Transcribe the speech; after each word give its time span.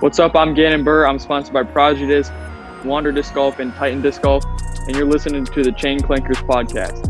What's 0.00 0.20
up? 0.20 0.36
I'm 0.36 0.54
Gannon 0.54 0.84
Buhr. 0.84 1.08
I'm 1.08 1.18
sponsored 1.18 1.52
by 1.52 1.64
Prodigy 1.64 2.06
Disc, 2.06 2.32
Wander 2.84 3.10
Disc 3.10 3.34
Golf, 3.34 3.58
and 3.58 3.72
Titan 3.74 4.00
Disc 4.00 4.22
Golf, 4.22 4.44
and 4.86 4.94
you're 4.94 5.04
listening 5.06 5.44
to 5.46 5.62
the 5.64 5.72
Chain 5.72 5.98
Clankers 5.98 6.36
podcast. 6.46 7.04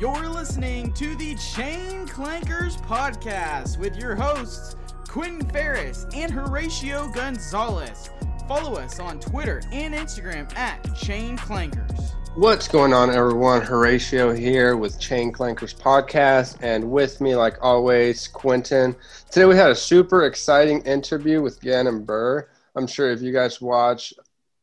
You're 0.00 0.28
listening 0.28 0.92
to 0.94 1.16
the 1.16 1.34
Chain 1.34 2.06
Clankers 2.06 2.80
podcast 2.82 3.78
with 3.78 3.96
your 3.96 4.14
hosts, 4.14 4.76
Quentin 5.08 5.48
Ferris 5.50 6.06
and 6.14 6.32
Horatio 6.32 7.08
Gonzalez. 7.08 8.10
Follow 8.46 8.74
us 8.76 9.00
on 9.00 9.18
Twitter 9.18 9.60
and 9.72 9.94
Instagram 9.94 10.56
at 10.56 10.82
Chain 10.94 11.36
Clankers. 11.36 12.12
What's 12.34 12.68
going 12.68 12.92
on, 12.92 13.10
everyone? 13.10 13.62
Horatio 13.62 14.32
here 14.32 14.76
with 14.76 15.00
Chain 15.00 15.32
Clankers 15.32 15.74
Podcast, 15.74 16.58
and 16.62 16.90
with 16.90 17.20
me, 17.20 17.34
like 17.34 17.56
always, 17.60 18.28
Quentin. 18.28 18.94
Today 19.30 19.46
we 19.46 19.56
had 19.56 19.70
a 19.70 19.74
super 19.74 20.24
exciting 20.24 20.80
interview 20.82 21.42
with 21.42 21.60
Gannon 21.60 22.04
Buhr. 22.04 22.48
I'm 22.76 22.86
sure 22.86 23.10
if 23.10 23.20
you 23.22 23.32
guys 23.32 23.60
watch 23.60 24.14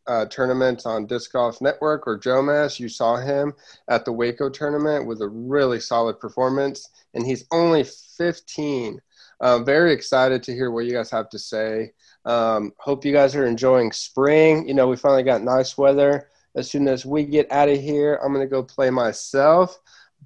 uh, 0.08 0.26
tournaments 0.28 0.86
on 0.86 1.06
Disc 1.06 1.32
Golf 1.34 1.62
Network 1.62 2.08
or 2.08 2.18
Jomez, 2.18 2.80
you 2.80 2.88
saw 2.88 3.18
him 3.18 3.54
at 3.90 4.06
the 4.06 4.12
Waco 4.14 4.50
tournament 4.50 5.06
with 5.06 5.22
a 5.22 5.28
really 5.28 5.80
solid 5.80 6.20
performance, 6.20 6.90
and 7.14 7.26
he's 7.26 7.46
only 7.52 7.84
15. 7.84 9.02
Uh, 9.42 9.60
very 9.60 9.92
excited 9.92 10.42
to 10.44 10.54
hear 10.54 10.72
what 10.72 10.86
you 10.86 10.94
guys 10.94 11.12
have 11.12 11.30
to 11.30 11.40
say. 11.40 11.92
Um, 12.24 12.72
hope 12.78 13.04
you 13.04 13.12
guys 13.12 13.36
are 13.36 13.46
enjoying 13.46 13.92
spring. 13.92 14.68
You 14.68 14.74
know, 14.74 14.88
we 14.88 14.96
finally 14.96 15.24
got 15.24 15.44
nice 15.44 15.78
weather 15.78 16.30
as 16.56 16.70
soon 16.70 16.88
as 16.88 17.06
we 17.06 17.26
get 17.26 17.52
out 17.52 17.70
of 17.70 17.80
here, 17.80 18.20
I'm 18.24 18.34
going 18.34 18.46
to 18.46 18.50
go 18.50 18.64
play 18.64 18.90
myself. 18.90 19.80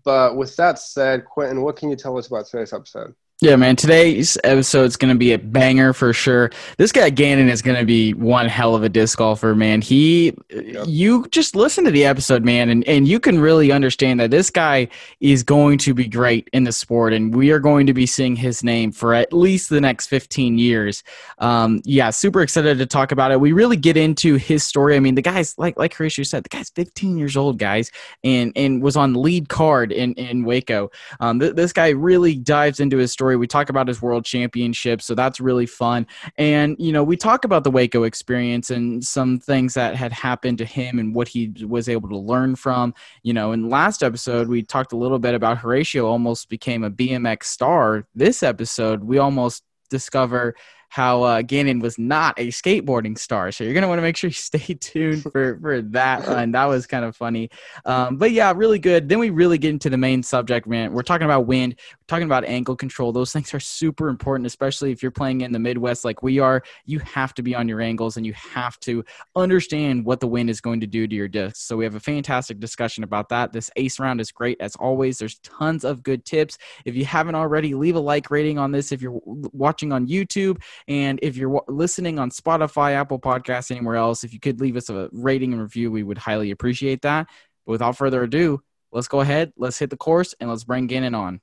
But 0.04 0.38
with 0.38 0.56
that 0.58 0.80
said, 0.80 1.26
Quentin, 1.26 1.62
what 1.62 1.76
can 1.76 1.90
you 1.90 1.96
tell 1.96 2.18
us 2.18 2.28
about 2.28 2.46
today's 2.46 2.74
episode? 2.74 3.16
Yeah, 3.42 3.56
man. 3.56 3.78
Today's 3.78 4.38
episode 4.44 4.84
is 4.84 4.98
going 4.98 5.14
to 5.14 5.18
be 5.18 5.32
a 5.32 5.40
banger 5.40 5.94
for 5.94 6.12
sure. 6.12 6.52
This 6.78 6.92
guy 6.92 7.10
Gannon 7.10 7.48
is 7.48 7.62
going 7.62 7.78
to 7.78 7.86
be 7.86 8.14
one 8.14 8.48
hell 8.48 8.76
of 8.76 8.84
a 8.84 8.90
disc 8.90 9.18
golfer, 9.18 9.56
man. 9.56 9.82
He, 9.82 10.34
yep. 10.50 10.84
you 10.86 11.26
just 11.32 11.56
listen 11.56 11.86
to 11.86 11.92
the 11.92 12.04
episode, 12.04 12.44
man, 12.44 12.68
and, 12.68 12.86
and 12.86 13.08
you 13.08 13.18
can 13.18 13.40
really 13.40 13.72
understand 13.72 14.20
that 14.20 14.30
this 14.30 14.50
guy 14.50 14.90
is 15.22 15.42
going 15.42 15.78
to 15.78 15.94
be 15.94 16.06
great 16.06 16.50
in 16.52 16.66
the 16.66 16.74
sport, 16.74 17.14
and 17.14 17.34
we 17.34 17.52
are 17.52 17.60
going 17.60 17.88
to 17.88 17.94
be 17.94 18.06
seeing 18.06 18.36
his 18.36 18.62
name 18.62 18.92
for 18.92 19.14
at 19.14 19.32
least 19.32 19.70
the 19.70 19.80
next 19.80 20.08
15 20.08 20.58
years. 20.58 21.02
Um, 21.38 21.82
yeah, 21.86 22.10
super 22.10 22.42
excited 22.42 22.78
to 22.78 22.86
talk 22.86 23.14
about 23.14 23.32
it. 23.32 23.40
We 23.40 23.54
really 23.54 23.78
get 23.78 23.96
into 23.96 24.36
his 24.36 24.66
story. 24.66 24.98
I 24.98 25.00
mean, 25.00 25.16
the 25.16 25.22
guy's 25.22 25.58
like 25.58 25.80
like 25.80 25.94
Horatio 25.94 26.24
said, 26.24 26.44
the 26.44 26.50
guy's 26.50 26.72
15 26.72 27.18
years 27.18 27.38
old, 27.38 27.58
guys, 27.58 27.90
and 28.22 28.52
and 28.58 28.82
was 28.82 28.98
on 28.98 29.14
lead 29.14 29.48
card 29.48 29.94
in 29.94 30.14
in 30.16 30.44
Waco. 30.44 30.92
Um, 31.22 31.40
th- 31.40 31.56
this 31.56 31.72
guy 31.72 31.92
really 31.92 32.36
dives 32.36 32.82
into 32.82 32.98
his 32.98 33.14
story 33.14 33.29
story. 33.30 33.38
We 33.38 33.48
talk 33.48 33.70
about 33.70 33.88
his 33.88 34.02
world 34.02 34.26
championship, 34.26 35.02
so 35.02 35.14
that's 35.14 35.40
really 35.40 35.68
fun. 35.68 36.08
And 36.38 36.76
you 36.80 36.92
know, 36.92 37.04
we 37.04 37.16
talk 37.16 37.46
about 37.46 37.64
the 37.64 37.70
Waco 37.70 38.04
experience 38.04 38.72
and 38.72 39.04
some 39.04 39.40
things 39.40 39.76
that 39.76 39.96
had 39.96 40.12
happened 40.12 40.58
to 40.60 40.66
him 40.66 40.98
and 40.98 41.14
what 41.14 41.28
he 41.28 41.54
was 41.68 41.88
able 41.88 42.10
to 42.10 42.18
learn 42.18 42.56
from. 42.56 42.94
You 43.22 43.34
know, 43.34 43.52
in 43.52 43.70
last 43.70 44.02
episode 44.02 44.48
we 44.48 44.64
talked 44.64 44.94
a 44.94 44.98
little 44.98 45.20
bit 45.20 45.36
about 45.36 45.60
Horatio 45.60 46.08
almost 46.08 46.50
became 46.50 46.84
a 46.84 46.90
BMX 46.90 47.44
star. 47.44 48.08
This 48.16 48.42
episode 48.42 49.04
we 49.04 49.20
almost 49.20 49.64
discover 49.90 50.56
how 50.90 51.22
uh, 51.24 51.42
Gannon 51.44 51.80
was 51.80 51.98
not 51.98 52.38
a 52.38 52.48
skateboarding 52.48 53.18
star. 53.18 53.52
So 53.52 53.64
you're 53.64 53.74
going 53.74 53.84
to 53.84 53.88
want 53.88 54.00
to 54.00 54.04
make 54.04 54.18
sure 54.18 54.28
you 54.28 54.34
stay 54.34 54.74
tuned 54.74 55.24
for, 55.24 55.58
for 55.60 55.82
that 55.82 56.28
one. 56.28 56.52
That 56.52 56.66
was 56.66 56.88
kind 56.88 57.06
of 57.06 57.16
funny. 57.16 57.50
Um, 57.86 58.18
but 58.18 58.32
yeah, 58.32 58.52
really 58.56 58.80
good. 58.80 59.08
Then 59.08 59.20
we 59.20 59.30
really 59.30 59.58
get 59.58 59.70
into 59.70 59.90
the 59.90 59.98
main 59.98 60.24
subject, 60.24 60.68
man. 60.68 60.92
We're 60.92 61.04
talking 61.04 61.26
about 61.26 61.46
wind, 61.46 61.76
we're 61.78 62.06
talking 62.08 62.26
about 62.26 62.44
angle 62.44 62.76
control. 62.76 63.12
Those 63.12 63.32
things 63.32 63.54
are 63.54 63.60
super 63.60 64.10
important, 64.10 64.48
especially 64.48 64.92
if 64.92 65.02
you're 65.04 65.12
playing 65.12 65.42
in 65.42 65.52
the 65.52 65.60
Midwest 65.60 66.04
like 66.04 66.24
we 66.24 66.40
are. 66.40 66.64
You 66.86 67.00
have 67.00 67.34
to 67.36 67.44
be 67.44 67.56
on 67.56 67.68
your 67.68 67.82
angles 67.82 68.18
and 68.18 68.26
you 68.26 68.34
have 68.34 68.80
to 68.82 69.04
understand 69.36 70.06
what 70.06 70.20
the 70.20 70.28
wind 70.28 70.50
is 70.50 70.60
going 70.60 70.80
to 70.82 70.88
do 70.88 71.08
to 71.08 71.16
your 71.16 71.28
discs. 71.28 71.62
So 71.62 71.78
we 71.78 71.84
have 71.84 71.96
a 71.96 72.00
fantastic 72.00 72.60
discussion 72.60 73.04
about 73.04 73.30
that. 73.30 73.54
This 73.54 73.70
ace 73.76 74.00
round 74.00 74.20
is 74.20 74.32
great 74.32 74.58
as 74.60 74.76
always. 74.76 75.20
There's 75.20 75.40
tons 75.40 75.84
of 75.84 76.02
good 76.02 76.26
tips. 76.26 76.58
If 76.86 76.96
you 76.96 77.06
haven't 77.06 77.36
already, 77.36 77.76
leave 77.76 77.96
a 77.96 78.00
like 78.00 78.32
rating 78.32 78.58
on 78.58 78.72
this. 78.72 78.92
If 78.92 79.02
you're 79.02 79.20
watching 79.26 79.92
on 79.92 80.08
YouTube, 80.08 80.62
and 80.88 81.20
if 81.22 81.38
you're 81.38 81.64
listening 81.68 82.20
on 82.20 82.30
Spotify, 82.30 82.94
Apple 82.94 83.20
Podcasts, 83.20 83.72
anywhere 83.72 83.96
else, 83.96 84.24
if 84.24 84.34
you 84.34 84.40
could 84.40 84.62
leave 84.62 84.78
us 84.78 84.90
a 84.90 85.10
rating 85.12 85.54
and 85.54 85.62
review, 85.62 85.92
we 85.92 86.04
would 86.04 86.18
highly 86.18 86.52
appreciate 86.52 87.02
that. 87.02 87.28
But 87.66 87.74
without 87.74 87.98
further 87.98 88.24
ado, 88.24 88.62
let's 88.92 89.08
go 89.08 89.22
ahead, 89.22 89.54
let's 89.58 89.78
hit 89.78 89.90
the 89.90 89.98
course, 89.98 90.34
and 90.40 90.50
let's 90.50 90.64
bring 90.64 90.88
Gannon 90.88 91.16
on. 91.16 91.42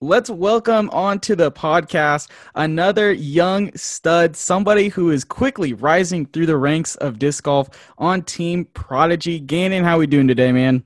Let's 0.00 0.30
welcome 0.30 0.90
onto 0.90 1.34
the 1.34 1.50
podcast 1.50 2.30
another 2.54 3.10
young 3.10 3.76
stud, 3.76 4.36
somebody 4.36 4.90
who 4.90 5.10
is 5.10 5.24
quickly 5.24 5.72
rising 5.72 6.26
through 6.26 6.46
the 6.46 6.56
ranks 6.56 6.94
of 6.94 7.18
disc 7.18 7.42
golf 7.42 7.68
on 7.98 8.22
Team 8.22 8.64
Prodigy. 8.66 9.40
Gannon, 9.40 9.82
how 9.82 9.98
we 9.98 10.06
doing 10.06 10.28
today, 10.28 10.52
man? 10.52 10.84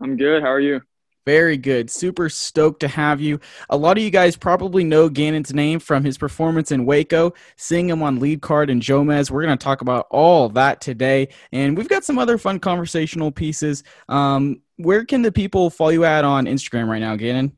I'm 0.00 0.16
good. 0.16 0.42
How 0.42 0.50
are 0.50 0.60
you? 0.60 0.80
Very 1.26 1.56
good. 1.56 1.90
Super 1.90 2.28
stoked 2.28 2.80
to 2.80 2.88
have 2.88 3.20
you. 3.20 3.38
A 3.68 3.76
lot 3.76 3.98
of 3.98 4.04
you 4.04 4.10
guys 4.10 4.36
probably 4.36 4.82
know 4.82 5.08
Gannon's 5.08 5.52
name 5.52 5.78
from 5.78 6.04
his 6.04 6.16
performance 6.16 6.72
in 6.72 6.86
Waco, 6.86 7.34
seeing 7.56 7.90
him 7.90 8.02
on 8.02 8.18
lead 8.18 8.40
card 8.40 8.70
in 8.70 8.80
Jomez. 8.80 9.30
We're 9.30 9.42
going 9.42 9.56
to 9.56 9.62
talk 9.62 9.82
about 9.82 10.06
all 10.10 10.48
that 10.50 10.80
today. 10.80 11.28
And 11.52 11.76
we've 11.76 11.88
got 11.88 12.04
some 12.04 12.18
other 12.18 12.38
fun 12.38 12.60
conversational 12.60 13.30
pieces. 13.30 13.84
Um, 14.08 14.62
where 14.76 15.04
can 15.04 15.22
the 15.22 15.32
people 15.32 15.70
follow 15.70 15.90
you 15.90 16.04
at 16.04 16.24
on 16.24 16.46
Instagram 16.46 16.88
right 16.88 17.00
now, 17.00 17.16
Gannon? 17.16 17.56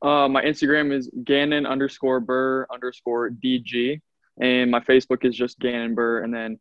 Uh, 0.00 0.28
my 0.28 0.42
Instagram 0.42 0.92
is 0.92 1.10
Gannon 1.24 1.66
underscore 1.66 2.20
Buhr 2.20 2.66
underscore 2.72 3.30
DG. 3.30 4.00
And 4.40 4.70
my 4.70 4.80
Facebook 4.80 5.24
is 5.24 5.36
just 5.36 5.58
Gannon 5.58 5.94
Buhr. 5.94 6.22
And 6.22 6.32
then 6.32 6.58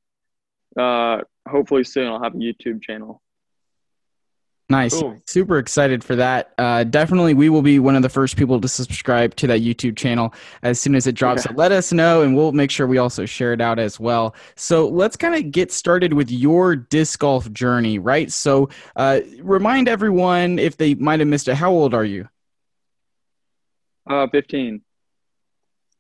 uh, 0.78 1.22
hopefully 1.48 1.84
soon 1.84 2.08
I'll 2.08 2.22
have 2.22 2.36
a 2.36 2.38
YouTube 2.38 2.82
channel. 2.82 3.22
Nice. 4.70 5.00
Cool. 5.00 5.18
Super 5.26 5.60
excited 5.60 6.04
for 6.04 6.18
that. 6.18 6.52
Uh, 6.58 6.84
definitely, 6.84 7.34
we 7.34 7.48
will 7.48 7.62
be 7.62 7.80
one 7.80 7.96
of 7.96 8.02
the 8.02 8.10
first 8.10 8.36
people 8.36 8.60
to 8.60 8.68
subscribe 8.68 9.34
to 9.36 9.48
that 9.48 9.62
YouTube 9.62 9.96
channel 9.96 10.34
as 10.62 10.78
soon 10.78 10.94
as 10.94 11.08
it 11.08 11.16
drops. 11.16 11.46
Yeah. 11.46 11.52
So 11.52 11.58
let 11.58 11.72
us 11.72 11.94
know, 11.94 12.22
and 12.22 12.36
we'll 12.36 12.52
make 12.52 12.70
sure 12.70 12.86
we 12.86 12.98
also 12.98 13.26
share 13.26 13.54
it 13.54 13.62
out 13.62 13.80
as 13.80 13.98
well. 13.98 14.36
So 14.56 14.90
let's 14.90 15.16
kind 15.16 15.36
of 15.36 15.52
get 15.52 15.72
started 15.72 16.12
with 16.12 16.30
your 16.30 16.76
disc 16.76 17.20
golf 17.20 17.50
journey, 17.54 17.98
right? 17.98 18.30
So 18.30 18.68
uh, 18.98 19.22
remind 19.42 19.88
everyone 19.88 20.60
if 20.60 20.76
they 20.76 20.96
might 20.96 21.22
have 21.22 21.30
missed 21.30 21.48
it. 21.48 21.56
How 21.56 21.72
old 21.72 21.94
are 21.94 22.06
you? 22.06 22.28
Uh, 24.06 24.28
15. 24.28 24.82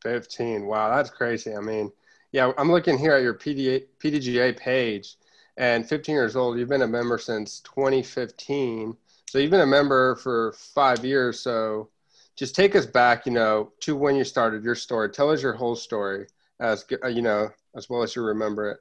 15. 0.04 0.66
Wow, 0.66 0.94
that's 0.94 1.10
crazy. 1.10 1.56
I 1.56 1.62
mean, 1.62 1.90
yeah, 2.34 2.52
I'm 2.58 2.70
looking 2.70 2.98
here 2.98 3.14
at 3.14 3.24
your 3.24 3.34
PDA, 3.34 3.86
PDGA 4.04 4.58
page 4.58 5.16
and 5.58 5.88
15 5.88 6.14
years 6.14 6.36
old. 6.36 6.58
You've 6.58 6.70
been 6.70 6.84
a 6.84 6.88
member 6.88 7.18
since 7.18 7.60
2015. 7.62 8.96
So 9.30 9.40
you've 9.40 9.52
been 9.52 9.62
a 9.62 9.66
member 9.66 10.16
for 10.16 10.54
five 10.54 11.04
years. 11.04 11.40
So 11.40 11.90
just 12.38 12.56
take 12.56 12.76
us 12.76 12.86
back, 12.86 13.26
you 13.26 13.32
know, 13.32 13.72
to 13.82 13.96
when 13.96 14.16
you 14.16 14.24
started 14.24 14.64
your 14.64 14.76
story. 14.76 15.10
Tell 15.10 15.32
us 15.32 15.42
your 15.42 15.54
whole 15.54 15.76
story 15.76 16.28
as, 16.60 16.86
uh, 17.04 17.08
you 17.08 17.22
know, 17.22 17.50
as 17.76 17.90
well 17.90 18.04
as 18.04 18.16
you 18.16 18.22
remember 18.22 18.72
it. 18.72 18.78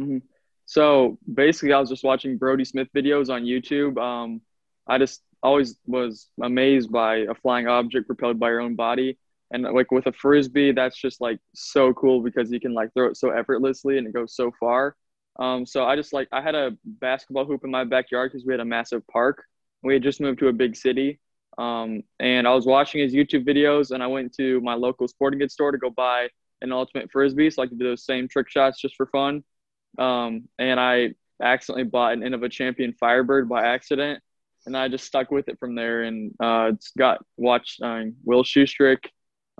Mm-hmm. 0.00 0.18
So 0.66 1.18
basically, 1.32 1.72
I 1.72 1.80
was 1.80 1.90
just 1.90 2.04
watching 2.04 2.38
Brodie 2.38 2.64
Smith 2.64 2.88
videos 2.94 3.28
on 3.28 3.42
YouTube. 3.42 3.98
Um, 3.98 4.40
I 4.86 4.98
just 4.98 5.22
always 5.42 5.76
was 5.86 6.28
amazed 6.42 6.90
by 6.90 7.16
a 7.16 7.34
flying 7.34 7.66
object 7.66 8.06
propelled 8.06 8.38
by 8.38 8.48
your 8.50 8.60
own 8.60 8.74
body. 8.74 9.18
And 9.50 9.62
like 9.62 9.92
with 9.92 10.06
a 10.06 10.12
frisbee, 10.12 10.72
that's 10.72 10.96
just 10.96 11.20
like 11.20 11.38
so 11.54 11.92
cool 11.94 12.22
because 12.22 12.50
you 12.50 12.60
can 12.60 12.72
like 12.72 12.92
throw 12.94 13.08
it 13.08 13.16
so 13.16 13.30
effortlessly 13.30 13.98
and 13.98 14.06
it 14.06 14.14
goes 14.14 14.34
so 14.34 14.52
far. 14.58 14.96
Um, 15.38 15.66
so 15.66 15.84
I 15.84 15.96
just 15.96 16.12
like 16.12 16.28
I 16.32 16.40
had 16.40 16.54
a 16.54 16.76
basketball 16.84 17.44
hoop 17.44 17.64
in 17.64 17.70
my 17.70 17.84
backyard 17.84 18.30
because 18.30 18.46
we 18.46 18.52
had 18.52 18.60
a 18.60 18.64
massive 18.64 19.06
park. 19.08 19.44
We 19.82 19.94
had 19.94 20.02
just 20.02 20.20
moved 20.20 20.38
to 20.38 20.48
a 20.48 20.52
big 20.52 20.76
city, 20.76 21.20
um, 21.58 22.02
and 22.20 22.46
I 22.46 22.54
was 22.54 22.66
watching 22.66 23.00
his 23.00 23.12
YouTube 23.12 23.46
videos, 23.46 23.90
and 23.90 24.02
I 24.02 24.06
went 24.06 24.34
to 24.36 24.60
my 24.60 24.74
local 24.74 25.08
sporting 25.08 25.40
goods 25.40 25.54
store 25.54 25.72
to 25.72 25.78
go 25.78 25.90
buy 25.90 26.28
an 26.62 26.72
ultimate 26.72 27.10
frisbee, 27.10 27.50
so 27.50 27.62
I 27.62 27.66
could 27.66 27.78
do 27.78 27.84
those 27.84 28.04
same 28.04 28.28
trick 28.28 28.48
shots 28.48 28.80
just 28.80 28.96
for 28.96 29.06
fun. 29.06 29.44
Um, 29.98 30.48
and 30.58 30.80
I 30.80 31.14
accidentally 31.42 31.84
bought 31.84 32.14
an 32.14 32.20
Innova 32.20 32.50
Champion 32.50 32.94
Firebird 32.94 33.48
by 33.48 33.66
accident, 33.66 34.22
and 34.66 34.76
I 34.76 34.88
just 34.88 35.04
stuck 35.04 35.30
with 35.30 35.48
it 35.48 35.58
from 35.58 35.74
there, 35.74 36.04
and 36.04 36.32
uh, 36.40 36.72
got 36.96 37.24
watched 37.36 37.82
uh, 37.82 38.04
Will 38.24 38.44
Schusterick. 38.44 39.04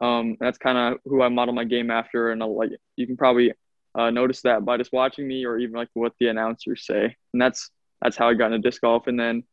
Um, 0.00 0.37
that's 0.41 0.59
kind 0.59 0.79
of 0.79 1.00
who 1.05 1.23
I 1.23 1.29
model 1.29 1.55
my 1.55 1.65
game 1.65 1.91
after, 1.91 2.31
and 2.31 2.43
I'll, 2.43 2.56
like 2.56 2.70
you 2.97 3.06
can 3.06 3.17
probably 3.17 3.53
uh, 3.94 4.11
notice 4.11 4.43
that 4.43 4.64
by 4.64 4.76
just 4.76 4.93
watching 4.93 5.26
me 5.26 5.44
or 5.44 5.58
even 5.58 5.75
like 5.75 5.88
what 5.94 6.12
the 6.19 6.29
announcers 6.29 6.85
say. 6.87 7.17
And 7.32 7.41
that's 7.41 7.70
that's 8.02 8.17
how 8.17 8.29
I 8.29 8.35
got 8.35 8.52
into 8.52 8.58
disc 8.58 8.81
golf. 8.81 9.06
And 9.06 9.19
then 9.19 9.44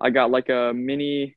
I 0.00 0.10
got 0.10 0.30
like 0.30 0.48
a 0.48 0.72
mini, 0.74 1.36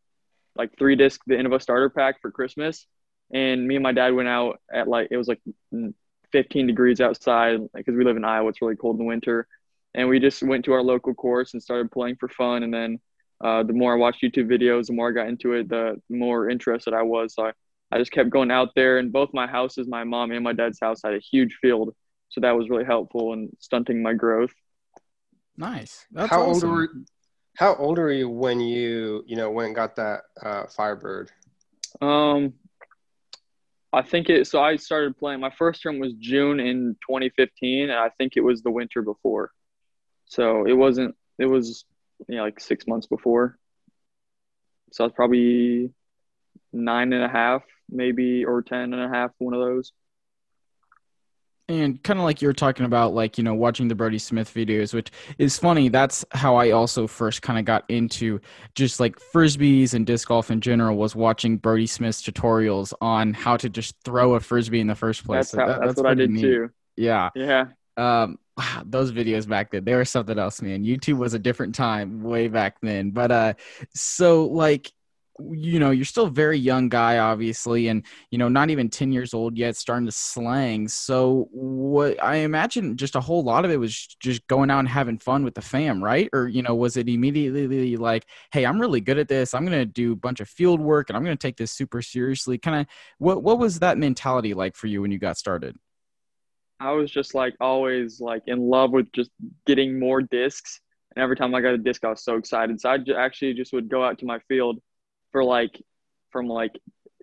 like 0.55 0.77
three 0.77 0.95
disc 0.95 1.21
the 1.27 1.35
Innova 1.35 1.61
starter 1.61 1.89
pack 1.89 2.21
for 2.21 2.31
Christmas. 2.31 2.85
And 3.33 3.67
me 3.67 3.75
and 3.75 3.83
my 3.83 3.93
dad 3.93 4.13
went 4.13 4.27
out 4.27 4.59
at 4.71 4.87
like 4.87 5.07
it 5.11 5.17
was 5.17 5.27
like 5.27 5.41
15 6.31 6.67
degrees 6.67 7.01
outside 7.01 7.59
because 7.73 7.95
we 7.95 8.03
live 8.03 8.17
in 8.17 8.25
Iowa. 8.25 8.49
It's 8.49 8.61
really 8.61 8.75
cold 8.75 8.95
in 8.95 9.05
the 9.05 9.07
winter. 9.07 9.47
And 9.93 10.07
we 10.07 10.19
just 10.19 10.43
went 10.43 10.65
to 10.65 10.73
our 10.73 10.83
local 10.83 11.13
course 11.13 11.53
and 11.53 11.61
started 11.61 11.91
playing 11.91 12.17
for 12.17 12.29
fun. 12.29 12.63
And 12.63 12.73
then 12.73 12.99
uh, 13.43 13.63
the 13.63 13.73
more 13.73 13.93
I 13.93 13.97
watched 13.97 14.23
YouTube 14.23 14.49
videos, 14.49 14.87
the 14.87 14.93
more 14.93 15.09
I 15.09 15.13
got 15.13 15.27
into 15.27 15.53
it, 15.53 15.69
the 15.69 16.01
more 16.09 16.49
interested 16.49 16.93
I 16.93 17.01
was. 17.03 17.33
So 17.33 17.47
I 17.47 17.51
I 17.91 17.97
just 17.97 18.11
kept 18.11 18.29
going 18.29 18.51
out 18.51 18.69
there, 18.73 18.99
and 18.99 19.11
both 19.11 19.33
my 19.33 19.47
houses, 19.47 19.87
my 19.87 20.03
mom 20.05 20.31
and 20.31 20.43
my 20.43 20.53
dad's 20.53 20.79
house, 20.79 21.01
had 21.03 21.13
a 21.13 21.19
huge 21.19 21.57
field, 21.61 21.93
so 22.31 22.41
that 22.41 22.55
was 22.55 22.69
really 22.69 22.85
helpful 22.85 23.33
in 23.33 23.49
stunting 23.59 24.01
my 24.01 24.13
growth. 24.13 24.53
Nice. 25.57 26.05
That's 26.11 26.29
how 26.29 26.43
awesome. 26.43 26.69
old 26.69 26.77
were 26.77 26.89
How 27.57 27.75
old 27.75 27.97
were 27.97 28.11
you 28.11 28.29
when 28.29 28.61
you 28.61 29.23
you 29.27 29.35
know 29.35 29.51
went 29.51 29.67
and 29.67 29.75
got 29.75 29.97
that 29.97 30.21
uh, 30.41 30.63
Firebird? 30.67 31.29
Um, 32.01 32.53
I 33.91 34.01
think 34.01 34.29
it. 34.29 34.47
So 34.47 34.61
I 34.61 34.77
started 34.77 35.17
playing. 35.17 35.41
My 35.41 35.51
first 35.57 35.83
term 35.83 35.99
was 35.99 36.13
June 36.13 36.61
in 36.61 36.95
2015, 37.05 37.89
and 37.89 37.99
I 37.99 38.09
think 38.17 38.37
it 38.37 38.41
was 38.41 38.61
the 38.61 38.71
winter 38.71 39.01
before. 39.01 39.51
So 40.25 40.65
it 40.65 40.73
wasn't. 40.73 41.15
It 41.37 41.47
was 41.47 41.83
you 42.29 42.37
know, 42.37 42.43
like 42.43 42.61
six 42.61 42.87
months 42.87 43.07
before. 43.07 43.57
So 44.93 45.03
I 45.03 45.07
was 45.07 45.13
probably 45.13 45.91
nine 46.71 47.11
and 47.11 47.23
a 47.25 47.29
half, 47.29 47.63
maybe, 47.89 48.45
or 48.45 48.61
ten 48.61 48.93
and 48.93 49.03
a 49.03 49.09
half. 49.09 49.31
One 49.39 49.53
of 49.53 49.59
those. 49.59 49.91
And 51.71 52.03
kind 52.03 52.19
of 52.19 52.25
like 52.25 52.41
you're 52.41 52.51
talking 52.51 52.85
about, 52.85 53.13
like, 53.13 53.37
you 53.37 53.43
know, 53.45 53.53
watching 53.53 53.87
the 53.87 53.95
Brodie 53.95 54.17
Smith 54.19 54.53
videos, 54.53 54.93
which 54.93 55.09
is 55.37 55.57
funny. 55.57 55.87
That's 55.87 56.25
how 56.31 56.55
I 56.57 56.71
also 56.71 57.07
first 57.07 57.41
kind 57.41 57.57
of 57.57 57.63
got 57.63 57.85
into 57.89 58.41
just 58.75 58.99
like 58.99 59.15
frisbees 59.17 59.93
and 59.93 60.05
disc 60.05 60.27
golf 60.27 60.51
in 60.51 60.59
general 60.59 60.97
was 60.97 61.15
watching 61.15 61.55
Brodie 61.57 61.87
Smith's 61.87 62.21
tutorials 62.21 62.91
on 62.99 63.33
how 63.33 63.55
to 63.55 63.69
just 63.69 63.95
throw 64.03 64.35
a 64.35 64.39
frisbee 64.41 64.81
in 64.81 64.87
the 64.87 64.95
first 64.95 65.25
place. 65.25 65.51
That's 65.51 65.51
So 65.51 65.59
how, 65.61 65.67
that- 65.67 65.81
that's, 65.81 65.97
what 65.97 66.07
I 66.07 66.13
did 66.13 66.29
neat. 66.31 66.41
too. 66.41 66.69
Yeah. 66.97 67.29
Yeah. 67.35 67.67
Um, 67.95 68.37
those 68.85 69.11
videos 69.13 69.47
back 69.47 69.71
then, 69.71 69.85
they 69.85 69.95
were 69.95 70.03
something 70.03 70.37
else, 70.37 70.61
man. 70.61 70.83
YouTube 70.83 71.17
was 71.17 71.33
a 71.33 71.39
different 71.39 71.73
time 71.73 72.21
way 72.21 72.49
back 72.49 72.77
then. 72.81 73.11
But 73.11 73.31
uh, 73.31 73.53
so 73.95 74.45
like, 74.45 74.91
you 75.51 75.79
know, 75.79 75.91
you're 75.91 76.05
still 76.05 76.27
a 76.27 76.31
very 76.31 76.57
young 76.57 76.89
guy, 76.89 77.17
obviously, 77.17 77.87
and 77.87 78.03
you 78.29 78.37
know, 78.37 78.47
not 78.47 78.69
even 78.69 78.89
ten 78.89 79.11
years 79.11 79.33
old 79.33 79.57
yet, 79.57 79.75
starting 79.75 80.05
to 80.05 80.11
slang. 80.11 80.87
So 80.87 81.47
what 81.51 82.21
I 82.23 82.37
imagine, 82.37 82.97
just 82.97 83.15
a 83.15 83.21
whole 83.21 83.43
lot 83.43 83.65
of 83.65 83.71
it 83.71 83.77
was 83.77 83.95
just 84.19 84.45
going 84.47 84.69
out 84.69 84.79
and 84.79 84.87
having 84.87 85.17
fun 85.17 85.43
with 85.43 85.55
the 85.55 85.61
fam, 85.61 86.03
right? 86.03 86.29
Or 86.33 86.47
you 86.47 86.61
know, 86.61 86.75
was 86.75 86.97
it 86.97 87.09
immediately 87.09 87.97
like, 87.97 88.25
hey, 88.51 88.65
I'm 88.65 88.79
really 88.79 89.01
good 89.01 89.17
at 89.17 89.27
this. 89.27 89.53
I'm 89.53 89.63
gonna 89.63 89.85
do 89.85 90.13
a 90.13 90.15
bunch 90.15 90.39
of 90.39 90.49
field 90.49 90.79
work, 90.79 91.09
and 91.09 91.17
I'm 91.17 91.23
gonna 91.23 91.35
take 91.35 91.57
this 91.57 91.71
super 91.71 92.01
seriously. 92.01 92.57
Kind 92.57 92.81
of, 92.81 92.87
what 93.17 93.43
what 93.43 93.59
was 93.59 93.79
that 93.79 93.97
mentality 93.97 94.53
like 94.53 94.75
for 94.75 94.87
you 94.87 95.01
when 95.01 95.11
you 95.11 95.19
got 95.19 95.37
started? 95.37 95.77
I 96.81 96.91
was 96.93 97.11
just 97.11 97.35
like 97.35 97.53
always 97.61 98.19
like 98.19 98.41
in 98.47 98.59
love 98.59 98.91
with 98.91 99.11
just 99.13 99.29
getting 99.67 99.99
more 99.99 100.23
discs. 100.23 100.81
And 101.15 101.21
every 101.21 101.35
time 101.35 101.53
I 101.53 101.61
got 101.61 101.75
a 101.75 101.77
disc, 101.77 102.03
I 102.03 102.09
was 102.09 102.23
so 102.23 102.37
excited. 102.37 102.81
So 102.81 102.89
I 102.89 102.97
actually 103.17 103.53
just 103.53 103.71
would 103.73 103.87
go 103.87 104.03
out 104.03 104.17
to 104.19 104.25
my 104.25 104.39
field 104.47 104.79
for 105.31 105.43
like 105.43 105.81
from 106.31 106.47
like 106.47 106.71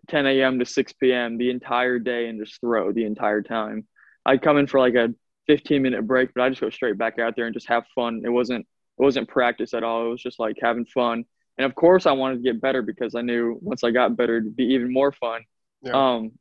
10 0.08 0.26
a.m. 0.26 0.58
to 0.58 0.64
6 0.64 0.92
p.m. 0.94 1.38
the 1.38 1.50
entire 1.50 1.98
day 1.98 2.28
and 2.28 2.44
just 2.44 2.60
throw 2.60 2.92
the 2.92 3.04
entire 3.04 3.42
time. 3.42 3.86
I'd 4.24 4.42
come 4.42 4.58
in 4.58 4.66
for 4.66 4.80
like 4.80 4.94
a 4.94 5.14
15 5.46 5.82
minute 5.82 6.06
break, 6.06 6.30
but 6.34 6.42
I 6.42 6.48
just 6.48 6.60
go 6.60 6.70
straight 6.70 6.98
back 6.98 7.18
out 7.18 7.34
there 7.36 7.46
and 7.46 7.54
just 7.54 7.68
have 7.68 7.84
fun. 7.94 8.22
It 8.24 8.30
wasn't 8.30 8.66
it 8.98 9.02
wasn't 9.02 9.28
practice 9.28 9.74
at 9.74 9.84
all. 9.84 10.06
It 10.06 10.10
was 10.10 10.22
just 10.22 10.38
like 10.38 10.56
having 10.60 10.84
fun. 10.84 11.24
And 11.56 11.64
of 11.64 11.74
course, 11.74 12.06
I 12.06 12.12
wanted 12.12 12.36
to 12.36 12.42
get 12.42 12.60
better 12.60 12.82
because 12.82 13.14
I 13.14 13.22
knew 13.22 13.58
once 13.60 13.84
I 13.84 13.90
got 13.90 14.16
better, 14.16 14.38
it'd 14.38 14.56
be 14.56 14.74
even 14.74 14.92
more 14.92 15.12
fun. 15.12 15.42
Yeah. 15.82 15.92
Um, 16.14 16.32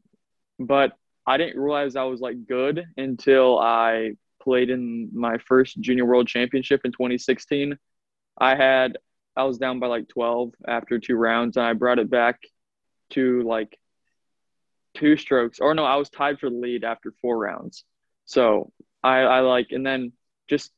but 0.59 0.93
I 1.25 1.37
didn't 1.37 1.59
realize 1.59 1.95
I 1.95 2.03
was 2.03 2.19
like 2.19 2.47
good 2.47 2.85
until 2.97 3.59
I 3.59 4.13
played 4.41 4.69
in 4.69 5.09
my 5.13 5.37
first 5.39 5.79
junior 5.81 6.05
world 6.05 6.27
championship 6.27 6.81
in 6.85 6.91
2016. 6.91 7.77
I 8.39 8.55
had 8.55 8.97
I 9.37 9.43
was 9.43 9.57
down 9.57 9.79
by 9.79 9.87
like 9.87 10.07
12 10.09 10.53
after 10.67 10.99
two 10.99 11.15
rounds 11.15 11.57
and 11.57 11.65
I 11.65 11.73
brought 11.73 11.99
it 11.99 12.09
back 12.09 12.41
to 13.11 13.43
like 13.43 13.77
two 14.95 15.15
strokes 15.15 15.59
or 15.59 15.73
no, 15.73 15.85
I 15.85 15.95
was 15.95 16.09
tied 16.09 16.39
for 16.39 16.49
the 16.49 16.55
lead 16.55 16.83
after 16.83 17.13
four 17.21 17.37
rounds. 17.37 17.83
So 18.25 18.71
I, 19.03 19.19
I 19.19 19.39
like 19.41 19.67
and 19.71 19.85
then 19.85 20.11
just 20.49 20.71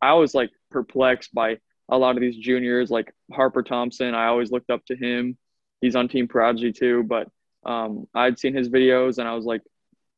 I 0.00 0.12
was 0.14 0.34
like 0.34 0.50
perplexed 0.70 1.34
by 1.34 1.58
a 1.88 1.96
lot 1.96 2.16
of 2.16 2.20
these 2.20 2.36
juniors 2.36 2.90
like 2.90 3.14
Harper 3.32 3.62
Thompson. 3.62 4.14
I 4.14 4.26
always 4.26 4.50
looked 4.50 4.70
up 4.70 4.84
to 4.86 4.96
him. 4.96 5.38
He's 5.80 5.96
on 5.96 6.08
Team 6.08 6.28
Prodigy 6.28 6.72
too, 6.72 7.02
but 7.02 7.28
um, 7.64 8.06
I'd 8.14 8.38
seen 8.38 8.54
his 8.54 8.68
videos 8.68 9.18
and 9.18 9.26
I 9.26 9.34
was 9.34 9.44
like, 9.44 9.62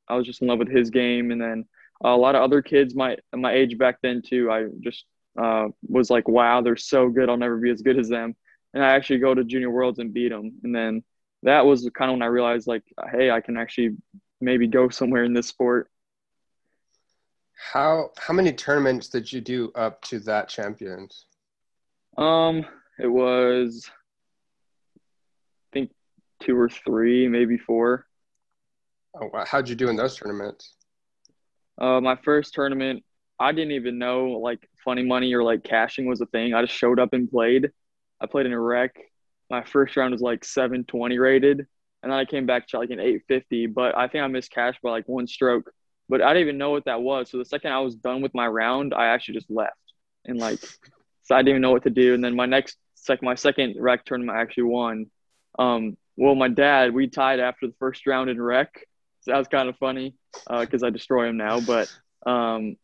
I 0.09 0.17
was 0.17 0.27
just 0.27 0.43
in 0.43 0.49
love 0.49 0.59
with 0.59 0.71
his 0.71 0.91
game. 0.91 1.31
And 1.31 1.41
then 1.41 1.65
a 2.03 2.17
lot 2.17 2.35
of 2.35 2.43
other 2.43 2.63
kids 2.63 2.95
my 2.95 3.17
my 3.35 3.53
age 3.53 3.79
back 3.79 3.99
then 4.03 4.23
too. 4.23 4.51
I 4.51 4.67
just 4.81 5.05
uh, 5.37 5.69
was 5.89 6.11
like, 6.11 6.29
wow, 6.29 6.61
they're 6.61 6.77
so 6.77 7.09
good. 7.09 7.29
I'll 7.29 7.37
never 7.37 7.57
be 7.57 7.71
as 7.71 7.83
good 7.83 7.99
as 7.99 8.09
them. 8.09 8.35
And 8.75 8.85
I 8.85 8.95
actually 8.95 9.19
go 9.19 9.35
to 9.35 9.45
Junior 9.45 9.71
Worlds 9.71 9.99
and 9.99 10.13
beat 10.13 10.29
them. 10.31 10.53
And 10.63 10.75
then 10.75 11.03
that 11.43 11.65
was 11.65 11.89
kind 11.95 12.11
of 12.11 12.15
when 12.15 12.23
I 12.23 12.27
realized 12.27 12.67
like, 12.67 12.83
hey, 13.13 13.31
I 13.31 13.41
can 13.41 13.57
actually 13.57 13.97
maybe 14.41 14.67
go 14.67 14.89
somewhere 14.89 15.25
in 15.25 15.33
this 15.33 15.49
sport. 15.49 15.91
How 17.73 18.11
how 18.17 18.35
many 18.35 18.53
tournaments 18.53 19.09
did 19.09 19.33
you 19.33 19.41
do 19.41 19.73
up 19.75 20.01
to 20.03 20.21
that 20.21 20.49
champions? 20.49 21.27
Um, 22.17 22.65
it 22.99 23.09
was, 23.09 23.91
I 24.97 25.69
think, 25.73 25.91
two 26.43 26.57
or 26.59 26.69
three, 26.69 27.29
maybe 27.29 27.59
four. 27.59 28.07
Oh, 29.15 29.31
wow. 29.33 29.45
how'd 29.47 29.69
you 29.69 29.75
do 29.75 29.89
in 29.89 29.97
those 29.97 30.17
tournaments? 30.17 30.75
Uh, 31.81 32.01
my 32.01 32.17
first 32.17 32.55
tournament, 32.55 33.05
I 33.39 33.53
didn't 33.53 33.73
even 33.73 33.99
know 33.99 34.39
like 34.43 34.69
funny 34.89 35.05
money 35.05 35.35
or 35.35 35.43
like 35.43 35.63
cashing 35.65 36.07
was 36.07 36.23
a 36.23 36.27
thing. 36.27 36.55
I 36.55 36.63
just 36.63 36.73
showed 36.73 36.99
up 36.99 37.13
and 37.13 37.31
played. 37.31 37.71
I 38.23 38.27
played 38.27 38.47
in 38.47 38.53
a 38.53 38.61
rec. 38.61 38.97
My 39.51 39.63
first 39.63 39.95
round 39.99 40.13
was 40.13 40.23
like 40.23 40.47
720 40.47 41.19
rated, 41.19 41.59
and 42.03 42.11
then 42.11 42.19
I 42.19 42.25
came 42.25 42.47
back 42.47 42.69
to 42.69 42.79
like 42.79 42.89
an 42.89 42.99
850. 42.99 43.67
But 43.67 43.99
I 43.99 44.09
think 44.09 44.25
I 44.25 44.27
missed 44.29 44.51
cash 44.51 44.77
by 44.83 44.91
like 44.91 45.07
one 45.07 45.27
stroke. 45.27 45.71
But 46.09 46.23
I 46.23 46.29
didn't 46.29 46.49
even 46.49 46.57
know 46.59 46.71
what 46.71 46.87
that 46.87 47.03
was. 47.03 47.31
So 47.31 47.37
the 47.37 47.45
second 47.45 47.73
I 47.73 47.81
was 47.81 47.97
done 47.97 48.23
with 48.23 48.35
my 48.35 48.47
round, 48.47 48.95
I 48.95 49.09
actually 49.09 49.35
just 49.35 49.51
left 49.51 49.77
and 50.25 50.39
like, 50.39 50.59
so 51.25 51.35
I 51.35 51.41
didn't 51.41 51.51
even 51.51 51.63
know 51.63 51.73
what 51.73 51.83
to 51.85 51.91
do. 51.91 52.15
And 52.15 52.25
then 52.25 52.35
my 52.35 52.47
next, 52.47 52.79
like 53.11 53.23
my 53.23 53.35
second 53.35 53.77
rec 53.79 54.07
tournament, 54.07 54.39
I 54.39 54.41
actually 54.41 54.65
won. 54.65 55.07
Um, 55.59 55.99
well, 56.17 56.35
my 56.35 56.49
dad, 56.49 56.95
we 56.95 57.09
tied 57.09 57.41
after 57.41 57.67
the 57.67 57.75
first 57.79 58.07
round 58.07 58.31
in 58.31 58.41
rec. 58.41 58.87
So 59.21 59.33
that 59.33 59.39
was 59.39 59.49
kind 59.49 59.69
of 59.69 59.77
funny 59.77 60.15
uh, 60.47 60.61
because 60.61 60.83
I 60.83 60.91
destroy 60.91 61.29
him 61.29 61.37
now. 61.37 61.61
But 61.61 61.95
um, 62.27 62.77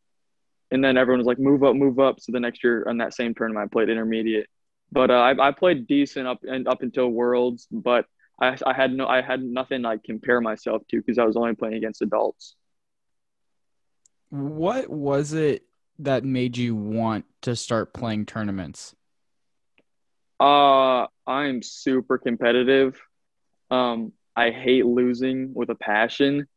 and 0.75 0.83
then 0.83 0.97
everyone 0.97 1.19
was 1.19 1.27
like, 1.27 1.39
"Move 1.39 1.63
up, 1.63 1.77
move 1.77 2.01
up." 2.01 2.21
So 2.21 2.33
the 2.33 2.41
next 2.41 2.65
year 2.65 2.85
on 2.89 2.99
that 2.99 3.15
same 3.15 3.33
tournament, 3.33 3.71
I 3.71 3.73
played 3.73 3.89
intermediate. 3.89 4.49
But 4.91 5.11
uh, 5.11 5.15
I, 5.15 5.49
I 5.49 5.53
played 5.53 5.87
decent 5.87 6.27
up 6.27 6.41
and 6.43 6.67
up 6.67 6.83
until 6.83 7.09
worlds. 7.09 7.69
But 7.71 8.07
I, 8.41 8.57
I 8.67 8.75
had 8.75 8.93
no, 8.93 9.07
I 9.07 9.23
had 9.23 9.41
nothing 9.41 9.83
like 9.83 10.03
compare 10.03 10.41
myself 10.41 10.83
to 10.91 10.99
because 10.99 11.17
I 11.17 11.25
was 11.25 11.37
only 11.37 11.55
playing 11.55 11.77
against 11.77 12.03
adults. 12.03 12.57
What 14.31 14.91
was 14.91 15.33
it 15.33 15.63
that 16.01 16.25
made 16.25 16.57
you 16.57 16.75
want 16.75 17.25
to 17.43 17.55
start 17.55 17.95
playing 17.95 18.27
tournaments? 18.27 18.97
Uh, 20.41 21.07
I'm 21.25 21.63
super 21.63 22.19
competitive. 22.19 23.01
Um, 23.71 24.13
I 24.35 24.51
hate 24.51 24.87
losing 24.87 25.55
with 25.55 25.71
a 25.71 25.77
passion. 25.77 26.49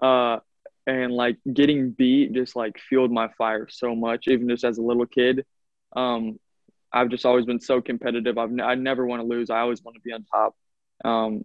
Uh, 0.00 0.38
and 0.86 1.12
like 1.12 1.38
getting 1.52 1.90
beat 1.90 2.32
just 2.32 2.56
like 2.56 2.78
fueled 2.78 3.12
my 3.12 3.28
fire 3.38 3.68
so 3.68 3.94
much, 3.94 4.28
even 4.28 4.48
just 4.48 4.64
as 4.64 4.78
a 4.78 4.82
little 4.82 5.06
kid. 5.06 5.44
Um, 5.94 6.38
I've 6.92 7.10
just 7.10 7.26
always 7.26 7.46
been 7.46 7.60
so 7.60 7.80
competitive. 7.82 8.38
I've 8.38 8.50
n- 8.50 8.60
I 8.60 8.74
never 8.76 9.06
want 9.06 9.22
to 9.22 9.28
lose. 9.28 9.50
I 9.50 9.60
always 9.60 9.82
want 9.82 9.96
to 9.96 10.00
be 10.00 10.12
on 10.12 10.24
top. 10.24 10.56
Um, 11.04 11.44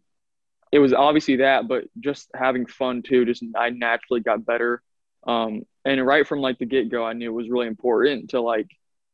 it 0.72 0.80
was 0.80 0.94
obviously 0.94 1.38
that, 1.38 1.68
but 1.68 1.86
just 2.00 2.30
having 2.36 2.66
fun 2.66 3.02
too. 3.04 3.26
Just 3.26 3.44
I 3.56 3.70
naturally 3.72 4.22
got 4.22 4.46
better. 4.46 4.82
Um, 5.28 5.64
and 5.86 6.06
right 6.06 6.28
from 6.28 6.40
like 6.40 6.60
the 6.60 6.66
get 6.66 6.90
go, 6.90 7.06
I 7.06 7.14
knew 7.14 7.30
it 7.32 7.36
was 7.36 7.50
really 7.50 7.68
important 7.68 8.32
to 8.32 8.42
like 8.42 8.68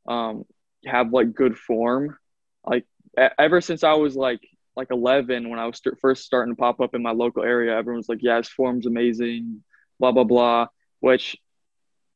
um, 0.07 0.45
have 0.85 1.11
like 1.11 1.33
good 1.33 1.57
form. 1.57 2.17
Like 2.65 2.85
ever 3.39 3.61
since 3.61 3.83
I 3.83 3.93
was 3.93 4.15
like 4.15 4.41
like 4.75 4.89
11, 4.91 5.49
when 5.49 5.59
I 5.59 5.65
was 5.65 5.77
st- 5.77 5.99
first 5.99 6.23
starting 6.25 6.53
to 6.55 6.59
pop 6.59 6.79
up 6.79 6.93
in 6.93 7.01
my 7.01 7.11
local 7.11 7.43
area, 7.43 7.75
everyone 7.75 7.97
was 7.97 8.09
like, 8.09 8.19
"Yeah, 8.21 8.37
his 8.37 8.49
form's 8.49 8.85
amazing," 8.85 9.63
blah 9.99 10.11
blah 10.11 10.23
blah. 10.23 10.67
Which 10.99 11.37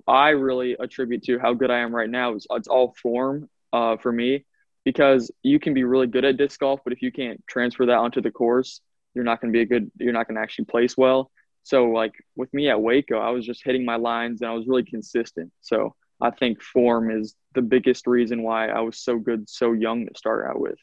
I 0.07 0.29
really 0.29 0.75
attribute 0.79 1.23
to 1.23 1.39
how 1.39 1.53
good 1.53 1.71
I 1.71 1.79
am 1.79 1.95
right 1.95 2.09
now. 2.09 2.33
It's, 2.33 2.47
it's 2.49 2.67
all 2.67 2.95
form 3.01 3.49
uh, 3.71 3.97
for 3.97 4.11
me 4.11 4.45
because 4.83 5.31
you 5.43 5.59
can 5.59 5.73
be 5.73 5.83
really 5.83 6.07
good 6.07 6.25
at 6.25 6.37
disc 6.37 6.59
golf, 6.59 6.81
but 6.83 6.93
if 6.93 7.01
you 7.01 7.11
can't 7.11 7.41
transfer 7.47 7.85
that 7.85 7.97
onto 7.97 8.21
the 8.21 8.31
course, 8.31 8.81
you're 9.13 9.23
not 9.23 9.41
going 9.41 9.53
to 9.53 9.57
be 9.57 9.61
a 9.61 9.65
good. 9.65 9.91
You're 9.99 10.13
not 10.13 10.27
going 10.27 10.35
to 10.35 10.41
actually 10.41 10.65
place 10.65 10.97
well. 10.97 11.31
So 11.63 11.85
like 11.85 12.13
with 12.35 12.53
me 12.53 12.69
at 12.69 12.81
Waco, 12.81 13.19
I 13.19 13.29
was 13.29 13.45
just 13.45 13.63
hitting 13.63 13.85
my 13.85 13.95
lines 13.95 14.41
and 14.41 14.49
I 14.49 14.53
was 14.53 14.67
really 14.67 14.83
consistent. 14.83 15.51
So 15.61 15.95
I 16.19 16.31
think 16.31 16.61
form 16.61 17.11
is 17.11 17.35
the 17.53 17.61
biggest 17.61 18.07
reason 18.07 18.43
why 18.43 18.67
I 18.67 18.81
was 18.81 18.97
so 18.97 19.17
good 19.17 19.49
so 19.49 19.73
young 19.73 20.07
to 20.07 20.11
start 20.15 20.49
out 20.49 20.59
with. 20.59 20.77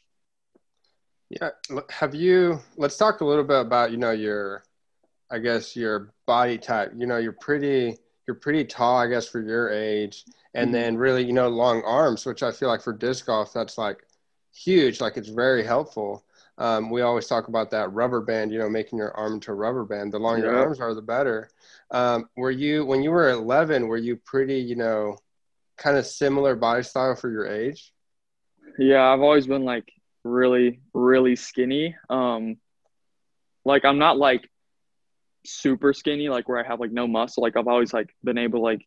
Yeah, 1.29 1.49
have 1.89 2.15
you? 2.15 2.59
Let's 2.75 2.97
talk 2.97 3.21
a 3.21 3.25
little 3.25 3.43
bit 3.43 3.59
about 3.59 3.91
you 3.91 3.97
know 3.97 4.11
your, 4.11 4.63
I 5.31 5.39
guess 5.39 5.75
your 5.75 6.13
body 6.25 6.57
type. 6.57 6.91
You 6.95 7.07
know, 7.07 7.17
you're 7.17 7.33
pretty 7.33 7.97
you're 8.27 8.35
pretty 8.35 8.63
tall, 8.65 8.97
I 8.97 9.07
guess, 9.07 9.27
for 9.27 9.41
your 9.41 9.69
age, 9.71 10.25
and 10.53 10.69
Mhm. 10.69 10.73
then 10.73 10.97
really 10.97 11.23
you 11.25 11.33
know 11.33 11.49
long 11.49 11.81
arms, 11.83 12.25
which 12.25 12.43
I 12.43 12.51
feel 12.51 12.69
like 12.69 12.81
for 12.81 12.93
disc 12.93 13.25
golf 13.25 13.53
that's 13.53 13.77
like 13.77 13.99
huge. 14.53 15.01
Like 15.01 15.17
it's 15.17 15.29
very 15.29 15.63
helpful. 15.63 16.25
um, 16.57 16.89
we 16.89 17.01
always 17.01 17.25
talk 17.25 17.47
about 17.47 17.71
that 17.71 17.93
rubber 17.93 18.19
band, 18.21 18.51
you 18.51 18.59
know, 18.59 18.69
making 18.69 18.99
your 18.99 19.15
arm 19.15 19.35
into 19.35 19.49
a 19.51 19.55
rubber 19.55 19.85
band. 19.85 20.11
The 20.11 20.19
longer 20.19 20.41
your 20.47 20.53
arms 20.53 20.81
are, 20.81 20.93
the 20.93 21.01
better. 21.01 21.49
Um, 21.89 22.29
were 22.35 22.51
you, 22.51 22.85
when 22.85 23.01
you 23.01 23.11
were 23.11 23.29
11, 23.29 23.87
were 23.87 23.95
you 23.97 24.17
pretty, 24.17 24.57
you 24.59 24.75
know, 24.75 25.17
kind 25.77 25.97
of 25.97 26.05
similar 26.05 26.55
body 26.55 26.83
style 26.83 27.15
for 27.15 27.29
your 27.31 27.47
age? 27.47 27.93
Yeah, 28.77 29.11
I've 29.11 29.21
always 29.21 29.47
been 29.47 29.63
like 29.63 29.91
really, 30.23 30.81
really 30.93 31.35
skinny. 31.35 31.95
Um, 32.09 32.57
like 33.65 33.85
I'm 33.85 33.99
not 33.99 34.17
like 34.17 34.49
super 35.49 35.93
skinny, 35.93 36.29
like 36.29 36.47
where 36.47 36.63
I 36.63 36.67
have 36.67 36.79
like 36.79 36.91
no 36.91 37.07
muscle. 37.07 37.43
Like 37.43 37.57
I've 37.57 37.67
always 37.67 37.93
like 37.93 38.13
been 38.23 38.37
able 38.37 38.59
to 38.59 38.63
like 38.63 38.85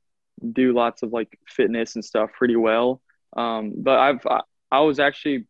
do 0.52 0.73
lots 0.73 1.02
of 1.02 1.12
like 1.12 1.38
fitness 1.47 1.95
and 1.95 2.04
stuff 2.04 2.31
pretty 2.37 2.57
well. 2.57 3.00
Um, 3.37 3.75
but 3.76 3.99
I've 3.99 4.26
I, 4.26 4.40
I 4.71 4.81
was 4.81 4.99
actually 4.99 5.47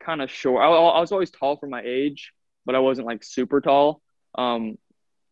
kind 0.00 0.22
of 0.22 0.30
short. 0.30 0.62
I, 0.62 0.66
I 0.66 1.00
was 1.00 1.12
always 1.12 1.30
tall 1.30 1.56
for 1.56 1.66
my 1.66 1.82
age, 1.84 2.32
but 2.66 2.74
I 2.74 2.80
wasn't 2.80 3.06
like 3.06 3.24
super 3.24 3.60
tall. 3.60 4.00
Um, 4.36 4.78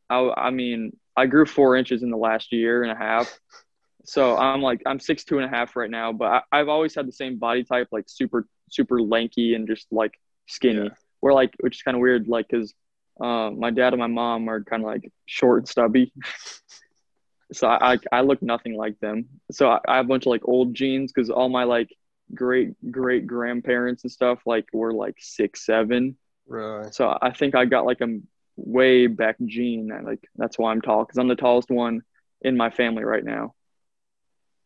I 0.09 0.31
I 0.37 0.51
mean 0.51 0.97
I 1.17 1.27
grew 1.27 1.47
four 1.47 1.77
inches 1.77 2.03
in 2.03 2.11
the 2.11 2.17
last 2.17 2.53
year 2.53 2.83
and 2.83 2.93
a 2.93 2.97
half. 2.97 3.39
So 4.05 4.37
I'm 4.37 4.63
like 4.63 4.83
I'm 4.87 4.99
six 4.99 5.25
two 5.25 5.39
and 5.39 5.47
a 5.47 5.49
half 5.49 5.77
right 5.77 5.91
now, 5.91 6.13
but 6.13 6.45
I, 6.53 6.61
I've 6.61 6.69
always 6.69 6.95
had 6.95 7.07
the 7.07 7.13
same 7.13 7.39
body 7.39 7.65
type, 7.65 7.89
like 7.93 8.05
super 8.09 8.47
super 8.71 9.01
lanky 9.01 9.55
and 9.55 9.69
just 9.69 9.87
like 9.91 10.19
skinny. 10.47 10.85
Yeah. 10.85 10.89
We're 11.21 11.35
like, 11.35 11.55
which 11.61 11.77
is 11.77 11.83
kind 11.83 11.97
of 11.97 12.01
weird, 12.01 12.27
like 12.27 12.49
because 12.49 12.75
uh, 13.21 13.51
my 13.51 13.71
dad 13.71 13.93
and 13.93 14.01
my 14.01 14.07
mom 14.07 14.49
are 14.49 14.63
kind 14.63 14.83
of 14.83 14.87
like 14.87 15.11
short 15.27 15.61
and 15.61 15.69
stubby. 15.69 16.13
so 17.53 17.69
I, 17.69 17.95
I 17.95 17.99
I 18.13 18.21
look 18.23 18.43
nothing 18.43 18.77
like 18.77 18.99
them. 19.01 19.27
So 19.51 19.69
I, 19.69 19.81
I 19.87 19.97
have 19.97 20.07
a 20.07 20.09
bunch 20.09 20.27
of 20.27 20.31
like 20.31 20.43
old 20.45 20.75
genes 20.75 21.13
because 21.13 21.31
all 21.31 21.49
my 21.49 21.65
like 21.65 21.95
great 22.35 22.75
great 22.91 23.27
grandparents 23.27 24.05
and 24.05 24.13
stuff 24.13 24.41
like 24.47 24.67
were 24.73 24.93
like 24.93 25.17
six 25.19 25.67
seven. 25.67 26.17
Right. 26.47 26.93
So 26.95 27.17
I 27.21 27.31
think 27.33 27.55
I 27.55 27.65
got 27.65 27.87
like 27.87 28.01
a 28.01 28.19
way 28.57 29.07
back 29.07 29.37
gene. 29.45 29.91
and, 29.93 30.07
Like 30.07 30.27
that's 30.37 30.59
why 30.59 30.73
I'm 30.73 30.81
tall 30.81 31.05
because 31.05 31.19
I'm 31.19 31.29
the 31.29 31.37
tallest 31.37 31.71
one 31.71 32.03
in 32.41 32.57
my 32.57 32.71
family 32.71 33.05
right 33.05 33.25
now. 33.25 33.55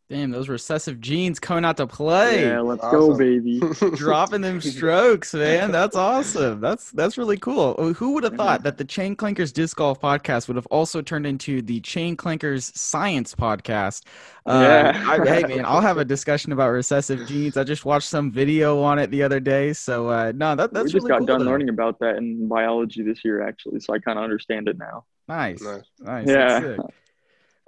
Damn, 0.08 0.30
those 0.30 0.48
recessive 0.48 1.00
genes 1.00 1.40
coming 1.40 1.64
out 1.64 1.78
to 1.78 1.86
play. 1.88 2.44
Yeah, 2.46 2.60
let's 2.60 2.80
go, 2.80 3.16
baby. 3.18 3.60
Dropping 3.96 4.40
them 4.40 4.60
strokes, 4.60 5.34
man. 5.34 5.72
That's 5.72 5.96
awesome. 5.96 6.60
That's 6.60 6.92
that's 6.92 7.18
really 7.18 7.36
cool. 7.36 7.74
Oh, 7.76 7.92
Who 7.92 8.12
would 8.12 8.22
have 8.22 8.34
thought 8.34 8.62
that 8.62 8.78
the 8.78 8.84
Chain 8.84 9.16
Clankers 9.16 9.52
Disc 9.52 9.76
Golf 9.76 10.00
podcast 10.00 10.46
would 10.46 10.54
have 10.54 10.66
also 10.66 11.02
turned 11.02 11.26
into 11.26 11.60
the 11.60 11.80
Chain 11.80 12.16
Clankers 12.16 12.72
Science 12.76 13.34
podcast? 13.34 14.04
Uh, 14.46 14.92
Yeah. 14.94 15.04
I, 15.10 15.24
hey, 15.26 15.42
man, 15.42 15.64
I'll 15.66 15.80
have 15.80 15.98
a 15.98 16.04
discussion 16.04 16.52
about 16.52 16.68
recessive 16.70 17.26
genes. 17.26 17.56
I 17.56 17.64
just 17.64 17.84
watched 17.84 18.08
some 18.08 18.30
video 18.30 18.80
on 18.82 19.00
it 19.00 19.10
the 19.10 19.24
other 19.24 19.40
day. 19.40 19.72
So, 19.72 20.08
uh, 20.08 20.30
no, 20.36 20.54
that, 20.54 20.72
that's 20.72 20.84
we 20.84 20.90
just 20.92 20.94
really 21.04 21.08
got 21.08 21.18
cool, 21.18 21.26
done 21.26 21.38
though. 21.44 21.50
learning 21.50 21.68
about 21.68 21.98
that 21.98 22.14
in 22.14 22.46
biology 22.46 23.02
this 23.02 23.24
year, 23.24 23.42
actually, 23.42 23.80
so 23.80 23.92
I 23.92 23.98
kind 23.98 24.18
of 24.20 24.22
understand 24.22 24.68
it 24.68 24.78
now. 24.78 25.04
Nice. 25.26 25.60
Nice. 25.62 25.82
Nice. 25.98 26.28
Yeah. 26.28 26.60
That's 26.60 26.64
sick. 26.76 26.80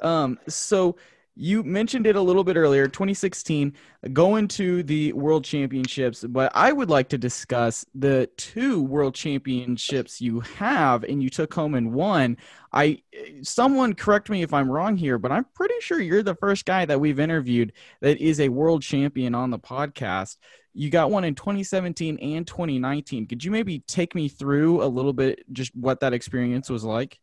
Um, 0.02 0.38
so 0.47 0.95
you 1.40 1.62
mentioned 1.62 2.04
it 2.09 2.16
a 2.16 2.21
little 2.21 2.42
bit 2.42 2.57
earlier, 2.57 2.88
2016, 2.88 3.73
going 4.12 4.49
to 4.49 4.83
the 4.83 5.12
World 5.12 5.45
Championships, 5.45 6.25
but 6.25 6.50
I 6.52 6.73
would 6.73 6.90
like 6.90 7.09
to 7.11 7.18
discuss 7.18 7.87
the 7.95 8.28
two 8.37 8.83
World 8.83 9.14
Championships 9.14 10.21
you 10.21 10.40
have 10.40 11.04
and 11.04 11.23
you 11.23 11.30
took 11.30 11.54
home 11.54 11.76
and 11.76 11.92
won. 11.92 12.38
I 12.73 13.02
someone 13.42 13.95
correct 13.95 14.28
me 14.28 14.42
if 14.42 14.52
I'm 14.52 14.68
wrong 14.68 14.97
here, 14.97 15.16
but 15.16 15.30
I'm 15.30 15.47
pretty 15.54 15.76
sure 15.80 16.00
you're 16.00 16.25
the 16.25 16.35
first 16.35 16.64
guy 16.64 16.85
that 16.87 16.99
we've 16.99 17.21
interviewed 17.21 17.73
that 18.00 18.18
is 18.18 18.40
a 18.40 18.49
world 18.49 18.83
champion 18.83 19.37
on 19.37 19.50
the 19.50 19.61
podcast. 19.61 20.38
You 20.75 20.90
got 20.90 21.12
one 21.12 21.23
in 21.23 21.37
2017 21.37 22.18
and 22.18 22.47
2019. 22.49 23.26
Could 23.26 23.45
you 23.45 23.52
maybe 23.52 23.78
take 23.87 24.16
me 24.16 24.28
through 24.28 24.83
a 24.83 24.87
little 24.87 25.12
bit 25.12 25.45
just 25.52 25.73
what 25.76 26.00
that 26.00 26.12
experience 26.12 26.68
was 26.68 26.83
like? 26.83 27.21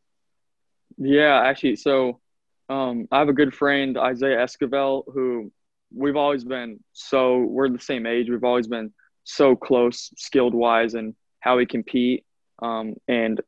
Yeah, 0.97 1.41
actually, 1.41 1.75
so 1.75 2.21
um, 2.69 3.07
I 3.11 3.19
have 3.19 3.29
a 3.29 3.33
good 3.33 3.53
friend, 3.53 3.97
Isaiah 3.97 4.37
Esquivel, 4.37 5.03
who 5.13 5.51
we've 5.93 6.15
always 6.15 6.43
been 6.43 6.79
so 6.93 7.39
we're 7.39 7.69
the 7.69 7.79
same 7.79 8.05
age. 8.05 8.29
We've 8.29 8.43
always 8.43 8.67
been 8.67 8.93
so 9.23 9.55
close, 9.55 10.11
skilled 10.17 10.53
wise, 10.53 10.93
and 10.93 11.15
how 11.39 11.57
we 11.57 11.65
compete. 11.65 12.25
Um, 12.61 12.95
and 13.07 13.41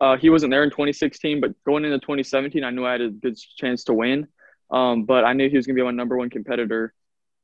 uh, 0.00 0.16
he 0.16 0.30
wasn't 0.30 0.50
there 0.50 0.62
in 0.62 0.70
2016, 0.70 1.40
but 1.40 1.52
going 1.64 1.84
into 1.84 1.98
2017, 1.98 2.64
I 2.64 2.70
knew 2.70 2.86
I 2.86 2.92
had 2.92 3.00
a 3.00 3.10
good 3.10 3.38
chance 3.58 3.84
to 3.84 3.94
win. 3.94 4.28
Um, 4.70 5.04
but 5.04 5.24
I 5.24 5.32
knew 5.32 5.48
he 5.48 5.56
was 5.56 5.66
gonna 5.66 5.76
be 5.76 5.82
my 5.82 5.90
number 5.90 6.16
one 6.16 6.30
competitor. 6.30 6.92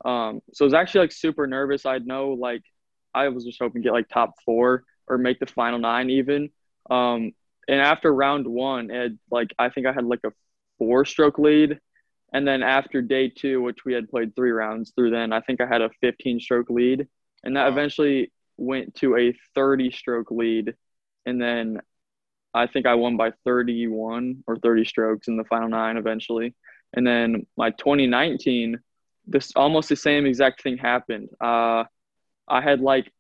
Um, 0.05 0.41
so 0.52 0.64
I 0.64 0.67
was 0.67 0.75
actually 0.75 1.02
like 1.02 1.12
super 1.12 1.47
nervous. 1.47 1.87
I'd 1.87 2.07
know 2.07 2.31
like 2.31 2.62
I 3.14 3.29
was 3.29 3.45
just 3.45 3.59
hoping 3.61 3.83
to 3.83 3.87
get 3.87 3.93
like 3.93 4.09
top 4.09 4.35
four 4.45 4.85
or 5.07 5.19
make 5.19 5.38
the 5.38 5.47
final 5.47 5.79
nine 5.79 6.11
even. 6.11 6.50
Um, 6.91 7.33
and 7.69 7.81
after 7.81 8.12
round 8.12 8.47
one, 8.47 8.91
it 8.91 9.12
like 9.31 9.55
I 9.59 9.69
think 9.69 9.87
I 9.87 9.93
had 9.93 10.05
like 10.05 10.21
a 10.25 10.33
four 10.82 11.04
stroke 11.06 11.38
lead. 11.38 11.78
And 12.32 12.48
then 12.48 12.62
after 12.62 13.02
day 13.02 13.28
two, 13.28 13.62
which 13.62 13.84
we 13.84 13.94
had 13.94 14.08
played 14.10 14.34
three 14.34 14.50
rounds 14.50 14.92
through 14.96 15.10
then, 15.10 15.32
I 15.32 15.40
think 15.40 15.60
I 15.60 15.66
had 15.66 15.82
a 15.82 15.90
15 16.00 16.40
stroke 16.40 16.70
lead. 16.70 17.08
And 17.44 17.56
that 17.56 17.66
Wow. 17.66 17.72
eventually 17.72 18.32
went 18.56 18.94
to 18.96 19.16
a 19.16 19.34
30 19.54 19.90
stroke 19.92 20.30
lead. 20.30 20.74
And 21.26 21.40
then 21.40 21.80
I 22.54 22.66
think 22.66 22.86
I 22.86 22.94
won 22.94 23.16
by 23.16 23.32
31 23.44 24.44
or 24.46 24.58
30 24.58 24.84
strokes 24.84 25.28
in 25.28 25.36
the 25.36 25.44
final 25.44 25.68
nine 25.68 25.96
eventually. 25.98 26.54
And 26.94 27.06
then 27.06 27.46
my 27.56 27.70
2019, 27.70 28.80
this 29.26 29.52
almost 29.56 29.88
the 29.88 29.96
same 29.96 30.26
exact 30.26 30.62
thing 30.62 30.78
happened. 30.78 31.30
Uh, 31.40 31.84
I 32.48 32.60
had 32.62 32.80
like, 32.80 33.10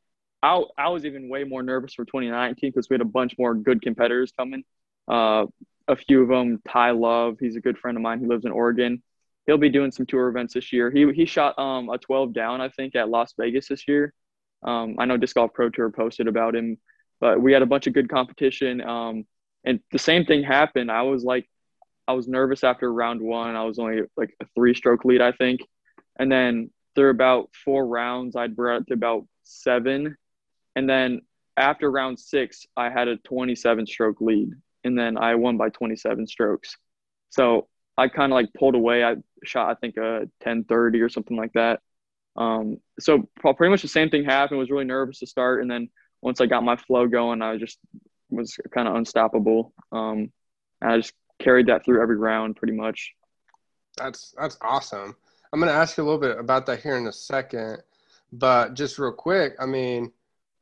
I, 0.42 0.62
I 0.78 0.88
was 0.90 1.04
even 1.04 1.28
way 1.28 1.44
more 1.44 1.62
nervous 1.62 1.94
for 1.94 2.04
2019 2.04 2.70
because 2.70 2.88
we 2.90 2.94
had 2.94 3.02
a 3.02 3.06
bunch 3.06 3.38
more 3.38 3.54
good 3.54 3.82
competitors 3.82 4.32
coming. 4.36 4.64
Uh, 5.08 5.46
a 5.92 5.96
few 5.96 6.22
of 6.22 6.28
them, 6.28 6.60
Ty 6.68 6.92
Love, 6.92 7.36
he's 7.40 7.56
a 7.56 7.60
good 7.60 7.78
friend 7.78 7.96
of 7.96 8.02
mine 8.02 8.20
He 8.20 8.26
lives 8.26 8.44
in 8.44 8.52
Oregon. 8.52 9.02
He'll 9.46 9.58
be 9.58 9.68
doing 9.68 9.90
some 9.90 10.06
tour 10.06 10.28
events 10.28 10.54
this 10.54 10.72
year. 10.72 10.90
He 10.90 11.10
he 11.12 11.24
shot 11.26 11.58
um 11.58 11.88
a 11.88 11.98
12 11.98 12.32
down, 12.32 12.60
I 12.60 12.68
think, 12.68 12.94
at 12.96 13.08
Las 13.08 13.34
Vegas 13.38 13.68
this 13.68 13.86
year. 13.88 14.12
Um, 14.62 14.96
I 14.98 15.04
know 15.04 15.16
Disc 15.16 15.34
Golf 15.34 15.52
Pro 15.52 15.70
Tour 15.70 15.90
posted 15.90 16.28
about 16.28 16.54
him, 16.54 16.78
but 17.20 17.40
we 17.40 17.52
had 17.52 17.62
a 17.62 17.66
bunch 17.66 17.86
of 17.86 17.94
good 17.94 18.08
competition. 18.08 18.80
Um, 18.80 19.24
and 19.64 19.80
the 19.90 19.98
same 19.98 20.24
thing 20.24 20.42
happened. 20.42 20.90
I 20.90 21.02
was 21.02 21.24
like, 21.24 21.48
I 22.06 22.12
was 22.12 22.28
nervous 22.28 22.64
after 22.64 22.92
round 22.92 23.20
one. 23.20 23.56
I 23.56 23.64
was 23.64 23.78
only 23.78 24.02
like 24.16 24.34
a 24.40 24.46
three 24.54 24.74
stroke 24.74 25.04
lead, 25.04 25.20
I 25.20 25.32
think. 25.32 25.60
And 26.18 26.30
then 26.30 26.70
through 26.94 27.10
about 27.10 27.50
four 27.64 27.86
rounds, 27.86 28.36
I'd 28.36 28.56
brought 28.56 28.82
it 28.82 28.86
to 28.88 28.94
about 28.94 29.26
seven. 29.44 30.16
And 30.76 30.88
then 30.88 31.22
after 31.56 31.90
round 31.90 32.18
six, 32.18 32.66
I 32.76 32.90
had 32.90 33.08
a 33.08 33.16
27 33.18 33.86
stroke 33.86 34.20
lead. 34.20 34.50
And 34.84 34.98
then 34.98 35.16
I 35.16 35.34
won 35.36 35.56
by 35.56 35.68
27 35.68 36.26
strokes. 36.26 36.76
So 37.30 37.68
I 37.96 38.08
kind 38.08 38.32
of 38.32 38.36
like 38.36 38.52
pulled 38.58 38.74
away. 38.74 39.04
I 39.04 39.16
shot, 39.44 39.70
I 39.70 39.74
think, 39.74 39.96
a 39.96 40.28
1030 40.40 41.00
or 41.00 41.08
something 41.08 41.36
like 41.36 41.52
that. 41.54 41.80
Um, 42.36 42.78
so 42.98 43.28
pretty 43.40 43.70
much 43.70 43.82
the 43.82 43.88
same 43.88 44.10
thing 44.10 44.24
happened. 44.24 44.58
Was 44.58 44.70
really 44.70 44.84
nervous 44.84 45.18
to 45.20 45.26
start. 45.26 45.60
And 45.60 45.70
then 45.70 45.88
once 46.20 46.40
I 46.40 46.46
got 46.46 46.64
my 46.64 46.76
flow 46.76 47.06
going, 47.06 47.42
I 47.42 47.58
just 47.58 47.78
was 48.30 48.56
kind 48.74 48.88
of 48.88 48.94
unstoppable. 48.94 49.74
Um, 49.92 50.32
and 50.80 50.92
I 50.92 50.96
just 50.96 51.12
carried 51.40 51.66
that 51.66 51.84
through 51.84 52.02
every 52.02 52.16
round 52.16 52.56
pretty 52.56 52.74
much. 52.74 53.12
That's 53.96 54.34
that's 54.38 54.56
awesome. 54.62 55.16
I'm 55.52 55.60
going 55.60 55.70
to 55.70 55.76
ask 55.76 55.98
you 55.98 56.02
a 56.02 56.06
little 56.06 56.20
bit 56.20 56.38
about 56.38 56.64
that 56.66 56.80
here 56.80 56.96
in 56.96 57.06
a 57.06 57.12
second, 57.12 57.82
but 58.32 58.72
just 58.72 58.98
real 58.98 59.12
quick, 59.12 59.54
I 59.60 59.66
mean, 59.66 60.10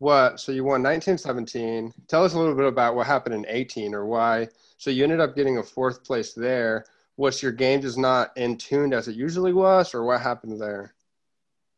what? 0.00 0.40
So 0.40 0.50
you 0.50 0.64
won 0.64 0.82
1917. 0.82 1.92
Tell 2.08 2.24
us 2.24 2.32
a 2.32 2.38
little 2.38 2.54
bit 2.54 2.64
about 2.64 2.96
what 2.96 3.06
happened 3.06 3.34
in 3.34 3.44
18 3.46 3.94
or 3.94 4.06
why. 4.06 4.48
So 4.78 4.90
you 4.90 5.04
ended 5.04 5.20
up 5.20 5.36
getting 5.36 5.58
a 5.58 5.62
fourth 5.62 6.02
place 6.02 6.32
there. 6.32 6.86
Was 7.18 7.42
your 7.42 7.52
game 7.52 7.82
just 7.82 7.98
not 7.98 8.34
in 8.36 8.56
tuned 8.56 8.94
as 8.94 9.08
it 9.08 9.14
usually 9.14 9.52
was, 9.52 9.94
or 9.94 10.04
what 10.04 10.22
happened 10.22 10.58
there? 10.58 10.94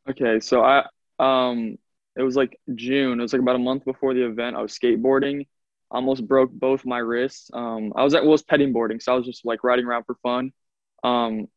Okay, 0.08 0.38
so 0.38 0.62
I 0.62 0.86
um 1.18 1.76
it 2.14 2.22
was 2.22 2.36
like 2.36 2.58
June. 2.76 3.18
It 3.18 3.22
was 3.22 3.32
like 3.32 3.42
about 3.42 3.56
a 3.56 3.58
month 3.58 3.84
before 3.84 4.14
the 4.14 4.24
event. 4.24 4.54
I 4.54 4.62
was 4.62 4.78
skateboarding, 4.78 5.48
almost 5.90 6.28
broke 6.28 6.52
both 6.52 6.86
my 6.86 6.98
wrists. 6.98 7.50
Um, 7.52 7.92
I 7.96 8.04
was 8.04 8.14
at 8.14 8.24
Will's 8.24 8.42
petting 8.42 8.72
boarding, 8.72 9.00
so 9.00 9.14
I 9.14 9.16
was 9.16 9.26
just 9.26 9.44
like 9.44 9.64
riding 9.64 9.84
around 9.84 10.04
for 10.04 10.14
fun. 10.22 10.52
Um, 11.02 11.48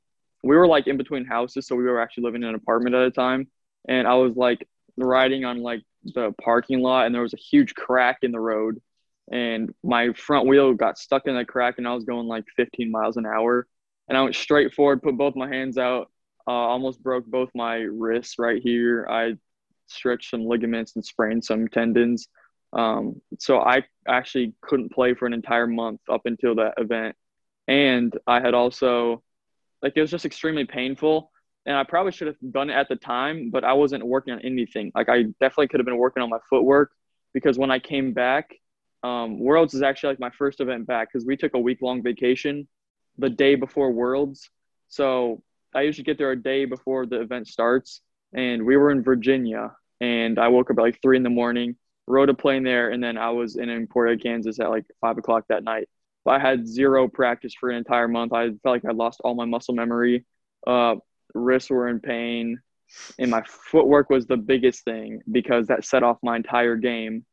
we 0.44 0.56
were 0.56 0.68
like 0.68 0.88
in 0.88 0.98
between 0.98 1.26
houses, 1.26 1.68
so 1.68 1.76
we 1.76 1.84
were 1.84 2.02
actually 2.02 2.24
living 2.24 2.42
in 2.42 2.50
an 2.50 2.56
apartment 2.56 2.96
at 2.96 3.04
a 3.04 3.12
time, 3.12 3.50
and 3.88 4.08
I 4.08 4.16
was 4.16 4.36
like 4.36 4.68
riding 4.98 5.46
on 5.46 5.62
like 5.62 5.84
the 6.14 6.34
parking 6.42 6.82
lot, 6.82 7.06
and 7.06 7.16
there 7.16 7.22
was 7.22 7.34
a 7.34 7.38
huge 7.38 7.74
crack 7.74 8.20
in 8.22 8.32
the 8.32 8.40
road, 8.40 8.82
and 9.32 9.74
my 9.84 10.14
front 10.14 10.48
wheel 10.48 10.74
got 10.74 10.98
stuck 10.98 11.28
in 11.28 11.36
the 11.36 11.46
crack, 11.46 11.76
and 11.78 11.88
I 11.88 11.94
was 11.94 12.06
going 12.06 12.28
like 12.28 12.46
15 12.56 12.92
miles 12.92 13.18
an 13.18 13.26
hour, 13.26 13.68
and 14.08 14.18
I 14.18 14.22
went 14.22 14.36
straight 14.36 14.74
forward, 14.74 15.02
put 15.02 15.18
both 15.18 15.36
my 15.36 15.48
hands 15.48 15.78
out, 15.78 16.12
uh, 16.48 16.52
almost 16.52 17.02
broke 17.02 17.26
both 17.26 17.50
my 17.56 17.78
wrists 17.78 18.38
right 18.38 18.62
here. 18.62 19.08
I 19.10 19.36
stretched 19.88 20.30
some 20.30 20.46
ligaments 20.46 20.96
and 20.96 21.04
sprained 21.04 21.44
some 21.44 21.68
tendons. 21.68 22.28
Um, 22.74 23.22
so 23.40 23.60
I 23.60 23.84
actually 24.08 24.54
couldn't 24.62 24.92
play 24.92 25.14
for 25.14 25.26
an 25.26 25.34
entire 25.34 25.68
month 25.68 26.02
up 26.10 26.22
until 26.26 26.56
that 26.56 26.74
event. 26.78 27.16
And 27.68 28.16
I 28.28 28.42
had 28.42 28.54
also, 28.54 29.24
like, 29.82 29.94
it 29.96 30.02
was 30.02 30.12
just 30.12 30.26
extremely 30.26 30.66
painful. 30.66 31.32
And 31.66 31.76
I 31.76 31.84
probably 31.84 32.12
should 32.12 32.28
have 32.28 32.38
done 32.52 32.70
it 32.70 32.74
at 32.74 32.90
the 32.90 32.96
time, 32.96 33.50
but 33.50 33.64
I 33.64 33.74
wasn't 33.74 34.06
working 34.06 34.34
on 34.34 34.40
anything. 34.42 34.92
Like, 34.94 35.10
I 35.10 35.24
definitely 35.40 35.68
could 35.68 35.80
have 35.80 35.86
been 35.86 35.98
working 35.98 36.22
on 36.22 36.30
my 36.30 36.38
footwork 36.50 36.92
because 37.34 37.58
when 37.58 37.72
I 37.72 37.80
came 37.80 38.14
back, 38.14 38.56
um, 39.04 39.40
Worlds 39.40 39.74
is 39.74 39.82
actually 39.82 40.12
like 40.12 40.20
my 40.20 40.30
first 40.32 40.62
event 40.62 40.88
back 40.88 41.12
because 41.12 41.26
we 41.26 41.38
took 41.38 41.54
a 41.54 41.60
week 41.60 41.82
long 41.82 42.02
vacation 42.02 42.68
the 43.18 43.30
day 43.30 43.56
before 43.56 43.92
Worlds. 43.92 44.50
So 44.90 45.44
I 45.74 45.82
usually 45.82 46.06
get 46.06 46.18
there 46.18 46.32
a 46.32 46.42
day 46.42 46.66
before 46.66 47.06
the 47.06 47.22
event 47.22 47.48
starts, 47.48 48.02
and 48.34 48.66
we 48.66 48.78
were 48.78 48.92
in 48.92 49.04
Virginia, 49.04 49.74
and 50.02 50.40
I 50.40 50.48
woke 50.48 50.72
up 50.72 50.78
at 50.78 50.82
like 50.82 51.02
three 51.02 51.18
in 51.18 51.24
the 51.24 51.30
morning, 51.30 51.76
rode 52.08 52.30
a 52.30 52.34
plane 52.34 52.64
there, 52.64 52.90
and 52.92 53.04
then 53.04 53.18
I 53.18 53.30
was 53.32 53.58
in 53.58 53.70
Emporia, 53.70 54.18
Kansas 54.18 54.60
at 54.60 54.70
like 54.70 54.86
five 55.02 55.18
o'clock 55.18 55.46
that 55.50 55.64
night. 55.64 55.90
I 56.28 56.40
had 56.40 56.68
zero 56.68 57.08
practice 57.08 57.54
for 57.54 57.70
an 57.70 57.78
entire 57.78 58.08
month. 58.08 58.34
I 58.34 58.48
felt 58.48 58.60
like 58.64 58.86
I 58.86 58.92
lost 58.92 59.22
all 59.24 59.36
my 59.36 59.46
muscle 59.46 59.76
memory. 59.76 60.26
Uh, 60.66 60.96
wrists 61.36 61.70
were 61.70 61.88
in 61.88 62.00
pain, 62.00 62.60
and 63.20 63.32
my 63.32 63.44
footwork 63.46 64.10
was 64.10 64.26
the 64.26 64.38
biggest 64.38 64.84
thing 64.84 65.22
because 65.32 65.68
that 65.68 65.86
set 65.86 66.04
off 66.04 66.18
my 66.24 66.36
entire 66.36 66.76
game. 66.76 67.26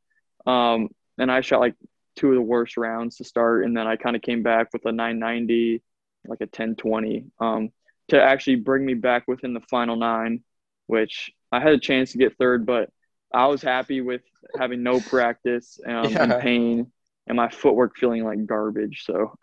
Um, 0.46 0.88
and 1.18 1.30
I 1.30 1.40
shot 1.40 1.60
like 1.60 1.74
two 2.16 2.28
of 2.28 2.34
the 2.34 2.42
worst 2.42 2.76
rounds 2.76 3.16
to 3.16 3.24
start, 3.24 3.64
and 3.64 3.76
then 3.76 3.86
I 3.86 3.96
kind 3.96 4.16
of 4.16 4.22
came 4.22 4.42
back 4.42 4.68
with 4.72 4.84
a 4.86 4.92
990, 4.92 5.82
like 6.26 6.40
a 6.40 6.44
1020, 6.44 7.26
um, 7.38 7.70
to 8.08 8.22
actually 8.22 8.56
bring 8.56 8.84
me 8.84 8.94
back 8.94 9.24
within 9.28 9.54
the 9.54 9.60
final 9.70 9.96
nine, 9.96 10.42
which 10.86 11.30
I 11.50 11.60
had 11.60 11.72
a 11.72 11.78
chance 11.78 12.12
to 12.12 12.18
get 12.18 12.36
third, 12.36 12.66
but 12.66 12.90
I 13.32 13.46
was 13.46 13.62
happy 13.62 14.00
with 14.00 14.22
having 14.58 14.82
no 14.82 15.00
practice 15.00 15.80
um, 15.86 16.04
yeah. 16.10 16.24
and 16.24 16.42
pain 16.42 16.92
and 17.26 17.36
my 17.36 17.48
footwork 17.48 17.96
feeling 17.96 18.24
like 18.24 18.44
garbage. 18.46 19.04
So. 19.06 19.34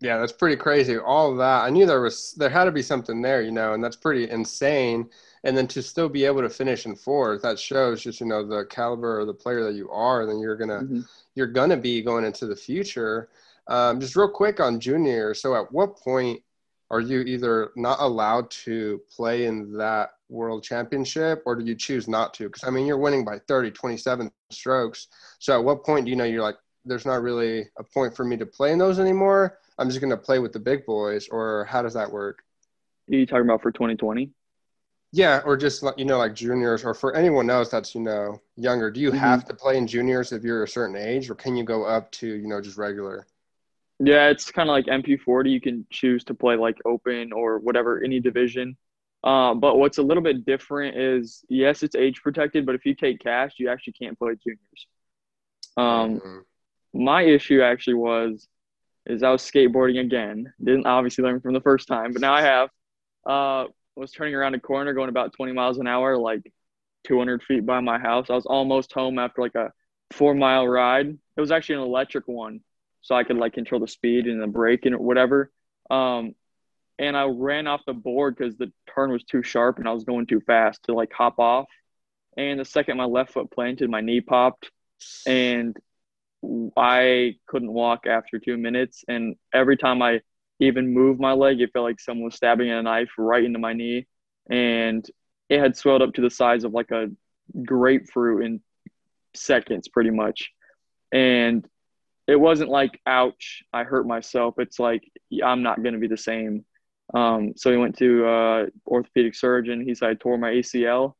Yeah, 0.00 0.18
that's 0.18 0.32
pretty 0.32 0.56
crazy. 0.56 0.96
All 0.96 1.34
that, 1.36 1.64
I 1.64 1.70
knew 1.70 1.84
there 1.84 2.00
was 2.00 2.32
there 2.32 2.48
had 2.48 2.64
to 2.64 2.72
be 2.72 2.82
something 2.82 3.20
there, 3.20 3.42
you 3.42 3.52
know, 3.52 3.74
and 3.74 3.84
that's 3.84 3.96
pretty 3.96 4.30
insane. 4.30 5.08
And 5.44 5.56
then 5.56 5.66
to 5.68 5.82
still 5.82 6.08
be 6.08 6.24
able 6.24 6.42
to 6.42 6.50
finish 6.50 6.86
in 6.86 6.96
fourth, 6.96 7.42
that 7.42 7.58
shows 7.58 8.02
just 8.02 8.20
you 8.20 8.26
know 8.26 8.46
the 8.46 8.64
caliber 8.66 9.20
of 9.20 9.26
the 9.26 9.34
player 9.34 9.62
that 9.64 9.74
you 9.74 9.90
are. 9.90 10.26
Then 10.26 10.38
you're 10.38 10.56
gonna 10.56 10.80
mm-hmm. 10.80 11.00
you're 11.34 11.46
gonna 11.46 11.76
be 11.76 12.02
going 12.02 12.24
into 12.24 12.46
the 12.46 12.56
future. 12.56 13.28
Um, 13.68 14.00
just 14.00 14.16
real 14.16 14.28
quick 14.28 14.58
on 14.58 14.80
junior. 14.80 15.34
So 15.34 15.54
at 15.54 15.70
what 15.70 15.96
point 15.96 16.42
are 16.90 17.00
you 17.00 17.20
either 17.20 17.70
not 17.76 18.00
allowed 18.00 18.50
to 18.50 19.00
play 19.14 19.46
in 19.46 19.76
that 19.76 20.10
world 20.28 20.64
championship 20.64 21.42
or 21.46 21.54
do 21.54 21.64
you 21.64 21.74
choose 21.74 22.08
not 22.08 22.34
to? 22.34 22.44
Because 22.44 22.64
I 22.64 22.70
mean, 22.70 22.86
you're 22.86 22.98
winning 22.98 23.24
by 23.24 23.38
30, 23.46 23.70
27 23.70 24.30
strokes. 24.50 25.06
So 25.38 25.56
at 25.56 25.64
what 25.64 25.84
point 25.84 26.04
do 26.04 26.10
you 26.10 26.16
know 26.16 26.24
you're 26.24 26.42
like, 26.42 26.56
there's 26.84 27.06
not 27.06 27.22
really 27.22 27.68
a 27.78 27.84
point 27.84 28.14
for 28.14 28.24
me 28.24 28.36
to 28.36 28.46
play 28.46 28.72
in 28.72 28.78
those 28.78 28.98
anymore? 28.98 29.58
I'm 29.78 29.88
just 29.88 30.00
going 30.00 30.10
to 30.10 30.16
play 30.16 30.38
with 30.38 30.52
the 30.52 30.58
big 30.58 30.84
boys, 30.84 31.28
or 31.28 31.64
how 31.64 31.82
does 31.82 31.94
that 31.94 32.10
work? 32.10 32.42
Are 33.10 33.14
you 33.14 33.26
talking 33.26 33.44
about 33.44 33.62
for 33.62 33.72
2020? 33.72 34.30
Yeah, 35.12 35.40
or 35.44 35.56
just 35.56 35.84
you 35.96 36.04
know, 36.04 36.18
like 36.18 36.34
juniors, 36.34 36.84
or 36.84 36.94
for 36.94 37.16
anyone 37.16 37.50
else 37.50 37.68
that's 37.68 37.94
you 37.94 38.00
know 38.00 38.40
younger. 38.56 38.90
Do 38.90 39.00
you 39.00 39.10
mm-hmm. 39.10 39.18
have 39.18 39.44
to 39.46 39.54
play 39.54 39.76
in 39.76 39.86
juniors 39.86 40.30
if 40.32 40.44
you're 40.44 40.62
a 40.62 40.68
certain 40.68 40.94
age, 40.94 41.28
or 41.28 41.34
can 41.34 41.56
you 41.56 41.64
go 41.64 41.84
up 41.84 42.12
to 42.12 42.28
you 42.28 42.46
know 42.46 42.60
just 42.60 42.78
regular? 42.78 43.26
Yeah, 43.98 44.28
it's 44.28 44.50
kind 44.50 44.70
of 44.70 44.72
like 44.72 44.86
MP40. 44.86 45.50
You 45.50 45.60
can 45.60 45.84
choose 45.90 46.24
to 46.24 46.34
play 46.34 46.56
like 46.56 46.78
open 46.84 47.32
or 47.32 47.58
whatever, 47.58 48.02
any 48.02 48.20
division. 48.20 48.76
Uh, 49.22 49.52
but 49.52 49.78
what's 49.78 49.98
a 49.98 50.02
little 50.02 50.22
bit 50.22 50.46
different 50.46 50.96
is 50.96 51.44
yes, 51.48 51.82
it's 51.82 51.94
age 51.94 52.22
protected, 52.22 52.64
but 52.64 52.74
if 52.74 52.86
you 52.86 52.94
take 52.94 53.20
cash, 53.20 53.54
you 53.58 53.68
actually 53.68 53.92
can't 53.94 54.18
play 54.18 54.32
juniors. 54.42 54.86
Um, 55.76 56.20
mm-hmm. 56.20 56.38
My 56.92 57.22
issue 57.22 57.62
actually 57.62 57.94
was 57.94 58.46
is 59.06 59.22
I 59.22 59.30
was 59.30 59.42
skateboarding 59.42 60.00
again. 60.00 60.52
Didn't 60.62 60.86
obviously 60.86 61.24
learn 61.24 61.40
from 61.40 61.54
the 61.54 61.60
first 61.60 61.88
time, 61.88 62.12
but 62.12 62.20
now 62.20 62.34
I 62.34 62.42
have. 62.42 62.70
Uh, 63.26 63.64
was 63.96 64.12
turning 64.12 64.34
around 64.34 64.54
a 64.54 64.60
corner 64.60 64.94
going 64.94 65.08
about 65.08 65.34
20 65.34 65.52
miles 65.52 65.78
an 65.78 65.86
hour, 65.86 66.16
like 66.16 66.52
200 67.06 67.42
feet 67.42 67.66
by 67.66 67.80
my 67.80 67.98
house. 67.98 68.30
I 68.30 68.34
was 68.34 68.46
almost 68.46 68.92
home 68.92 69.18
after 69.18 69.42
like 69.42 69.54
a 69.54 69.72
four 70.12 70.34
mile 70.34 70.66
ride. 70.66 71.06
It 71.08 71.40
was 71.40 71.50
actually 71.50 71.76
an 71.76 71.82
electric 71.82 72.26
one 72.26 72.60
so 73.02 73.14
I 73.14 73.24
could 73.24 73.36
like 73.36 73.54
control 73.54 73.80
the 73.80 73.88
speed 73.88 74.26
and 74.26 74.40
the 74.40 74.46
brake 74.46 74.86
and 74.86 74.98
whatever. 74.98 75.50
Um, 75.90 76.34
and 76.98 77.16
I 77.16 77.24
ran 77.24 77.66
off 77.66 77.80
the 77.86 77.94
board 77.94 78.36
because 78.36 78.56
the 78.56 78.72
turn 78.94 79.10
was 79.10 79.24
too 79.24 79.42
sharp 79.42 79.78
and 79.78 79.88
I 79.88 79.92
was 79.92 80.04
going 80.04 80.26
too 80.26 80.40
fast 80.40 80.84
to 80.84 80.92
like 80.92 81.12
hop 81.12 81.38
off. 81.38 81.68
And 82.36 82.60
the 82.60 82.64
second 82.64 82.96
my 82.96 83.04
left 83.04 83.32
foot 83.32 83.50
planted, 83.50 83.90
my 83.90 84.00
knee 84.00 84.20
popped, 84.20 84.70
and 85.26 85.76
I 86.76 87.36
couldn't 87.46 87.72
walk 87.72 88.06
after 88.06 88.38
two 88.38 88.56
minutes. 88.56 89.04
And 89.08 89.36
every 89.52 89.76
time 89.76 90.02
I 90.02 90.20
even 90.58 90.92
moved 90.92 91.20
my 91.20 91.32
leg, 91.32 91.60
it 91.60 91.72
felt 91.72 91.84
like 91.84 92.00
someone 92.00 92.26
was 92.26 92.34
stabbing 92.34 92.70
a 92.70 92.82
knife 92.82 93.10
right 93.18 93.44
into 93.44 93.58
my 93.58 93.72
knee, 93.72 94.06
and 94.48 95.08
it 95.48 95.58
had 95.58 95.76
swelled 95.76 96.02
up 96.02 96.14
to 96.14 96.20
the 96.20 96.30
size 96.30 96.64
of 96.64 96.72
like 96.72 96.90
a 96.90 97.08
grapefruit 97.64 98.44
in 98.44 98.60
seconds, 99.34 99.88
pretty 99.88 100.10
much. 100.10 100.50
And 101.12 101.66
it 102.30 102.38
wasn't 102.38 102.70
like 102.70 103.00
ouch 103.06 103.62
i 103.72 103.82
hurt 103.82 104.06
myself 104.06 104.54
it's 104.58 104.78
like 104.78 105.02
i'm 105.44 105.62
not 105.62 105.82
going 105.82 105.94
to 105.94 106.00
be 106.00 106.06
the 106.06 106.16
same 106.16 106.64
um, 107.12 107.54
so 107.56 107.72
he 107.72 107.76
went 107.76 107.98
to 107.98 108.24
uh, 108.24 108.66
orthopedic 108.86 109.34
surgeon 109.34 109.80
he 109.84 109.96
said 109.96 110.10
i 110.10 110.14
tore 110.14 110.38
my 110.38 110.52
acl 110.52 111.14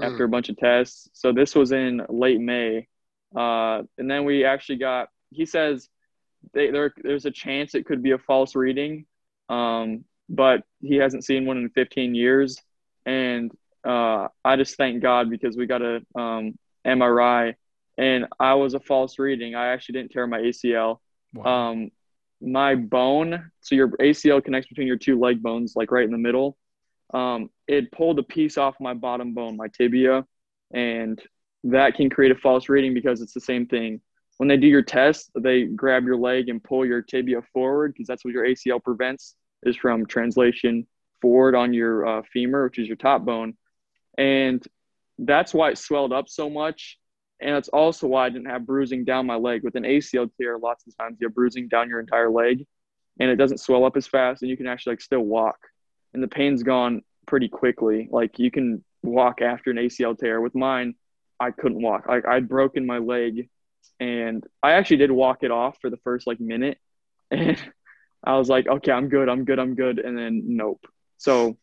mm. 0.00 0.04
after 0.04 0.24
a 0.24 0.28
bunch 0.28 0.48
of 0.48 0.56
tests 0.56 1.08
so 1.12 1.32
this 1.32 1.56
was 1.56 1.72
in 1.72 2.00
late 2.08 2.40
may 2.40 2.86
uh, 3.36 3.82
and 3.98 4.10
then 4.10 4.24
we 4.24 4.44
actually 4.44 4.76
got 4.76 5.08
he 5.30 5.46
says 5.46 5.88
they, 6.52 6.70
there, 6.70 6.92
there's 7.02 7.24
a 7.24 7.30
chance 7.30 7.74
it 7.74 7.86
could 7.86 8.02
be 8.02 8.10
a 8.10 8.18
false 8.18 8.54
reading 8.54 9.06
um, 9.48 10.04
but 10.28 10.62
he 10.80 10.96
hasn't 10.96 11.24
seen 11.24 11.46
one 11.46 11.58
in 11.58 11.68
15 11.70 12.14
years 12.14 12.58
and 13.06 13.50
uh, 13.84 14.28
i 14.44 14.56
just 14.56 14.76
thank 14.76 15.02
god 15.02 15.30
because 15.30 15.56
we 15.56 15.66
got 15.66 15.82
a 15.82 16.00
um, 16.14 16.56
mri 16.86 17.54
and 17.98 18.26
I 18.40 18.54
was 18.54 18.74
a 18.74 18.80
false 18.80 19.18
reading. 19.18 19.54
I 19.54 19.68
actually 19.68 19.94
didn't 19.94 20.12
tear 20.12 20.26
my 20.26 20.40
ACL. 20.40 20.98
Wow. 21.34 21.70
Um, 21.70 21.90
my 22.40 22.74
bone, 22.74 23.50
so 23.60 23.74
your 23.74 23.88
ACL 23.88 24.44
connects 24.44 24.68
between 24.68 24.86
your 24.86 24.96
two 24.96 25.18
leg 25.18 25.42
bones, 25.42 25.74
like 25.76 25.92
right 25.92 26.04
in 26.04 26.10
the 26.10 26.18
middle. 26.18 26.56
Um, 27.14 27.50
it 27.68 27.92
pulled 27.92 28.18
a 28.18 28.22
piece 28.22 28.58
off 28.58 28.74
my 28.80 28.94
bottom 28.94 29.34
bone, 29.34 29.56
my 29.56 29.68
tibia, 29.68 30.26
and 30.72 31.20
that 31.64 31.94
can 31.94 32.10
create 32.10 32.32
a 32.32 32.36
false 32.36 32.68
reading 32.68 32.94
because 32.94 33.20
it's 33.20 33.34
the 33.34 33.40
same 33.40 33.66
thing. 33.66 34.00
When 34.38 34.48
they 34.48 34.56
do 34.56 34.66
your 34.66 34.82
test, 34.82 35.30
they 35.38 35.64
grab 35.64 36.04
your 36.04 36.16
leg 36.16 36.48
and 36.48 36.62
pull 36.62 36.84
your 36.84 37.02
tibia 37.02 37.42
forward 37.52 37.92
because 37.92 38.06
that's 38.06 38.24
what 38.24 38.34
your 38.34 38.44
ACL 38.44 38.82
prevents 38.82 39.36
is 39.62 39.76
from 39.76 40.06
translation 40.06 40.86
forward 41.20 41.54
on 41.54 41.72
your 41.72 42.06
uh, 42.06 42.22
femur, 42.32 42.64
which 42.64 42.78
is 42.78 42.88
your 42.88 42.96
top 42.96 43.24
bone, 43.24 43.56
and 44.18 44.66
that's 45.18 45.54
why 45.54 45.70
it 45.70 45.78
swelled 45.78 46.12
up 46.12 46.28
so 46.28 46.50
much 46.50 46.98
and 47.42 47.56
it's 47.56 47.68
also 47.68 48.06
why 48.06 48.26
I 48.26 48.28
didn't 48.30 48.46
have 48.46 48.66
bruising 48.66 49.04
down 49.04 49.26
my 49.26 49.34
leg. 49.34 49.64
With 49.64 49.74
an 49.74 49.82
ACL 49.82 50.30
tear, 50.40 50.58
lots 50.58 50.86
of 50.86 50.96
times 50.96 51.18
you 51.20 51.26
have 51.26 51.34
bruising 51.34 51.68
down 51.68 51.88
your 51.88 52.00
entire 52.00 52.30
leg, 52.30 52.64
and 53.18 53.30
it 53.30 53.36
doesn't 53.36 53.58
swell 53.58 53.84
up 53.84 53.96
as 53.96 54.06
fast, 54.06 54.42
and 54.42 54.50
you 54.50 54.56
can 54.56 54.68
actually 54.68 54.92
like 54.92 55.00
still 55.00 55.22
walk, 55.22 55.58
and 56.14 56.22
the 56.22 56.28
pain's 56.28 56.62
gone 56.62 57.02
pretty 57.26 57.48
quickly. 57.48 58.08
Like 58.10 58.38
you 58.38 58.50
can 58.50 58.84
walk 59.02 59.42
after 59.42 59.70
an 59.70 59.76
ACL 59.76 60.16
tear. 60.16 60.40
With 60.40 60.54
mine, 60.54 60.94
I 61.42 61.50
couldn't 61.50 61.82
walk. 61.82 62.06
Like 62.08 62.26
I'd 62.26 62.48
broken 62.48 62.86
my 62.86 62.98
leg, 62.98 63.48
and 64.00 64.44
I 64.62 64.72
actually 64.72 64.98
did 64.98 65.10
walk 65.10 65.38
it 65.42 65.50
off 65.50 65.78
for 65.80 65.90
the 65.90 65.98
first 65.98 66.26
like 66.26 66.40
minute, 66.40 66.78
and 67.30 67.56
I 68.24 68.36
was 68.36 68.48
like, 68.48 68.66
okay, 68.66 68.92
I'm 68.92 69.08
good, 69.08 69.28
I'm 69.28 69.44
good, 69.44 69.58
I'm 69.58 69.74
good, 69.74 69.98
and 69.98 70.16
then 70.16 70.42
nope. 70.56 70.86
So 71.18 71.56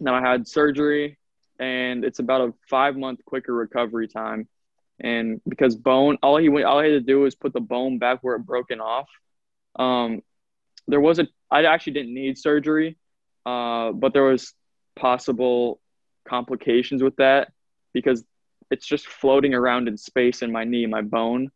now 0.00 0.14
I 0.14 0.20
had 0.20 0.48
surgery, 0.48 1.18
and 1.58 2.04
it's 2.04 2.18
about 2.18 2.48
a 2.48 2.54
five 2.68 2.96
month 2.96 3.24
quicker 3.24 3.54
recovery 3.54 4.08
time 4.08 4.48
and 5.02 5.40
because 5.48 5.74
bone, 5.74 6.18
all 6.22 6.36
he 6.36 6.48
went, 6.48 6.64
all 6.64 6.78
I 6.78 6.84
had 6.84 6.90
to 6.90 7.00
do 7.00 7.20
was 7.20 7.34
put 7.34 7.52
the 7.52 7.60
bone 7.60 7.98
back 7.98 8.20
where 8.22 8.36
it 8.36 8.46
broken 8.46 8.80
off. 8.80 9.08
Um, 9.76 10.22
there 10.86 11.00
was 11.00 11.18
a, 11.18 11.26
I 11.50 11.64
actually 11.64 11.94
didn't 11.94 12.14
need 12.14 12.38
surgery, 12.38 12.96
uh, 13.44 13.90
but 13.92 14.12
there 14.12 14.22
was 14.22 14.52
possible 14.94 15.80
complications 16.28 17.02
with 17.02 17.16
that 17.16 17.52
because 17.92 18.22
it's 18.72 18.86
just 18.86 19.06
floating 19.06 19.52
around 19.52 19.86
in 19.86 19.98
space 19.98 20.40
in 20.40 20.50
my 20.50 20.64
knee, 20.64 20.86
my 20.86 21.02
bone. 21.02 21.50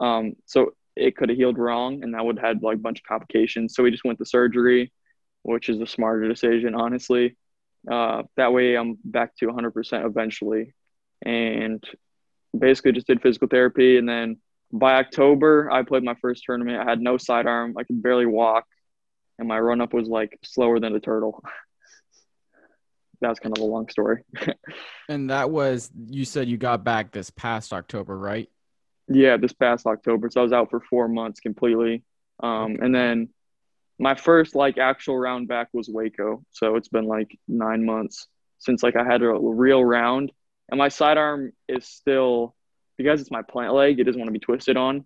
Um, 0.00 0.34
so 0.46 0.74
it 0.96 1.14
could 1.14 1.28
have 1.28 1.36
healed 1.36 1.58
wrong, 1.58 2.02
and 2.02 2.14
that 2.14 2.24
would 2.24 2.38
have 2.38 2.46
had 2.46 2.62
like 2.62 2.76
a 2.76 2.80
bunch 2.80 3.00
of 3.00 3.04
complications. 3.06 3.74
So 3.74 3.82
we 3.82 3.90
just 3.90 4.04
went 4.04 4.18
to 4.18 4.24
surgery, 4.24 4.90
which 5.42 5.68
is 5.68 5.80
a 5.80 5.86
smarter 5.86 6.26
decision, 6.26 6.74
honestly. 6.74 7.36
Uh, 7.90 8.22
that 8.38 8.52
way, 8.52 8.76
I'm 8.76 8.96
back 9.04 9.36
to 9.36 9.46
100% 9.46 10.06
eventually, 10.06 10.72
and 11.20 11.84
basically 12.58 12.92
just 12.92 13.06
did 13.06 13.20
physical 13.20 13.48
therapy. 13.48 13.98
And 13.98 14.08
then 14.08 14.38
by 14.72 14.94
October, 14.94 15.70
I 15.70 15.82
played 15.82 16.02
my 16.02 16.14
first 16.22 16.44
tournament. 16.44 16.80
I 16.80 16.88
had 16.88 17.00
no 17.00 17.18
sidearm. 17.18 17.74
I 17.78 17.84
could 17.84 18.02
barely 18.02 18.26
walk. 18.26 18.64
And 19.38 19.48
my 19.48 19.58
run 19.58 19.82
up 19.82 19.92
was 19.92 20.08
like 20.08 20.38
slower 20.44 20.80
than 20.80 20.94
a 20.94 21.00
turtle. 21.00 21.44
That's 23.20 23.40
kind 23.40 23.56
of 23.56 23.62
a 23.62 23.66
long 23.66 23.88
story. 23.88 24.22
and 25.08 25.30
that 25.30 25.50
was, 25.50 25.90
you 26.08 26.24
said 26.24 26.48
you 26.48 26.56
got 26.56 26.84
back 26.84 27.12
this 27.12 27.30
past 27.30 27.72
October, 27.72 28.16
right? 28.16 28.48
Yeah, 29.08 29.36
this 29.36 29.52
past 29.52 29.86
October. 29.86 30.30
So 30.30 30.40
I 30.40 30.44
was 30.44 30.52
out 30.52 30.70
for 30.70 30.80
four 30.80 31.08
months 31.08 31.40
completely. 31.40 32.02
Um, 32.42 32.78
and 32.80 32.94
then 32.94 33.28
my 33.98 34.14
first 34.14 34.54
like 34.54 34.78
actual 34.78 35.18
round 35.18 35.48
back 35.48 35.68
was 35.72 35.88
Waco. 35.88 36.44
So 36.50 36.76
it's 36.76 36.88
been 36.88 37.06
like 37.06 37.38
nine 37.46 37.84
months 37.84 38.26
since 38.58 38.82
like 38.82 38.96
I 38.96 39.04
had 39.04 39.22
a 39.22 39.32
real 39.32 39.84
round 39.84 40.32
and 40.70 40.78
my 40.78 40.88
sidearm 40.88 41.52
is 41.68 41.86
still 41.86 42.54
because 42.96 43.20
it's 43.20 43.30
my 43.30 43.42
plant 43.42 43.74
leg. 43.74 43.98
It 43.98 44.04
doesn't 44.04 44.20
want 44.20 44.28
to 44.28 44.32
be 44.32 44.38
twisted 44.38 44.76
on. 44.76 45.04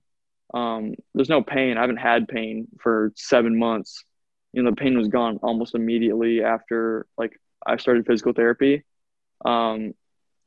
Um, 0.55 0.94
there's 1.14 1.29
no 1.29 1.42
pain. 1.42 1.77
I 1.77 1.83
haven't 1.83 1.99
had 1.99 2.29
pain 2.29 2.68
for 2.81 3.12
seven 3.16 3.59
months. 3.59 4.05
You 4.53 4.62
know, 4.62 4.71
the 4.71 4.77
pain 4.77 4.97
was 4.97 5.09
gone 5.09 5.38
almost 5.42 5.75
immediately 5.75 6.42
after 6.42 7.07
like 7.18 7.38
I 7.66 7.77
started 7.77 8.07
physical 8.07 8.33
therapy. 8.33 8.85
Um, 9.44 9.94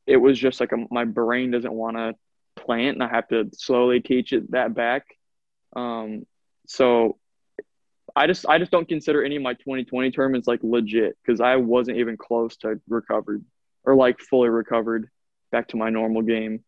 it 0.08 0.18
was 0.18 0.38
just 0.38 0.60
like 0.60 0.72
a, 0.72 0.86
my 0.90 1.06
brain 1.06 1.52
doesn't 1.52 1.72
want 1.72 1.98
to 1.98 2.16
plant, 2.56 2.96
and 2.96 3.04
I 3.04 3.10
have 3.10 3.28
to 3.30 3.50
slowly 3.54 4.00
teach 4.00 4.34
it 4.34 4.52
that 4.52 4.74
back. 4.74 5.06
Um, 5.76 6.26
so 6.68 7.18
I 8.16 8.28
just 8.28 8.46
I 8.48 8.58
just 8.58 8.72
don't 8.72 8.88
consider 8.88 9.24
any 9.24 9.36
of 9.36 9.42
my 9.42 9.54
2020 9.54 10.12
tournaments 10.12 10.48
like 10.48 10.60
legit 10.64 11.18
because 11.24 11.40
I 11.40 11.56
wasn't 11.58 11.98
even 11.98 12.18
close 12.18 12.58
to 12.58 12.80
recovered 12.88 13.44
or 13.84 13.96
like 13.96 14.20
fully 14.20 14.50
recovered 14.50 15.10
back 15.52 15.68
to 15.70 15.78
my 15.78 15.90
normal 15.90 16.22
game. 16.22 16.64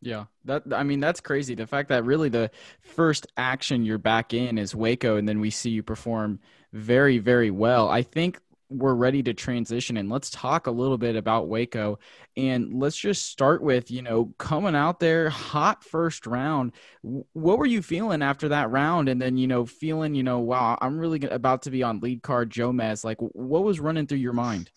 Yeah, 0.00 0.24
that 0.46 0.64
I 0.72 0.82
mean 0.82 1.00
that's 1.00 1.20
crazy. 1.20 1.54
The 1.54 1.66
fact 1.66 1.88
that 1.90 2.04
really 2.04 2.28
the 2.28 2.50
first 2.80 3.26
action 3.36 3.84
you're 3.84 3.98
back 3.98 4.34
in 4.34 4.58
is 4.58 4.74
Waco, 4.74 5.16
and 5.16 5.28
then 5.28 5.38
we 5.38 5.50
see 5.50 5.70
you 5.70 5.82
perform 5.82 6.40
very, 6.72 7.18
very 7.18 7.50
well. 7.50 7.88
I 7.88 8.02
think 8.02 8.40
we're 8.72 8.94
ready 8.94 9.22
to 9.22 9.34
transition 9.34 9.96
and 9.96 10.10
let's 10.10 10.30
talk 10.30 10.66
a 10.66 10.70
little 10.70 10.98
bit 10.98 11.16
about 11.16 11.48
Waco. 11.48 11.98
And 12.36 12.74
let's 12.74 12.96
just 12.96 13.26
start 13.26 13.62
with 13.62 13.90
you 13.90 14.02
know 14.02 14.32
coming 14.38 14.74
out 14.74 15.00
there 15.00 15.30
hot 15.30 15.84
first 15.84 16.26
round. 16.26 16.72
What 17.02 17.58
were 17.58 17.66
you 17.66 17.82
feeling 17.82 18.22
after 18.22 18.48
that 18.48 18.70
round? 18.70 19.08
And 19.08 19.20
then 19.20 19.36
you 19.36 19.46
know 19.46 19.66
feeling 19.66 20.14
you 20.14 20.22
know 20.22 20.40
wow 20.40 20.78
I'm 20.80 20.98
really 20.98 21.20
about 21.28 21.62
to 21.62 21.70
be 21.70 21.82
on 21.82 22.00
lead 22.00 22.22
card 22.22 22.50
Jomez 22.50 23.04
like 23.04 23.18
what 23.20 23.64
was 23.64 23.80
running 23.80 24.06
through 24.06 24.18
your 24.18 24.32
mind? 24.32 24.70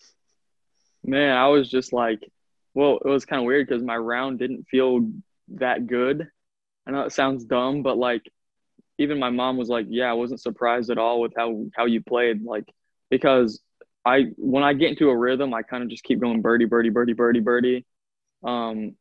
Man 1.04 1.36
I 1.36 1.48
was 1.48 1.70
just 1.70 1.92
like 1.92 2.20
well 2.74 2.98
it 3.04 3.08
was 3.08 3.24
kind 3.24 3.40
of 3.40 3.46
weird 3.46 3.66
because 3.66 3.82
my 3.82 3.96
round 3.96 4.38
didn't 4.38 4.64
feel 4.70 5.08
that 5.54 5.86
good. 5.86 6.28
I 6.86 6.90
know 6.90 7.02
it 7.02 7.12
sounds 7.12 7.44
dumb 7.44 7.82
but 7.82 7.96
like 7.96 8.22
even 8.98 9.18
my 9.18 9.30
mom 9.30 9.56
was 9.56 9.68
like 9.68 9.86
yeah 9.88 10.10
I 10.10 10.14
wasn't 10.14 10.40
surprised 10.40 10.90
at 10.90 10.98
all 10.98 11.20
with 11.20 11.32
how 11.36 11.66
how 11.74 11.86
you 11.86 12.02
played 12.02 12.44
like 12.44 12.64
because 13.10 13.60
I 14.06 14.26
when 14.36 14.62
I 14.62 14.72
get 14.72 14.90
into 14.90 15.10
a 15.10 15.16
rhythm, 15.16 15.52
I 15.52 15.62
kind 15.62 15.82
of 15.82 15.90
just 15.90 16.04
keep 16.04 16.20
going 16.20 16.40
birdie, 16.40 16.64
birdie, 16.66 16.90
birdie, 16.90 17.12
birdie, 17.12 17.40
birdie. 17.40 17.86
Um, 18.44 18.96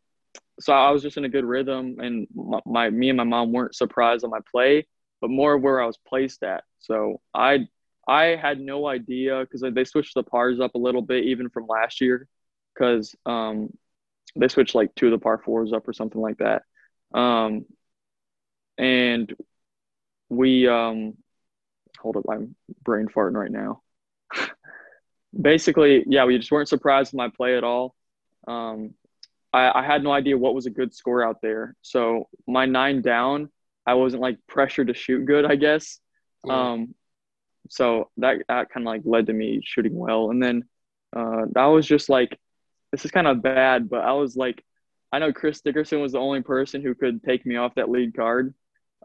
so 0.60 0.74
I 0.74 0.90
was 0.92 1.04
just 1.04 1.18
in 1.18 1.26
a 1.26 1.30
good 1.30 1.46
rhythm, 1.46 1.98
and 2.00 2.28
my, 2.34 2.60
my 2.66 2.90
me 2.90 3.10
and 3.10 3.18
my 3.18 3.24
mom 3.24 3.54
weren't 3.54 3.76
surprised 3.76 4.24
on 4.26 4.32
my 4.32 4.40
play, 4.52 4.88
but 5.22 5.30
more 5.30 5.58
where 5.58 5.80
I 5.82 5.86
was 5.86 6.00
placed 6.08 6.42
at. 6.44 6.64
So 6.80 7.22
I 7.36 7.68
I 8.08 8.36
had 8.36 8.60
no 8.60 8.88
idea 8.88 9.42
because 9.42 9.64
they 9.74 9.84
switched 9.86 10.16
the 10.16 10.24
pars 10.24 10.60
up 10.60 10.74
a 10.76 10.80
little 10.80 11.04
bit 11.04 11.26
even 11.26 11.50
from 11.50 11.68
last 11.68 12.02
year, 12.02 12.28
because 12.74 13.16
um, 13.28 13.70
they 14.36 14.48
switched 14.48 14.76
like 14.76 14.96
two 14.96 15.08
of 15.08 15.12
the 15.12 15.20
par 15.20 15.40
fours 15.46 15.72
up 15.72 15.88
or 15.88 15.94
something 15.94 16.22
like 16.22 16.38
that. 16.40 16.64
Um, 17.14 17.66
and 18.78 19.34
we 20.30 20.68
um, 20.68 21.14
hold 22.00 22.18
up, 22.18 22.26
I'm 22.30 22.56
brain 22.84 23.08
farting 23.08 23.36
right 23.36 23.52
now 23.52 23.84
basically, 25.40 26.04
yeah, 26.08 26.26
we 26.26 26.38
just 26.38 26.52
weren't 26.52 26.70
surprised 26.70 27.12
with 27.12 27.18
my 27.18 27.30
play 27.30 27.58
at 27.58 27.64
all. 27.64 27.96
Um, 28.48 28.94
I, 29.52 29.80
I, 29.80 29.86
had 29.86 30.04
no 30.04 30.12
idea 30.12 30.38
what 30.38 30.54
was 30.54 30.66
a 30.66 30.70
good 30.70 30.94
score 30.94 31.24
out 31.24 31.42
there. 31.42 31.76
So 31.82 32.30
my 32.48 32.66
nine 32.66 33.02
down, 33.02 33.50
I 33.86 33.96
wasn't 33.96 34.22
like 34.22 34.38
pressured 34.48 34.88
to 34.88 34.94
shoot 34.94 35.26
good, 35.26 35.46
I 35.46 35.56
guess. 35.56 36.00
Um, 36.48 36.94
so 37.70 38.12
that, 38.18 38.38
that 38.48 38.70
kind 38.70 38.86
of 38.86 38.94
like 38.94 39.02
led 39.04 39.28
to 39.28 39.34
me 39.34 39.62
shooting 39.64 39.96
well. 39.96 40.30
And 40.30 40.44
then 40.44 40.64
uh, 41.16 41.46
that 41.54 41.66
was 41.66 41.88
just 41.88 42.08
like, 42.08 42.40
this 42.92 43.04
is 43.04 43.12
kind 43.12 43.28
of 43.28 43.42
bad, 43.42 43.90
but 43.90 44.02
I 44.02 44.12
was 44.14 44.36
like, 44.36 44.64
I 45.12 45.20
know 45.20 45.34
Chris 45.34 45.62
Dickerson 45.62 46.02
was 46.02 46.12
the 46.12 46.20
only 46.20 46.42
person 46.42 46.82
who 46.82 46.94
could 46.94 47.24
take 47.24 47.46
me 47.46 47.56
off 47.56 47.76
that 47.76 47.90
lead 47.90 48.16
card. 48.16 48.54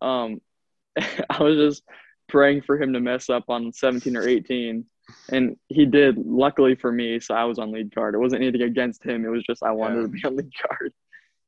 Um, 0.03 0.40
I 1.31 1.43
was 1.43 1.57
just 1.57 1.83
praying 2.29 2.62
for 2.62 2.81
him 2.81 2.93
to 2.93 3.01
mess 3.01 3.31
up 3.31 3.45
on 3.49 3.73
17 3.73 4.16
or 4.16 4.29
18 4.29 4.85
and 5.31 5.57
he 5.68 5.87
did. 5.87 6.16
Luckily 6.18 6.75
for 6.75 6.92
me, 6.92 7.20
so 7.20 7.35
I 7.35 7.44
was 7.44 7.59
on 7.59 7.73
lead 7.73 7.94
card. 7.94 8.14
It 8.14 8.18
wasn't 8.18 8.42
anything 8.42 8.62
against 8.62 9.05
him. 9.05 9.25
It 9.25 9.29
was 9.29 9.44
just 9.44 9.62
I 9.62 9.73
wanted 9.73 9.96
yeah. 9.96 10.03
to 10.03 10.09
be 10.09 10.25
on 10.25 10.37
lead 10.37 10.53
card. 10.66 10.92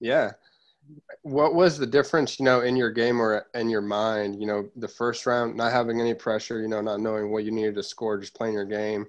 Yeah. 0.01 0.33
What 1.23 1.55
was 1.55 1.79
the 1.79 1.87
difference, 1.87 2.39
you 2.39 2.45
know, 2.45 2.61
in 2.63 2.77
your 2.77 2.91
game 2.91 3.21
or 3.21 3.47
in 3.55 3.71
your 3.71 3.81
mind? 3.81 4.41
You 4.41 4.47
know, 4.47 4.69
the 4.77 4.89
first 4.89 5.27
round, 5.27 5.57
not 5.57 5.73
having 5.73 6.01
any 6.01 6.13
pressure, 6.13 6.61
you 6.61 6.69
know, 6.69 6.81
not 6.81 7.01
knowing 7.01 7.31
what 7.31 7.45
you 7.45 7.53
needed 7.53 7.77
to 7.77 7.83
score, 7.83 8.19
just 8.19 8.35
playing 8.35 8.55
your 8.55 8.65
game. 8.65 9.07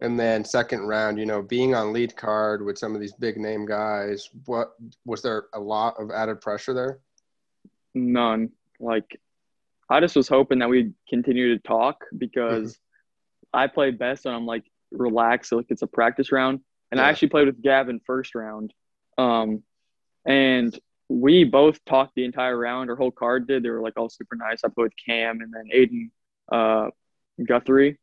And 0.00 0.18
then 0.18 0.44
second 0.44 0.80
round, 0.80 1.18
you 1.18 1.26
know, 1.26 1.42
being 1.42 1.76
on 1.76 1.92
lead 1.92 2.16
card 2.16 2.64
with 2.64 2.76
some 2.76 2.96
of 2.96 3.00
these 3.00 3.12
big 3.12 3.36
name 3.36 3.64
guys, 3.64 4.30
what 4.46 4.72
was 5.06 5.22
there 5.22 5.44
a 5.54 5.60
lot 5.60 5.94
of 5.96 6.10
added 6.10 6.40
pressure 6.40 6.74
there? 6.74 6.98
None. 7.94 8.50
Like 8.80 9.20
I 9.88 10.00
just 10.00 10.16
was 10.16 10.26
hoping 10.26 10.58
that 10.58 10.68
we'd 10.68 10.92
continue 11.08 11.54
to 11.54 11.62
talk 11.62 12.04
because 12.16 12.72
mm-hmm. 12.72 12.91
I 13.52 13.66
play 13.66 13.90
best 13.90 14.26
and 14.26 14.34
I'm 14.34 14.46
like 14.46 14.64
relaxed, 14.90 15.52
like 15.52 15.66
it's 15.68 15.82
a 15.82 15.86
practice 15.86 16.32
round. 16.32 16.60
And 16.90 16.98
yeah. 16.98 17.06
I 17.06 17.10
actually 17.10 17.28
played 17.28 17.46
with 17.46 17.62
Gavin 17.62 18.00
first 18.06 18.34
round. 18.34 18.72
Um, 19.18 19.62
and 20.26 20.78
we 21.08 21.44
both 21.44 21.84
talked 21.84 22.14
the 22.14 22.24
entire 22.24 22.56
round. 22.56 22.90
Our 22.90 22.96
whole 22.96 23.10
card 23.10 23.46
did. 23.46 23.62
They 23.62 23.70
were 23.70 23.82
like 23.82 23.94
all 23.96 24.08
super 24.08 24.36
nice. 24.36 24.60
I 24.64 24.68
played 24.68 24.84
with 24.84 24.92
Cam 25.04 25.40
and 25.40 25.52
then 25.52 25.68
Aiden 25.74 26.10
uh, 26.50 26.90
Guthrie. 27.44 27.98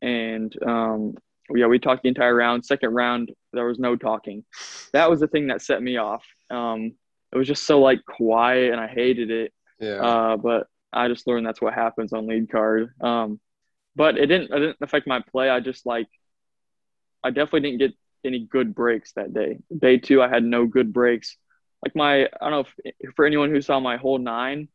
And 0.00 0.54
um, 0.64 1.14
yeah, 1.54 1.66
we 1.66 1.78
talked 1.78 2.02
the 2.02 2.08
entire 2.08 2.34
round. 2.34 2.64
Second 2.64 2.94
round, 2.94 3.32
there 3.52 3.66
was 3.66 3.78
no 3.78 3.96
talking. 3.96 4.44
That 4.92 5.10
was 5.10 5.20
the 5.20 5.28
thing 5.28 5.48
that 5.48 5.62
set 5.62 5.82
me 5.82 5.96
off. 5.96 6.24
Um, 6.50 6.94
it 7.32 7.38
was 7.38 7.48
just 7.48 7.64
so 7.64 7.80
like 7.80 8.04
quiet 8.04 8.72
and 8.72 8.80
I 8.80 8.88
hated 8.88 9.30
it. 9.30 9.52
Yeah. 9.80 10.02
Uh, 10.02 10.36
but 10.36 10.66
I 10.92 11.08
just 11.08 11.26
learned 11.26 11.46
that's 11.46 11.62
what 11.62 11.74
happens 11.74 12.12
on 12.12 12.26
lead 12.26 12.50
card. 12.50 12.92
Um, 13.00 13.40
but 13.96 14.16
it 14.18 14.26
didn't 14.26 14.52
it 14.52 14.58
didn't 14.58 14.76
affect 14.80 15.06
my 15.06 15.20
play. 15.20 15.48
I 15.50 15.60
just 15.60 15.86
like 15.86 16.08
I 17.22 17.30
definitely 17.30 17.60
didn't 17.60 17.78
get 17.78 17.92
any 18.24 18.40
good 18.40 18.74
breaks 18.74 19.12
that 19.12 19.32
day. 19.34 19.58
Day 19.76 19.98
two, 19.98 20.22
I 20.22 20.28
had 20.28 20.44
no 20.44 20.66
good 20.66 20.92
breaks. 20.92 21.36
Like 21.84 21.94
my 21.96 22.24
I 22.24 22.28
don't 22.40 22.50
know 22.50 22.64
if 22.84 23.14
for 23.14 23.24
anyone 23.24 23.50
who 23.50 23.60
saw 23.60 23.80
my 23.80 23.96
hole 23.96 24.18
nine, 24.18 24.68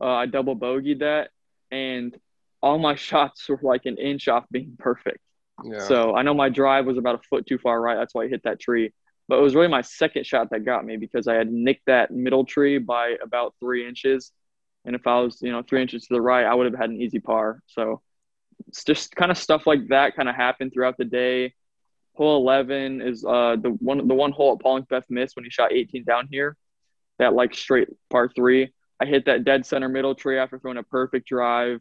uh, 0.00 0.06
I 0.06 0.26
double 0.26 0.56
bogeyed 0.56 1.00
that, 1.00 1.30
and 1.70 2.16
all 2.62 2.78
my 2.78 2.94
shots 2.96 3.48
were 3.48 3.58
like 3.62 3.86
an 3.86 3.96
inch 3.96 4.28
off 4.28 4.44
being 4.50 4.76
perfect. 4.78 5.20
Yeah. 5.64 5.80
So 5.80 6.14
I 6.14 6.22
know 6.22 6.34
my 6.34 6.48
drive 6.48 6.86
was 6.86 6.98
about 6.98 7.16
a 7.16 7.22
foot 7.28 7.46
too 7.46 7.58
far 7.58 7.80
right. 7.80 7.96
That's 7.96 8.14
why 8.14 8.24
I 8.24 8.28
hit 8.28 8.42
that 8.44 8.60
tree. 8.60 8.92
But 9.28 9.38
it 9.38 9.42
was 9.42 9.54
really 9.54 9.68
my 9.68 9.82
second 9.82 10.26
shot 10.26 10.50
that 10.50 10.64
got 10.64 10.84
me 10.84 10.96
because 10.96 11.28
I 11.28 11.34
had 11.34 11.52
nicked 11.52 11.86
that 11.86 12.10
middle 12.10 12.44
tree 12.44 12.78
by 12.78 13.16
about 13.22 13.54
three 13.60 13.86
inches. 13.86 14.32
And 14.84 14.96
if 14.96 15.06
I 15.06 15.20
was, 15.20 15.40
you 15.40 15.52
know, 15.52 15.62
three 15.62 15.82
inches 15.82 16.06
to 16.06 16.14
the 16.14 16.20
right, 16.20 16.44
I 16.44 16.54
would 16.54 16.66
have 16.66 16.80
had 16.80 16.90
an 16.90 17.00
easy 17.00 17.20
par. 17.20 17.62
So 17.66 18.00
just 18.84 19.14
kind 19.14 19.30
of 19.30 19.38
stuff 19.38 19.66
like 19.66 19.88
that 19.88 20.16
kind 20.16 20.28
of 20.28 20.34
happened 20.34 20.72
throughout 20.72 20.96
the 20.96 21.04
day. 21.04 21.54
Hole 22.14 22.36
11 22.38 23.00
is 23.02 23.24
uh, 23.24 23.56
the 23.60 23.70
one 23.70 24.06
the 24.06 24.14
one 24.14 24.32
hole 24.32 24.52
at 24.52 24.60
Paul 24.60 24.80
McBeth 24.80 25.04
missed 25.08 25.36
when 25.36 25.44
he 25.44 25.50
shot 25.50 25.72
18 25.72 26.04
down 26.04 26.28
here. 26.30 26.56
That 27.18 27.34
like 27.34 27.54
straight 27.54 27.88
par 28.10 28.30
three. 28.34 28.72
I 29.00 29.06
hit 29.06 29.26
that 29.26 29.44
dead 29.44 29.64
center 29.64 29.88
middle 29.88 30.14
tree 30.14 30.38
after 30.38 30.58
throwing 30.58 30.76
a 30.76 30.82
perfect 30.82 31.28
drive, 31.28 31.80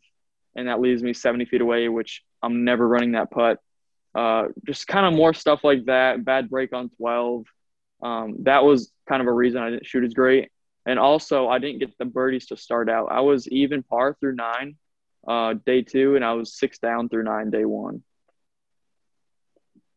and 0.55 0.67
that 0.67 0.79
leaves 0.79 1.03
me 1.03 1.13
70 1.13 1.45
feet 1.45 1.61
away, 1.61 1.89
which 1.89 2.23
I'm 2.41 2.63
never 2.63 2.87
running 2.87 3.13
that 3.13 3.31
putt. 3.31 3.59
Uh, 4.15 4.47
just 4.65 4.87
kind 4.87 5.05
of 5.05 5.13
more 5.13 5.33
stuff 5.33 5.63
like 5.63 5.85
that. 5.85 6.23
Bad 6.23 6.49
break 6.49 6.73
on 6.73 6.89
12. 6.97 7.45
Um, 8.01 8.37
that 8.43 8.63
was 8.63 8.91
kind 9.07 9.21
of 9.21 9.27
a 9.27 9.33
reason 9.33 9.61
I 9.61 9.69
didn't 9.69 9.85
shoot 9.85 10.05
as 10.05 10.13
great. 10.13 10.49
And 10.85 10.97
also, 10.97 11.47
I 11.49 11.59
didn't 11.59 11.79
get 11.79 11.97
the 11.97 12.05
birdies 12.05 12.47
to 12.47 12.57
start 12.57 12.89
out. 12.89 13.09
I 13.11 13.19
was 13.19 13.47
even 13.49 13.83
par 13.83 14.15
through 14.19 14.35
nine 14.35 14.77
uh, 15.27 15.55
day 15.65 15.82
two, 15.82 16.15
and 16.15 16.23
I 16.23 16.34
was 16.34 16.53
six 16.53 16.79
down 16.79 17.10
through 17.10 17.23
nine 17.23 17.49
day 17.49 17.65
one. 17.65 18.03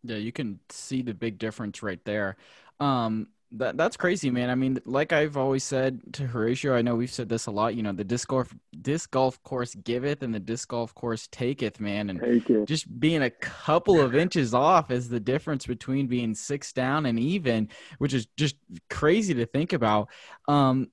Yeah, 0.04 0.16
you 0.16 0.32
can 0.32 0.58
see 0.68 1.02
the 1.02 1.14
big 1.14 1.38
difference 1.38 1.82
right 1.82 2.04
there. 2.04 2.36
Um, 2.80 3.28
that 3.52 3.76
that's 3.76 3.96
crazy, 3.96 4.30
man. 4.30 4.50
I 4.50 4.54
mean, 4.54 4.80
like 4.84 5.12
I've 5.12 5.36
always 5.36 5.62
said 5.62 6.00
to 6.14 6.26
Horatio, 6.26 6.74
I 6.74 6.82
know 6.82 6.96
we've 6.96 7.12
said 7.12 7.28
this 7.28 7.46
a 7.46 7.50
lot. 7.50 7.74
You 7.74 7.82
know, 7.82 7.92
the 7.92 8.04
disc 8.04 8.28
golf 8.28 8.52
disc 8.80 9.10
golf 9.10 9.42
course 9.42 9.74
giveth, 9.74 10.22
and 10.22 10.34
the 10.34 10.40
disc 10.40 10.68
golf 10.68 10.94
course 10.94 11.28
taketh, 11.30 11.78
man. 11.78 12.10
And 12.10 12.66
just 12.66 12.98
being 12.98 13.22
a 13.22 13.30
couple 13.30 14.00
of 14.00 14.14
inches 14.14 14.54
off 14.54 14.90
is 14.90 15.08
the 15.08 15.20
difference 15.20 15.66
between 15.66 16.06
being 16.06 16.34
six 16.34 16.72
down 16.72 17.06
and 17.06 17.18
even, 17.18 17.68
which 17.98 18.14
is 18.14 18.26
just 18.36 18.56
crazy 18.88 19.34
to 19.34 19.46
think 19.46 19.74
about. 19.74 20.08
Um, 20.48 20.90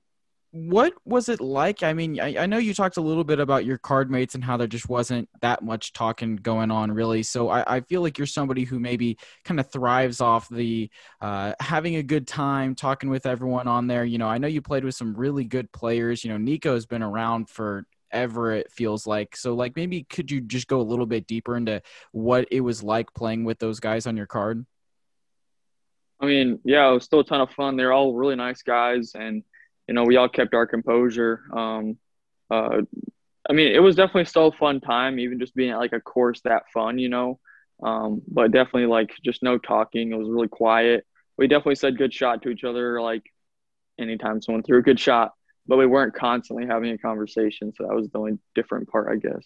what 0.52 0.94
was 1.04 1.28
it 1.28 1.40
like? 1.40 1.84
I 1.84 1.92
mean, 1.92 2.18
I, 2.18 2.42
I, 2.42 2.46
know 2.46 2.58
you 2.58 2.74
talked 2.74 2.96
a 2.96 3.00
little 3.00 3.22
bit 3.22 3.38
about 3.38 3.64
your 3.64 3.78
card 3.78 4.10
mates 4.10 4.34
and 4.34 4.42
how 4.42 4.56
there 4.56 4.66
just 4.66 4.88
wasn't 4.88 5.28
that 5.42 5.62
much 5.62 5.92
talking 5.92 6.36
going 6.36 6.72
on, 6.72 6.90
really. 6.90 7.22
So 7.22 7.48
I, 7.50 7.76
I 7.76 7.80
feel 7.82 8.02
like 8.02 8.18
you're 8.18 8.26
somebody 8.26 8.64
who 8.64 8.80
maybe 8.80 9.16
kind 9.44 9.60
of 9.60 9.70
thrives 9.70 10.20
off 10.20 10.48
the 10.48 10.90
uh, 11.20 11.52
having 11.60 11.96
a 11.96 12.02
good 12.02 12.26
time, 12.26 12.74
talking 12.74 13.10
with 13.10 13.26
everyone 13.26 13.68
on 13.68 13.86
there. 13.86 14.04
You 14.04 14.18
know, 14.18 14.26
I 14.26 14.38
know 14.38 14.48
you 14.48 14.60
played 14.60 14.84
with 14.84 14.96
some 14.96 15.14
really 15.14 15.44
good 15.44 15.70
players. 15.70 16.24
You 16.24 16.36
know, 16.36 16.52
Nikko's 16.52 16.86
been 16.86 17.02
around 17.02 17.48
for 17.48 17.86
ever 18.12 18.52
it 18.52 18.72
feels 18.72 19.06
like 19.06 19.36
so 19.36 19.54
like 19.54 19.76
maybe 19.76 20.02
could 20.02 20.32
you 20.32 20.40
just 20.40 20.66
go 20.66 20.80
a 20.80 20.82
little 20.82 21.06
bit 21.06 21.28
deeper 21.28 21.56
into 21.56 21.80
what 22.10 22.44
it 22.50 22.60
was 22.60 22.82
like 22.82 23.06
playing 23.14 23.44
with 23.44 23.56
those 23.60 23.78
guys 23.78 24.04
on 24.04 24.16
your 24.16 24.26
card 24.26 24.66
I 26.20 26.26
mean, 26.26 26.60
yeah, 26.64 26.90
it 26.90 26.92
was 26.92 27.04
still 27.04 27.20
a 27.20 27.24
ton 27.24 27.40
of 27.40 27.50
fun. 27.52 27.76
They're 27.76 27.94
all 27.94 28.14
really 28.14 28.36
nice 28.36 28.62
guys, 28.62 29.12
and 29.14 29.42
you 29.90 29.94
know, 29.94 30.04
we 30.04 30.16
all 30.16 30.28
kept 30.28 30.54
our 30.54 30.68
composure. 30.68 31.42
Um, 31.52 31.98
uh, 32.48 32.82
I 33.48 33.52
mean, 33.52 33.74
it 33.74 33.80
was 33.80 33.96
definitely 33.96 34.26
still 34.26 34.46
a 34.46 34.52
fun 34.52 34.80
time, 34.80 35.18
even 35.18 35.40
just 35.40 35.52
being 35.56 35.70
at 35.70 35.78
like 35.78 35.92
a 35.92 36.00
course 36.00 36.40
that 36.42 36.70
fun, 36.72 37.00
you 37.00 37.08
know. 37.08 37.40
Um, 37.82 38.22
but 38.28 38.52
definitely 38.52 38.86
like 38.86 39.10
just 39.24 39.42
no 39.42 39.58
talking. 39.58 40.12
It 40.12 40.16
was 40.16 40.28
really 40.30 40.46
quiet. 40.46 41.04
We 41.36 41.48
definitely 41.48 41.74
said 41.74 41.98
good 41.98 42.14
shot 42.14 42.42
to 42.42 42.50
each 42.50 42.62
other, 42.62 43.02
like 43.02 43.24
anytime 43.98 44.40
someone 44.40 44.62
threw 44.62 44.78
a 44.78 44.82
good 44.82 45.00
shot, 45.00 45.32
but 45.66 45.76
we 45.76 45.86
weren't 45.86 46.14
constantly 46.14 46.66
having 46.66 46.92
a 46.92 46.98
conversation. 46.98 47.72
So 47.74 47.84
that 47.88 47.94
was 47.96 48.08
the 48.10 48.18
only 48.18 48.38
different 48.54 48.88
part, 48.88 49.08
I 49.10 49.16
guess. 49.16 49.44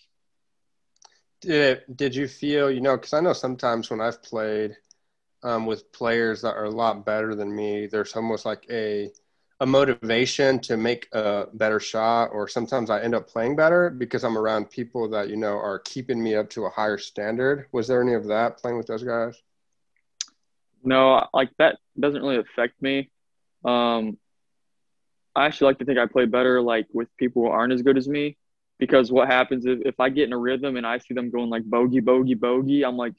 Did 1.41 1.85
did 1.97 2.15
you 2.15 2.29
feel 2.29 2.71
you 2.71 2.83
know? 2.83 2.99
Because 2.99 3.15
I 3.15 3.21
know 3.21 3.33
sometimes 3.33 3.89
when 3.89 4.03
I've 4.03 4.23
played 4.23 4.77
um, 5.43 5.65
with 5.65 5.91
players 5.91 6.43
that 6.43 6.55
are 6.55 6.65
a 6.65 6.71
lot 6.71 7.07
better 7.07 7.35
than 7.35 7.57
me, 7.57 7.87
there's 7.87 8.15
almost 8.15 8.45
like 8.45 8.67
a 8.71 9.11
a 9.61 9.67
motivation 9.67 10.59
to 10.59 10.77
make 10.77 11.09
a 11.13 11.47
better 11.55 11.79
shot 11.79 12.27
or 12.27 12.49
sometimes 12.49 12.91
i 12.91 13.01
end 13.01 13.15
up 13.15 13.29
playing 13.29 13.55
better 13.55 13.89
because 13.89 14.25
i'm 14.25 14.37
around 14.37 14.69
people 14.69 15.09
that 15.09 15.29
you 15.29 15.37
know 15.37 15.57
are 15.57 15.79
keeping 15.79 16.23
me 16.23 16.35
up 16.35 16.51
to 16.51 16.65
a 16.65 16.71
higher 16.71 16.99
standard. 16.99 17.67
Was 17.73 17.87
there 17.87 18.03
any 18.03 18.15
of 18.15 18.27
that 18.27 18.59
playing 18.59 18.77
with 18.77 18.87
those 18.87 19.05
guys? 19.05 19.41
No 20.83 21.27
like 21.33 21.51
that 21.59 21.79
doesn't 21.99 22.21
really 22.21 22.39
affect 22.39 22.81
me. 22.83 23.11
Um 23.65 24.19
i 25.37 25.47
actually 25.47 25.67
like 25.67 25.79
to 25.79 25.85
think 25.85 25.99
i 25.99 26.07
play 26.07 26.27
better 26.27 26.61
like 26.61 26.87
with 26.93 27.09
people 27.17 27.43
who 27.43 27.49
aren't 27.49 27.73
as 27.73 27.83
good 27.83 27.97
as 27.97 28.07
me 28.07 28.37
because 28.79 29.11
what 29.11 29.27
happens 29.27 29.67
is 29.67 29.81
if 29.85 29.99
i 29.99 30.09
get 30.09 30.29
in 30.29 30.33
a 30.33 30.39
rhythm 30.39 30.77
and 30.77 30.87
i 30.87 30.99
see 30.99 31.13
them 31.13 31.31
going 31.31 31.51
like 31.51 31.65
bogey 31.65 31.99
bogey 31.99 32.35
bogey 32.35 32.85
i'm 32.85 32.97
like 32.97 33.15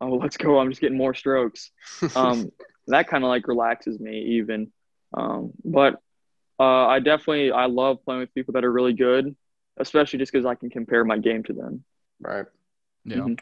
oh 0.00 0.14
let's 0.14 0.36
go. 0.36 0.58
I'm 0.58 0.70
just 0.70 0.80
getting 0.80 0.96
more 0.96 1.14
strokes. 1.14 1.70
Um 2.16 2.50
that 2.86 3.08
kind 3.08 3.22
of 3.22 3.28
like 3.28 3.46
relaxes 3.46 4.00
me 4.00 4.38
even 4.38 4.72
um, 5.14 5.52
but 5.64 6.00
uh, 6.58 6.86
I 6.86 7.00
definitely 7.00 7.52
I 7.52 7.66
love 7.66 8.04
playing 8.04 8.20
with 8.20 8.34
people 8.34 8.52
that 8.52 8.64
are 8.64 8.72
really 8.72 8.92
good, 8.92 9.34
especially 9.78 10.18
just 10.18 10.32
because 10.32 10.46
I 10.46 10.54
can 10.54 10.70
compare 10.70 11.04
my 11.04 11.18
game 11.18 11.42
to 11.44 11.52
them. 11.52 11.84
Right. 12.20 12.46
Yeah. 13.04 13.16
Mm-hmm. 13.16 13.34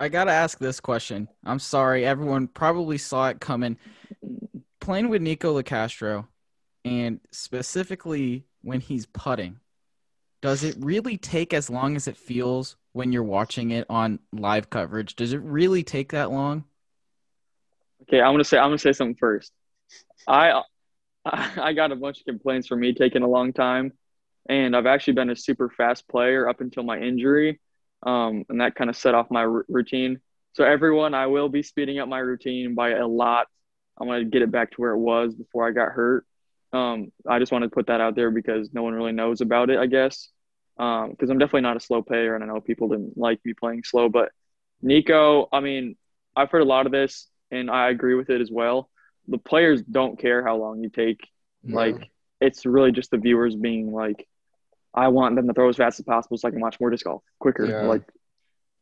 I 0.00 0.08
gotta 0.08 0.30
ask 0.30 0.58
this 0.58 0.78
question. 0.78 1.28
I'm 1.44 1.58
sorry, 1.58 2.04
everyone 2.04 2.46
probably 2.46 2.98
saw 2.98 3.28
it 3.28 3.40
coming. 3.40 3.78
Playing 4.80 5.08
with 5.08 5.22
Nikko 5.22 5.60
Locastro, 5.60 6.28
and 6.84 7.20
specifically 7.32 8.44
when 8.62 8.80
he's 8.80 9.06
putting, 9.06 9.58
does 10.40 10.62
it 10.62 10.76
really 10.78 11.16
take 11.16 11.52
as 11.52 11.68
long 11.68 11.96
as 11.96 12.06
it 12.06 12.16
feels 12.16 12.76
when 12.92 13.12
you're 13.12 13.24
watching 13.24 13.72
it 13.72 13.86
on 13.90 14.20
live 14.32 14.70
coverage? 14.70 15.16
Does 15.16 15.32
it 15.32 15.40
really 15.42 15.82
take 15.82 16.12
that 16.12 16.30
long? 16.30 16.64
Okay, 18.02 18.20
I'm 18.20 18.32
gonna 18.32 18.44
say 18.44 18.58
I'm 18.58 18.68
gonna 18.68 18.78
say 18.78 18.92
something 18.92 19.16
first. 19.16 19.52
I 20.28 20.62
I 21.62 21.72
got 21.72 21.92
a 21.92 21.96
bunch 21.96 22.20
of 22.20 22.26
complaints 22.26 22.66
for 22.68 22.76
me 22.76 22.94
taking 22.94 23.22
a 23.22 23.28
long 23.28 23.52
time, 23.52 23.92
and 24.48 24.76
I've 24.76 24.86
actually 24.86 25.14
been 25.14 25.30
a 25.30 25.36
super 25.36 25.68
fast 25.70 26.08
player 26.08 26.48
up 26.48 26.60
until 26.60 26.82
my 26.82 26.98
injury, 26.98 27.60
um, 28.02 28.44
and 28.48 28.60
that 28.60 28.74
kind 28.74 28.90
of 28.90 28.96
set 28.96 29.14
off 29.14 29.30
my 29.30 29.44
r- 29.44 29.64
routine. 29.68 30.20
So 30.54 30.64
everyone, 30.64 31.14
I 31.14 31.26
will 31.26 31.48
be 31.48 31.62
speeding 31.62 31.98
up 31.98 32.08
my 32.08 32.18
routine 32.18 32.74
by 32.74 32.90
a 32.90 33.06
lot. 33.06 33.46
I'm 34.00 34.08
gonna 34.08 34.24
get 34.24 34.42
it 34.42 34.50
back 34.50 34.70
to 34.72 34.80
where 34.80 34.92
it 34.92 34.98
was 34.98 35.34
before 35.34 35.66
I 35.68 35.72
got 35.72 35.90
hurt. 35.92 36.26
Um, 36.72 37.12
I 37.26 37.38
just 37.38 37.52
want 37.52 37.64
to 37.64 37.70
put 37.70 37.86
that 37.86 38.00
out 38.00 38.14
there 38.14 38.30
because 38.30 38.70
no 38.72 38.82
one 38.82 38.94
really 38.94 39.12
knows 39.12 39.40
about 39.40 39.70
it, 39.70 39.78
I 39.78 39.86
guess. 39.86 40.28
Because 40.76 41.08
um, 41.30 41.30
I'm 41.30 41.38
definitely 41.38 41.62
not 41.62 41.76
a 41.76 41.80
slow 41.80 42.02
player, 42.02 42.34
and 42.34 42.44
I 42.44 42.46
know 42.46 42.60
people 42.60 42.88
didn't 42.88 43.16
like 43.16 43.40
me 43.44 43.54
playing 43.54 43.82
slow. 43.84 44.08
But 44.08 44.30
Nikko, 44.82 45.48
I 45.52 45.60
mean, 45.60 45.96
I've 46.36 46.50
heard 46.50 46.62
a 46.62 46.66
lot 46.66 46.86
of 46.86 46.92
this, 46.92 47.26
and 47.50 47.70
I 47.70 47.88
agree 47.90 48.14
with 48.14 48.30
it 48.30 48.40
as 48.40 48.50
well 48.50 48.88
the 49.28 49.38
players 49.38 49.82
don't 49.82 50.18
care 50.18 50.44
how 50.44 50.56
long 50.56 50.82
you 50.82 50.88
take. 50.88 51.20
No. 51.62 51.76
Like 51.76 52.10
it's 52.40 52.66
really 52.66 52.92
just 52.92 53.10
the 53.10 53.18
viewers 53.18 53.54
being 53.54 53.92
like, 53.92 54.26
I 54.94 55.08
want 55.08 55.36
them 55.36 55.46
to 55.46 55.54
throw 55.54 55.68
as 55.68 55.76
fast 55.76 56.00
as 56.00 56.04
possible 56.04 56.38
so 56.38 56.48
I 56.48 56.50
can 56.50 56.60
watch 56.60 56.80
more 56.80 56.90
disc 56.90 57.04
golf 57.04 57.22
quicker. 57.38 57.66
Yeah. 57.66 57.82
Like, 57.82 58.02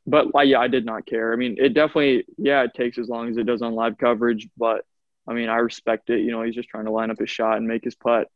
but 0.07 0.35
like, 0.35 0.49
yeah, 0.49 0.61
I 0.61 0.69
did 0.69 0.87
not 0.87 1.05
care. 1.05 1.33
I 1.33 1.37
mean, 1.37 1.57
it 1.59 1.75
definitely, 1.75 2.25
yeah, 2.39 2.63
it 2.63 2.75
takes 2.75 2.97
as 2.97 3.09
long 3.09 3.29
as 3.29 3.37
it 3.37 3.45
does 3.45 3.61
on 3.61 3.75
live 3.75 3.99
coverage, 3.99 4.49
but 4.57 4.85
I 5.29 5.35
mean, 5.35 5.49
I 5.49 5.57
respect 5.57 6.11
it. 6.11 6.21
You 6.21 6.31
know, 6.31 6.43
he's 6.43 6.55
just 6.55 6.69
trying 6.69 6.85
to 6.85 6.93
line 6.93 7.11
up 7.11 7.19
his 7.19 7.31
shot 7.31 7.57
and 7.57 7.67
make 7.67 7.83
his 7.83 7.97
putt. 7.97 8.29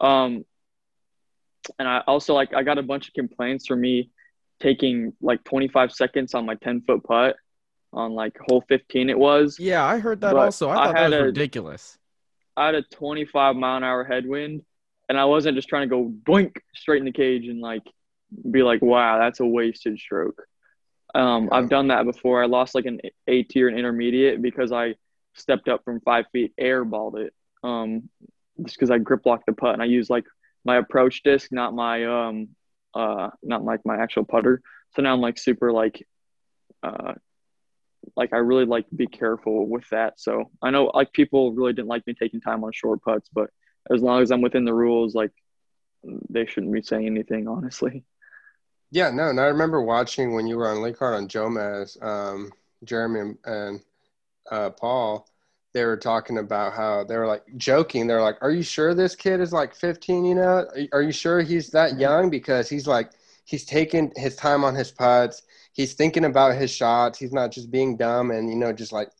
Um, 0.00 0.44
and 1.78 1.88
I 1.88 2.02
also 2.06 2.34
like, 2.34 2.54
I 2.54 2.62
got 2.62 2.78
a 2.78 2.82
bunch 2.82 3.08
of 3.08 3.14
complaints 3.14 3.66
for 3.66 3.74
me 3.74 4.10
taking 4.60 5.12
like 5.20 5.42
25 5.44 5.92
seconds 5.92 6.34
on 6.34 6.46
my 6.46 6.54
10 6.54 6.82
foot 6.82 7.02
putt 7.02 7.36
on 7.92 8.12
like 8.12 8.36
hole 8.48 8.64
15 8.68 9.10
it 9.10 9.18
was. 9.18 9.58
Yeah, 9.58 9.84
I 9.84 9.98
heard 9.98 10.20
that 10.20 10.34
but 10.34 10.44
also. 10.44 10.68
I 10.68 10.74
thought 10.74 10.96
I 10.96 11.00
that 11.02 11.10
was 11.10 11.20
a, 11.20 11.22
ridiculous. 11.24 11.98
I 12.56 12.66
had 12.66 12.74
a 12.74 12.82
25 12.82 13.56
mile 13.56 13.76
an 13.76 13.84
hour 13.84 14.04
headwind, 14.04 14.62
and 15.08 15.18
I 15.18 15.24
wasn't 15.24 15.56
just 15.56 15.68
trying 15.68 15.88
to 15.88 15.94
go 15.94 16.12
boink 16.24 16.56
straight 16.74 16.98
in 16.98 17.04
the 17.04 17.12
cage 17.12 17.46
and 17.46 17.60
like 17.60 17.82
be 18.50 18.62
like, 18.62 18.82
wow, 18.82 19.18
that's 19.18 19.40
a 19.40 19.46
wasted 19.46 19.98
stroke. 19.98 20.42
Um, 21.14 21.44
yeah. 21.44 21.58
I've 21.58 21.68
done 21.68 21.88
that 21.88 22.04
before. 22.04 22.42
I 22.42 22.46
lost 22.46 22.74
like 22.74 22.86
an 22.86 23.00
A 23.26 23.42
tier 23.42 23.68
and 23.68 23.78
intermediate 23.78 24.42
because 24.42 24.72
I 24.72 24.94
stepped 25.34 25.68
up 25.68 25.84
from 25.84 26.00
five 26.00 26.26
feet, 26.32 26.52
airballed 26.60 27.18
it. 27.18 27.32
Um, 27.62 28.08
just 28.62 28.76
because 28.76 28.90
I 28.90 28.98
grip 28.98 29.26
locked 29.26 29.46
the 29.46 29.52
putt 29.52 29.74
and 29.74 29.82
I 29.82 29.86
used 29.86 30.10
like 30.10 30.24
my 30.64 30.76
approach 30.76 31.22
disc, 31.22 31.52
not 31.52 31.74
my 31.74 32.04
um, 32.04 32.48
uh, 32.94 33.30
not 33.42 33.64
like 33.64 33.80
my 33.84 33.96
actual 33.96 34.24
putter. 34.24 34.62
So 34.94 35.02
now 35.02 35.12
I'm 35.12 35.20
like 35.20 35.38
super 35.38 35.72
like 35.72 36.06
uh, 36.82 37.14
like 38.16 38.32
I 38.32 38.38
really 38.38 38.64
like 38.64 38.88
to 38.88 38.94
be 38.94 39.06
careful 39.06 39.66
with 39.66 39.88
that. 39.90 40.20
So 40.20 40.50
I 40.62 40.70
know 40.70 40.90
like 40.94 41.12
people 41.12 41.52
really 41.52 41.72
didn't 41.72 41.88
like 41.88 42.06
me 42.06 42.14
taking 42.14 42.40
time 42.40 42.64
on 42.64 42.72
short 42.72 43.02
putts, 43.02 43.28
but 43.32 43.50
as 43.90 44.02
long 44.02 44.22
as 44.22 44.30
I'm 44.30 44.42
within 44.42 44.64
the 44.64 44.74
rules, 44.74 45.14
like 45.14 45.32
they 46.30 46.46
shouldn't 46.46 46.72
be 46.72 46.82
saying 46.82 47.06
anything, 47.06 47.48
honestly. 47.48 48.04
Yeah, 48.90 49.10
no, 49.10 49.28
and 49.30 49.40
I 49.40 49.46
remember 49.46 49.82
watching 49.82 50.34
when 50.34 50.46
you 50.46 50.56
were 50.56 50.68
on 50.68 50.80
lead 50.82 50.96
card 50.96 51.14
on 51.14 51.28
Jomez, 51.28 52.00
um, 52.02 52.52
Jeremy 52.84 53.34
and 53.44 53.80
uh, 54.50 54.70
Paul. 54.70 55.28
They 55.74 55.84
were 55.84 55.98
talking 55.98 56.38
about 56.38 56.72
how 56.72 57.04
they 57.04 57.18
were 57.18 57.26
like 57.26 57.42
joking. 57.58 58.06
They're 58.06 58.22
like, 58.22 58.38
"Are 58.40 58.50
you 58.50 58.62
sure 58.62 58.94
this 58.94 59.14
kid 59.14 59.40
is 59.40 59.52
like 59.52 59.74
15? 59.74 60.24
You 60.24 60.34
know, 60.36 60.66
are 60.92 61.02
you 61.02 61.12
sure 61.12 61.42
he's 61.42 61.68
that 61.70 61.98
young? 61.98 62.30
Because 62.30 62.70
he's 62.70 62.86
like, 62.86 63.10
he's 63.44 63.64
taking 63.64 64.10
his 64.16 64.36
time 64.36 64.64
on 64.64 64.74
his 64.74 64.90
putts 64.90 65.42
he's 65.76 65.92
thinking 65.94 66.24
about 66.24 66.56
his 66.56 66.70
shots. 66.70 67.18
He's 67.18 67.32
not 67.32 67.52
just 67.52 67.70
being 67.70 67.96
dumb 67.96 68.30
and 68.30 68.48
you 68.50 68.56
know 68.56 68.72
just 68.72 68.92
like 68.92 69.10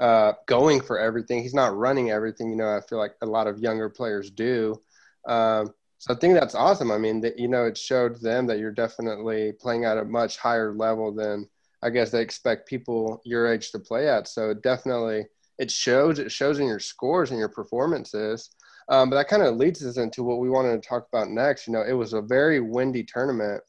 uh, 0.00 0.32
going 0.46 0.80
for 0.80 0.98
everything. 0.98 1.42
He's 1.42 1.54
not 1.54 1.76
running 1.76 2.10
everything. 2.10 2.50
You 2.50 2.56
know, 2.56 2.76
I 2.76 2.80
feel 2.80 2.98
like 2.98 3.14
a 3.22 3.26
lot 3.26 3.46
of 3.46 3.58
younger 3.58 3.88
players 3.88 4.30
do. 4.30 4.80
Um, 5.28 5.74
so 5.98 6.14
I 6.14 6.16
think 6.16 6.34
that's 6.34 6.54
awesome. 6.54 6.92
I 6.92 6.98
mean, 6.98 7.20
that, 7.22 7.38
you 7.38 7.48
know, 7.48 7.64
it 7.64 7.76
showed 7.76 8.20
them 8.20 8.46
that 8.46 8.58
you're 8.58 8.70
definitely 8.70 9.52
playing 9.60 9.84
at 9.84 9.98
a 9.98 10.04
much 10.04 10.38
higher 10.38 10.72
level 10.72 11.12
than 11.12 11.48
I 11.82 11.90
guess 11.90 12.10
they 12.10 12.22
expect 12.22 12.68
people 12.68 13.20
your 13.24 13.52
age 13.52 13.72
to 13.72 13.78
play 13.78 14.08
at. 14.08 14.28
So 14.28 14.54
definitely, 14.54 15.26
it 15.58 15.70
shows. 15.70 16.18
It 16.20 16.30
shows 16.30 16.60
in 16.60 16.66
your 16.66 16.78
scores 16.78 17.30
and 17.30 17.38
your 17.38 17.48
performances. 17.48 18.50
Um, 18.88 19.10
but 19.10 19.16
that 19.16 19.28
kind 19.28 19.42
of 19.42 19.56
leads 19.56 19.84
us 19.84 19.98
into 19.98 20.22
what 20.22 20.38
we 20.38 20.48
wanted 20.48 20.80
to 20.80 20.88
talk 20.88 21.06
about 21.12 21.28
next. 21.28 21.66
You 21.66 21.72
know, 21.72 21.82
it 21.86 21.92
was 21.92 22.12
a 22.12 22.22
very 22.22 22.60
windy 22.60 23.04
tournament. 23.04 23.62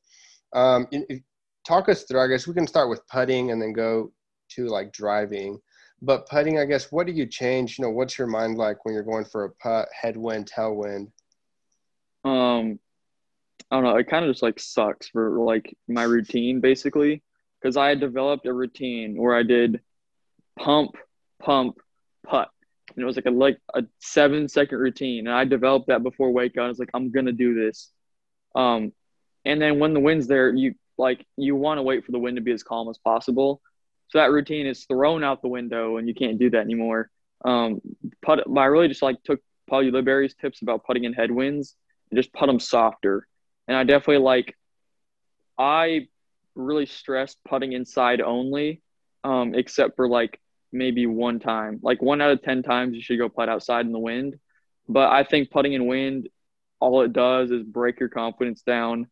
Um, 0.54 0.88
talk 1.66 1.90
us 1.90 2.04
through. 2.04 2.22
I 2.22 2.28
guess 2.28 2.48
we 2.48 2.54
can 2.54 2.68
start 2.68 2.90
with 2.90 3.06
putting 3.08 3.52
and 3.52 3.62
then 3.62 3.74
go 3.74 4.12
to 4.52 4.68
like 4.68 4.92
driving. 4.92 5.60
But 6.02 6.28
putting, 6.28 6.60
I 6.60 6.66
guess, 6.66 6.92
what 6.92 7.08
do 7.08 7.14
you 7.14 7.26
change? 7.26 7.78
You 7.78 7.86
know, 7.86 7.92
what's 7.92 8.18
your 8.18 8.28
mind 8.28 8.58
like 8.58 8.86
when 8.86 8.94
you're 8.94 9.04
going 9.04 9.26
for 9.26 9.46
a 9.46 9.52
putt, 9.52 9.90
headwind, 9.94 10.50
tailwind? 10.50 11.12
Um, 12.24 12.80
I 13.70 13.76
don't 13.76 13.84
know. 13.84 13.98
It 13.98 14.08
kind 14.08 14.26
of 14.26 14.32
just 14.32 14.44
like 14.44 14.60
sucks 14.60 15.10
for 15.10 15.40
like 15.40 15.76
my 15.88 16.04
routine 16.04 16.62
basically 16.62 17.22
because 17.62 17.78
I 17.78 17.90
had 17.90 18.00
developed 18.00 18.46
a 18.46 18.54
routine 18.54 19.16
where 19.22 19.36
I 19.36 19.44
did 19.44 19.82
pump, 20.58 20.96
pump, 21.42 21.78
putt. 22.26 22.50
And 22.96 23.04
it 23.04 23.06
was 23.06 23.16
like 23.16 23.26
a 23.26 23.32
like 23.32 23.60
a 23.76 23.84
seven 24.00 24.48
second 24.48 24.80
routine, 24.80 25.28
and 25.28 25.36
I 25.36 25.46
developed 25.46 25.88
that 25.88 26.02
before 26.02 26.32
Waco. 26.32 26.64
I 26.64 26.68
was 26.68 26.80
like, 26.80 26.90
I'm 26.94 27.12
gonna 27.12 27.32
do 27.32 27.54
this. 27.54 27.92
Um, 28.56 28.94
and 29.46 29.62
then 29.62 29.80
when 29.80 29.94
the 29.94 30.00
wind's 30.00 30.28
there, 30.28 30.54
you 30.54 30.74
like 31.00 31.26
you 31.38 31.56
want 31.56 31.78
to 31.78 31.82
wait 31.82 32.06
for 32.06 32.12
the 32.12 32.20
wind 32.20 32.36
to 32.36 32.42
be 32.42 32.52
as 32.52 32.62
calm 32.62 32.90
as 32.90 32.98
possible. 32.98 33.62
So 34.10 34.18
that 34.20 34.32
routine 34.32 34.68
is 34.68 34.86
thrown 34.86 35.24
out 35.24 35.42
the 35.42 35.48
window, 35.48 35.98
and 35.98 36.08
you 36.08 36.14
can't 36.14 36.38
do 36.38 36.50
that 36.50 36.62
anymore. 36.62 37.10
Um, 37.46 37.80
put, 38.22 38.40
I 38.56 38.66
really 38.66 38.88
just 38.88 39.02
like 39.02 39.22
took 39.24 39.40
Paul 39.70 39.84
Ulibarri's 39.84 40.34
tips 40.34 40.62
about 40.62 40.84
putting 40.84 41.06
in 41.06 41.14
headwinds 41.14 41.76
and 42.10 42.18
just 42.18 42.34
put 42.34 42.48
them 42.48 42.60
softer. 42.60 43.28
And 43.68 43.78
I 43.78 43.84
definitely 43.84 44.24
like, 44.24 44.58
I 45.58 46.08
really 46.56 46.88
stress 46.88 47.36
putting 47.48 47.74
inside 47.74 48.20
only, 48.20 48.82
um, 49.24 49.54
except 49.56 49.96
for 49.96 50.10
like 50.10 50.40
maybe 50.72 51.06
one 51.06 51.40
time. 51.40 51.80
Like 51.82 52.02
one 52.02 52.20
out 52.20 52.32
of 52.32 52.42
10 52.42 52.64
times, 52.64 52.96
you 52.96 53.02
should 53.02 53.20
go 53.20 53.30
putt 53.30 53.48
outside 53.48 53.86
in 53.86 53.92
the 53.92 54.00
wind. 54.00 54.40
But 54.88 55.12
I 55.12 55.24
think 55.24 55.52
putting 55.52 55.74
in 55.74 55.86
wind, 55.86 56.30
all 56.80 57.04
it 57.04 57.14
does 57.14 57.52
is 57.52 57.64
break 57.64 58.00
your 58.00 58.10
confidence 58.10 58.64
down 58.64 59.08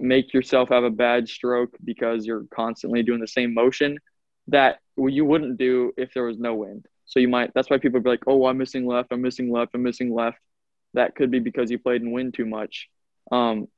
make 0.00 0.32
yourself 0.32 0.68
have 0.68 0.84
a 0.84 0.90
bad 0.90 1.28
stroke 1.28 1.76
because 1.84 2.26
you're 2.26 2.44
constantly 2.54 3.02
doing 3.02 3.20
the 3.20 3.28
same 3.28 3.54
motion 3.54 3.98
that 4.48 4.78
you 4.96 5.24
wouldn't 5.24 5.58
do 5.58 5.92
if 5.96 6.12
there 6.14 6.24
was 6.24 6.38
no 6.38 6.54
wind. 6.54 6.86
So 7.06 7.20
you 7.20 7.28
might 7.28 7.52
that's 7.54 7.70
why 7.70 7.78
people 7.78 8.00
be 8.00 8.10
like, 8.10 8.24
oh, 8.26 8.46
I'm 8.46 8.58
missing 8.58 8.86
left, 8.86 9.12
I'm 9.12 9.22
missing 9.22 9.50
left, 9.50 9.74
I'm 9.74 9.82
missing 9.82 10.14
left. 10.14 10.38
That 10.94 11.14
could 11.14 11.30
be 11.30 11.38
because 11.38 11.70
you 11.70 11.78
played 11.78 12.02
in 12.02 12.12
wind 12.12 12.34
too 12.34 12.46
much. 12.46 12.88
Um, 13.30 13.68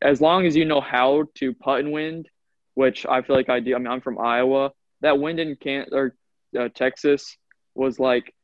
as 0.00 0.20
long 0.20 0.46
as 0.46 0.56
you 0.56 0.64
know 0.64 0.80
how 0.80 1.24
to 1.36 1.52
putt 1.54 1.80
in 1.80 1.90
wind, 1.90 2.28
which 2.74 3.06
I 3.06 3.22
feel 3.22 3.36
like 3.36 3.48
I 3.48 3.60
do. 3.60 3.74
I 3.74 3.78
mean, 3.78 3.88
I'm 3.88 4.00
from 4.00 4.18
Iowa. 4.18 4.70
That 5.00 5.18
wind 5.18 5.40
in 5.40 5.56
Can 5.56 5.86
or 5.92 6.14
uh, 6.58 6.68
Texas 6.74 7.36
was 7.74 7.98
like 7.98 8.34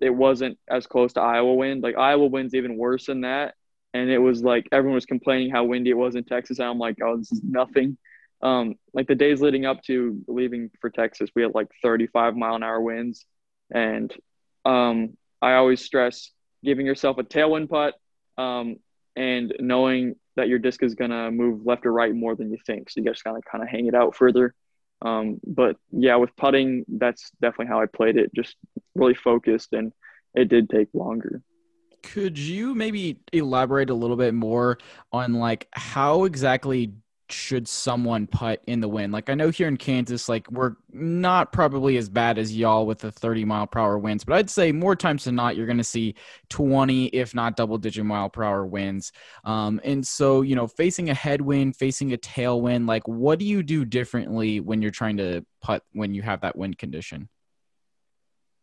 it 0.00 0.10
wasn't 0.10 0.58
as 0.68 0.86
close 0.86 1.12
to 1.14 1.20
Iowa 1.20 1.54
wind. 1.54 1.82
Like 1.82 1.96
Iowa 1.98 2.26
wind's 2.26 2.54
even 2.54 2.76
worse 2.76 3.06
than 3.06 3.22
that. 3.22 3.54
And 3.92 4.10
it 4.10 4.18
was 4.18 4.42
like 4.42 4.68
everyone 4.72 4.94
was 4.94 5.06
complaining 5.06 5.50
how 5.50 5.64
windy 5.64 5.90
it 5.90 5.96
was 5.96 6.14
in 6.14 6.24
Texas. 6.24 6.58
And 6.58 6.68
I'm 6.68 6.78
like, 6.78 6.98
oh, 7.02 7.16
this 7.16 7.32
is 7.32 7.42
nothing. 7.42 7.98
Um, 8.42 8.76
like 8.94 9.06
the 9.06 9.14
days 9.14 9.40
leading 9.40 9.66
up 9.66 9.82
to 9.84 10.22
leaving 10.26 10.70
for 10.80 10.90
Texas, 10.90 11.30
we 11.34 11.42
had 11.42 11.54
like 11.54 11.68
35 11.82 12.36
mile 12.36 12.54
an 12.54 12.62
hour 12.62 12.80
winds. 12.80 13.24
And 13.72 14.12
um, 14.64 15.16
I 15.42 15.54
always 15.54 15.84
stress 15.84 16.30
giving 16.64 16.86
yourself 16.86 17.18
a 17.18 17.24
tailwind 17.24 17.68
putt 17.68 17.94
um, 18.38 18.76
and 19.16 19.54
knowing 19.60 20.16
that 20.36 20.48
your 20.48 20.58
disc 20.58 20.82
is 20.82 20.94
going 20.94 21.10
to 21.10 21.30
move 21.30 21.66
left 21.66 21.86
or 21.86 21.92
right 21.92 22.14
more 22.14 22.34
than 22.34 22.50
you 22.50 22.58
think. 22.66 22.90
So 22.90 23.00
you 23.00 23.10
just 23.10 23.24
got 23.24 23.32
to 23.32 23.42
kind 23.42 23.62
of 23.62 23.68
hang 23.68 23.86
it 23.86 23.94
out 23.94 24.16
further. 24.16 24.54
Um, 25.02 25.40
but 25.46 25.76
yeah, 25.90 26.16
with 26.16 26.34
putting, 26.36 26.84
that's 26.88 27.30
definitely 27.42 27.66
how 27.66 27.80
I 27.80 27.86
played 27.86 28.16
it. 28.16 28.34
Just 28.34 28.56
really 28.94 29.14
focused, 29.14 29.72
and 29.72 29.92
it 30.34 30.48
did 30.48 30.68
take 30.68 30.88
longer. 30.92 31.42
Could 32.02 32.38
you 32.38 32.74
maybe 32.74 33.20
elaborate 33.32 33.90
a 33.90 33.94
little 33.94 34.16
bit 34.16 34.34
more 34.34 34.78
on 35.12 35.34
like 35.34 35.68
how 35.72 36.24
exactly 36.24 36.92
should 37.32 37.68
someone 37.68 38.26
putt 38.26 38.62
in 38.66 38.80
the 38.80 38.88
wind? 38.88 39.12
Like 39.12 39.30
I 39.30 39.34
know 39.34 39.50
here 39.50 39.68
in 39.68 39.76
Kansas, 39.76 40.28
like 40.28 40.50
we're 40.50 40.74
not 40.92 41.52
probably 41.52 41.96
as 41.96 42.08
bad 42.08 42.38
as 42.38 42.56
y'all 42.56 42.86
with 42.86 42.98
the 42.98 43.12
30 43.12 43.44
mile 43.44 43.66
per 43.66 43.80
hour 43.80 43.98
winds, 43.98 44.24
but 44.24 44.34
I'd 44.34 44.50
say 44.50 44.72
more 44.72 44.96
times 44.96 45.24
than 45.24 45.34
not, 45.34 45.56
you're 45.56 45.66
going 45.66 45.78
to 45.78 45.84
see 45.84 46.14
20, 46.48 47.06
if 47.06 47.34
not 47.34 47.56
double 47.56 47.78
digit 47.78 48.04
mile 48.04 48.28
per 48.28 48.42
hour 48.42 48.66
winds. 48.66 49.12
Um, 49.44 49.80
and 49.84 50.06
so, 50.06 50.42
you 50.42 50.56
know, 50.56 50.66
facing 50.66 51.10
a 51.10 51.14
headwind, 51.14 51.76
facing 51.76 52.12
a 52.12 52.18
tailwind, 52.18 52.88
like 52.88 53.06
what 53.06 53.38
do 53.38 53.44
you 53.44 53.62
do 53.62 53.84
differently 53.84 54.60
when 54.60 54.82
you're 54.82 54.90
trying 54.90 55.16
to 55.18 55.44
putt 55.60 55.82
when 55.92 56.14
you 56.14 56.22
have 56.22 56.40
that 56.42 56.56
wind 56.56 56.78
condition? 56.78 57.28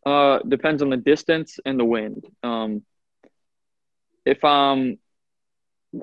Uh, 0.06 0.40
depends 0.48 0.82
on 0.82 0.90
the 0.90 0.98
distance 0.98 1.60
and 1.66 1.80
the 1.80 1.86
wind. 1.86 2.26
Um, 2.42 2.84
if 4.28 4.44
I'm, 4.44 4.98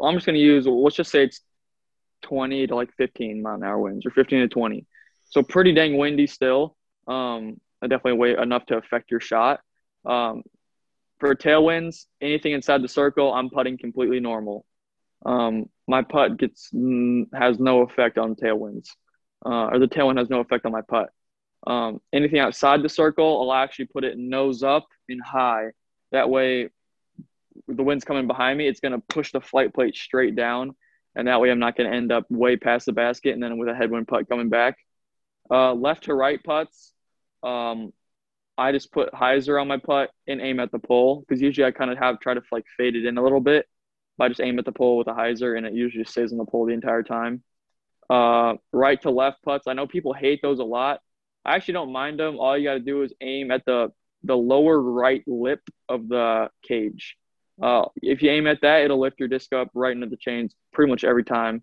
I'm 0.03 0.15
just 0.15 0.27
to 0.27 0.41
use, 0.41 0.67
let's 0.67 0.97
just 0.97 1.11
say 1.11 1.25
it's 1.25 1.41
20 2.23 2.69
to 2.69 2.75
like 2.75 2.93
15 2.97 3.43
mile 3.43 3.55
an 3.55 3.63
hour 3.63 3.79
winds 3.79 4.07
or 4.07 4.11
15 4.11 4.41
to 4.41 4.49
20. 4.49 4.87
So 5.31 5.43
pretty 5.43 5.73
dang 5.73 5.97
windy 5.97 6.27
still. 6.27 6.77
Um, 7.07 7.61
definitely 7.83 8.15
way 8.15 8.37
enough 8.37 8.67
to 8.67 8.77
affect 8.77 9.11
your 9.11 9.21
shot. 9.21 9.61
Um, 10.05 10.43
for 11.19 11.35
tailwinds, 11.35 12.07
anything 12.21 12.53
inside 12.53 12.83
the 12.83 12.89
circle, 12.89 13.33
I'm 13.33 13.51
putting 13.51 13.79
completely 13.79 14.21
normal. 14.21 14.65
Um, 15.25 15.67
my 15.87 16.03
putt 16.03 16.39
gets 16.39 16.71
has 17.33 17.59
no 17.59 17.83
effect 17.83 18.19
on 18.19 18.35
tailwinds, 18.35 18.89
uh, 19.45 19.69
or 19.69 19.79
the 19.79 19.89
tailwind 19.89 20.19
has 20.19 20.31
no 20.31 20.41
effect 20.41 20.67
on 20.67 20.73
my 20.73 20.83
putt. 20.83 21.11
Um, 21.67 22.01
anything 22.13 22.41
outside 22.41 22.83
the 22.83 22.89
circle, 22.89 23.41
I'll 23.41 23.57
actually 23.57 23.87
put 23.87 24.05
it 24.05 24.19
nose 24.19 24.63
up 24.63 24.87
and 25.09 25.23
high. 25.23 25.69
That 26.13 26.29
way, 26.29 26.69
the 27.69 27.83
wind's 27.83 28.05
coming 28.05 28.27
behind 28.27 28.59
me, 28.59 28.67
it's 28.67 28.81
going 28.81 28.93
to 28.93 29.03
push 29.09 29.33
the 29.33 29.41
flight 29.41 29.75
plate 29.75 29.97
straight 29.97 30.35
down 30.35 30.75
and 31.17 31.29
that 31.29 31.41
way 31.41 31.51
I'm 31.51 31.59
not 31.59 31.77
going 31.77 31.91
to 31.91 31.97
end 31.97 32.13
up 32.13 32.27
way 32.29 32.57
past 32.57 32.87
the 32.87 32.93
basket 32.93 33.35
and 33.35 33.43
then 33.43 33.57
with 33.59 33.69
a 33.69 33.75
headwind 33.75 34.09
putt 34.09 34.29
coming 34.29 34.49
back. 34.49 34.77
Uh, 35.51 35.73
left 35.75 36.05
to 36.05 36.15
right 36.15 36.43
putts, 36.43 36.93
um, 37.43 37.93
I 38.57 38.73
just 38.73 38.93
put 38.93 39.13
hyzer 39.13 39.61
on 39.61 39.69
my 39.69 39.79
putt 39.79 40.11
and 40.27 40.41
aim 40.41 40.61
at 40.61 40.73
the 40.73 40.79
pole 40.79 41.21
because 41.21 41.43
usually 41.43 41.67
I 41.67 41.71
kind 41.71 41.91
of 41.91 41.99
have 41.99 42.21
try 42.21 42.35
to 42.35 42.43
like 42.51 42.65
fade 42.77 42.97
it 42.97 43.05
in 43.05 43.19
a 43.19 43.23
little 43.23 43.41
bit. 43.41 43.67
But 44.17 44.25
I 44.25 44.29
just 44.29 44.41
aim 44.41 44.59
at 44.59 44.65
the 44.65 44.73
pole 44.73 44.97
with 44.97 45.09
a 45.09 45.13
hyzer 45.13 45.57
and 45.57 45.67
it 45.67 45.73
usually 45.73 46.05
stays 46.05 46.33
on 46.33 46.39
the 46.39 46.45
pole 46.45 46.67
the 46.67 46.73
entire 46.73 47.03
time. 47.03 47.43
Uh, 48.09 48.55
right 48.73 49.01
to 49.03 49.11
left 49.11 49.43
putts, 49.43 49.67
I 49.67 49.73
know 49.73 49.87
people 49.87 50.13
hate 50.13 50.41
those 50.41 50.61
a 50.61 50.65
lot. 50.65 51.01
I 51.45 51.57
actually 51.57 51.75
don't 51.75 51.93
mind 51.93 52.21
them. 52.21 52.39
All 52.39 52.57
you 52.57 52.65
got 52.65 52.75
to 52.75 52.81
do 52.81 53.03
is 53.03 53.13
aim 53.21 53.51
at 53.51 53.65
the 53.65 53.93
the 54.23 54.37
lower 54.37 54.81
right 54.81 55.23
lip 55.27 55.61
of 55.89 56.09
the 56.09 56.49
cage. 56.63 57.17
Uh, 57.63 57.87
if 58.03 58.23
you 58.23 58.31
aim 58.31 58.47
at 58.47 58.61
that, 58.63 58.83
it'll 58.83 59.01
lift 59.01 59.21
your 59.21 59.29
disc 59.29 59.53
up 59.53 59.69
right 59.75 59.93
into 59.93 60.09
the 60.09 60.17
chains 60.17 60.55
pretty 60.73 60.91
much 60.91 61.05
every 61.05 61.25
time. 61.25 61.63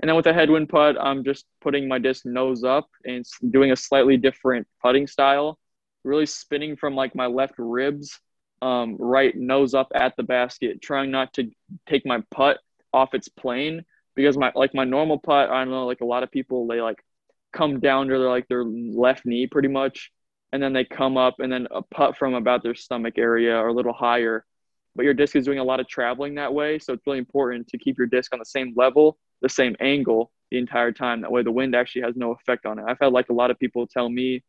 And 0.00 0.08
then 0.08 0.16
with 0.16 0.26
a 0.26 0.32
headwind 0.32 0.68
putt, 0.68 0.96
I'm 1.00 1.24
just 1.24 1.44
putting 1.60 1.88
my 1.88 1.98
disc 1.98 2.24
nose 2.26 2.64
up 2.64 2.88
and 3.04 3.24
doing 3.50 3.70
a 3.70 3.76
slightly 3.76 4.16
different 4.16 4.66
putting 4.82 5.06
style, 5.06 5.58
really 6.02 6.26
spinning 6.26 6.76
from 6.76 6.94
like 6.94 7.14
my 7.14 7.26
left 7.26 7.54
ribs, 7.58 8.18
um, 8.60 8.96
right 8.98 9.34
nose 9.36 9.74
up 9.74 9.92
at 9.94 10.16
the 10.16 10.22
basket, 10.22 10.82
trying 10.82 11.10
not 11.10 11.32
to 11.34 11.50
take 11.88 12.04
my 12.06 12.22
putt 12.30 12.58
off 12.92 13.14
its 13.14 13.28
plane 13.28 13.84
because 14.14 14.36
my 14.36 14.52
like 14.54 14.74
my 14.74 14.84
normal 14.84 15.18
putt, 15.18 15.50
I 15.50 15.64
don't 15.64 15.70
know, 15.70 15.86
like 15.86 16.00
a 16.00 16.06
lot 16.06 16.22
of 16.22 16.30
people 16.30 16.66
they 16.66 16.80
like 16.80 16.98
come 17.52 17.80
down 17.80 18.08
to 18.08 18.18
their 18.18 18.28
like 18.28 18.48
their 18.48 18.64
left 18.64 19.26
knee 19.26 19.46
pretty 19.46 19.68
much, 19.68 20.10
and 20.52 20.62
then 20.62 20.72
they 20.72 20.84
come 20.84 21.16
up 21.16 21.36
and 21.38 21.52
then 21.52 21.68
a 21.70 21.82
putt 21.82 22.16
from 22.16 22.34
about 22.34 22.62
their 22.62 22.74
stomach 22.74 23.14
area 23.16 23.56
or 23.56 23.68
a 23.68 23.72
little 23.72 23.92
higher 23.92 24.44
but 24.96 25.04
your 25.04 25.14
disc 25.14 25.36
is 25.36 25.44
doing 25.44 25.58
a 25.58 25.64
lot 25.64 25.80
of 25.80 25.88
traveling 25.88 26.34
that 26.36 26.52
way. 26.52 26.78
So 26.78 26.92
it's 26.92 27.06
really 27.06 27.18
important 27.18 27.68
to 27.68 27.78
keep 27.78 27.98
your 27.98 28.06
disc 28.06 28.32
on 28.32 28.38
the 28.38 28.44
same 28.44 28.72
level, 28.76 29.18
the 29.42 29.48
same 29.48 29.74
angle 29.80 30.30
the 30.50 30.58
entire 30.58 30.92
time. 30.92 31.20
That 31.22 31.32
way 31.32 31.42
the 31.42 31.50
wind 31.50 31.74
actually 31.74 32.02
has 32.02 32.16
no 32.16 32.32
effect 32.32 32.66
on 32.66 32.78
it. 32.78 32.84
I've 32.86 32.98
had 33.00 33.12
like 33.12 33.28
a 33.28 33.32
lot 33.32 33.50
of 33.50 33.58
people 33.58 33.86
tell 33.86 34.08
me, 34.08 34.42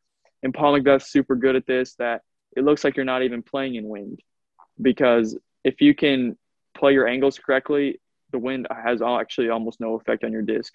and 0.44 0.54
Paul 0.54 0.78
McBeth's 0.78 1.12
super 1.12 1.36
good 1.36 1.56
at 1.56 1.66
this, 1.66 1.96
that 1.96 2.22
it 2.56 2.64
looks 2.64 2.84
like 2.84 2.96
you're 2.96 3.06
not 3.06 3.24
even 3.24 3.42
playing 3.42 3.76
in 3.76 3.88
wind. 3.88 4.20
Because 4.82 5.38
if 5.64 5.82
you 5.82 5.96
can 5.96 6.38
play 6.78 6.94
your 6.94 7.08
angles 7.08 7.40
correctly, 7.40 8.00
the 8.32 8.40
wind 8.40 8.68
has 8.72 9.02
actually 9.02 9.50
almost 9.50 9.80
no 9.80 9.96
effect 9.96 10.24
on 10.24 10.32
your 10.32 10.42
disc. 10.42 10.74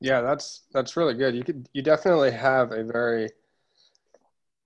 Yeah, 0.00 0.20
that's 0.20 0.62
that's 0.72 0.96
really 0.96 1.14
good. 1.14 1.34
You 1.34 1.42
could 1.42 1.68
you 1.72 1.82
definitely 1.82 2.32
have 2.32 2.72
a 2.72 2.84
very 2.84 3.30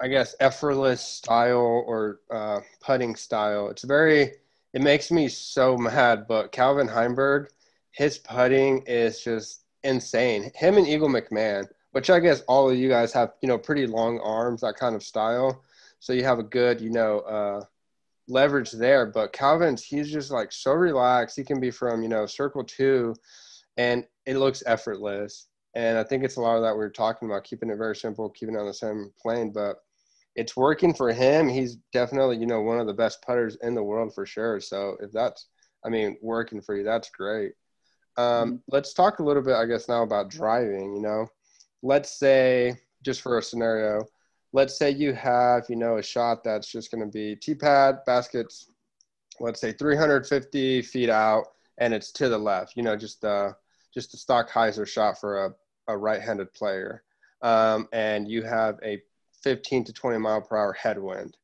I 0.03 0.09
guess, 0.09 0.35
effortless 0.41 1.03
style 1.03 1.85
or 1.87 2.21
uh, 2.31 2.61
putting 2.81 3.15
style. 3.17 3.69
It's 3.69 3.85
very, 3.85 4.33
it 4.73 4.83
makes 4.83 5.11
me 5.11 5.29
so 5.29 5.77
mad. 5.77 6.27
But 6.27 6.53
Calvin 6.53 6.89
Heimburg, 6.89 7.49
his 7.91 8.19
putting 8.19 8.83
is 8.87 9.23
just 9.23 9.65
insane. 9.83 10.51
Him 10.55 10.79
and 10.79 10.89
Eagle 10.89 11.09
McMahon, 11.09 11.67
which 11.93 12.09
I 12.09 12.21
guess 12.21 12.41
all 12.49 12.71
of 12.71 12.79
you 12.79 12.89
guys 12.89 13.13
have, 13.13 13.33
you 13.43 13.49
know, 13.49 13.59
pretty 13.59 13.87
long 13.87 14.19
arms, 14.21 14.63
that 14.63 14.77
kind 14.77 14.95
of 14.95 15.03
style. 15.03 15.63
So 15.99 16.15
you 16.15 16.25
have 16.25 16.39
a 16.39 16.45
good, 16.45 16.81
you 16.81 16.91
know, 16.91 17.21
uh, 17.21 17.65
leverage 18.27 18.71
there. 18.71 19.07
But 19.07 19.35
Calvin's, 19.35 19.83
he's 19.85 20.11
just 20.11 20.31
like 20.31 20.51
so 20.51 20.73
relaxed. 20.73 21.37
He 21.37 21.45
can 21.45 21.61
be 21.61 21.71
from, 21.71 22.03
you 22.03 22.09
know, 22.09 22.25
circle 22.25 22.65
two, 22.65 23.15
and 23.77 24.07
it 24.25 24.37
looks 24.37 24.63
effortless. 24.65 25.49
And 25.75 25.99
I 25.99 26.05
think 26.05 26.25
it's 26.25 26.37
a 26.37 26.41
lot 26.41 26.57
of 26.57 26.63
that 26.63 26.77
we 26.77 26.85
are 26.85 26.91
talking 26.91 27.29
about, 27.29 27.45
keeping 27.45 27.71
it 27.71 27.77
very 27.77 27.95
simple, 27.95 28.31
keeping 28.31 28.55
it 28.55 28.59
on 28.59 28.67
the 28.67 28.75
same 28.75 29.13
plane. 29.21 29.53
But 29.53 29.77
it's 30.41 30.57
working 30.57 30.95
for 30.95 31.13
him. 31.13 31.51
He's 31.51 31.77
definitely, 31.93 32.39
you 32.39 32.47
know, 32.47 32.63
one 32.63 32.81
of 32.81 32.87
the 32.87 32.95
best 32.95 33.21
putters 33.21 33.59
in 33.61 33.75
the 33.75 33.83
world 33.83 34.15
for 34.15 34.25
sure. 34.25 34.59
So 34.59 34.97
if 35.01 35.13
that's, 35.13 35.49
I 35.85 35.91
mean, 35.91 36.17
working 36.23 36.63
for 36.63 36.75
you, 36.75 36.83
that's 36.83 37.11
great. 37.11 37.53
Um, 38.17 38.25
mm-hmm. 38.25 38.57
Let's 38.69 38.95
talk 38.95 39.19
a 39.19 39.23
little 39.23 39.43
bit, 39.43 39.55
I 39.55 39.67
guess, 39.67 39.87
now 39.87 40.03
about 40.03 40.31
driving. 40.31 40.97
You 40.97 41.03
know, 41.03 41.27
let's 41.83 42.19
say, 42.19 42.75
just 43.05 43.21
for 43.21 43.37
a 43.37 43.43
scenario, 43.43 44.07
let's 44.55 44.79
say 44.79 44.91
you 44.91 45.13
have, 45.13 45.65
you 45.69 45.77
know, 45.77 45.99
a 45.99 46.03
shot 46.03 46.43
that's 46.43 46.73
just 46.73 46.91
going 46.91 47.05
to 47.05 47.13
be 47.13 47.37
T 47.37 47.55
pad, 47.55 47.99
baskets, 48.07 48.71
let's 49.41 49.61
say 49.61 49.73
350 49.73 50.81
feet 50.81 51.11
out, 51.11 51.49
and 51.77 51.93
it's 51.93 52.13
to 52.13 52.31
the 52.31 52.39
left. 52.39 52.79
You 52.79 52.83
know, 52.83 52.97
just 52.97 53.27
uh, 53.27 53.53
just 53.93 54.15
a 54.15 54.17
stock 54.17 54.51
hyzer 54.51 54.89
shot 54.89 55.21
for 55.21 55.45
a, 55.45 55.55
a 55.89 55.99
right-handed 55.99 56.55
player. 56.55 57.03
Um, 57.43 57.89
and 57.93 58.27
you 58.27 58.43
have 58.43 58.79
a 58.83 59.03
15 59.43 59.85
to 59.85 59.93
20 59.93 60.19
mile 60.19 60.41
per 60.41 60.57
hour 60.57 60.73
headwind. 60.73 61.37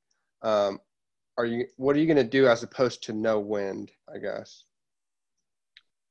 Um, 0.43 0.79
are 1.39 1.47
you 1.47 1.67
what 1.77 1.97
are 1.97 1.99
you 1.99 2.07
going 2.07 2.17
to 2.17 2.25
do 2.25 2.47
as 2.47 2.63
opposed 2.63 3.03
to 3.05 3.13
no 3.13 3.41
wind? 3.41 3.91
I 4.13 4.19
guess. 4.19 4.65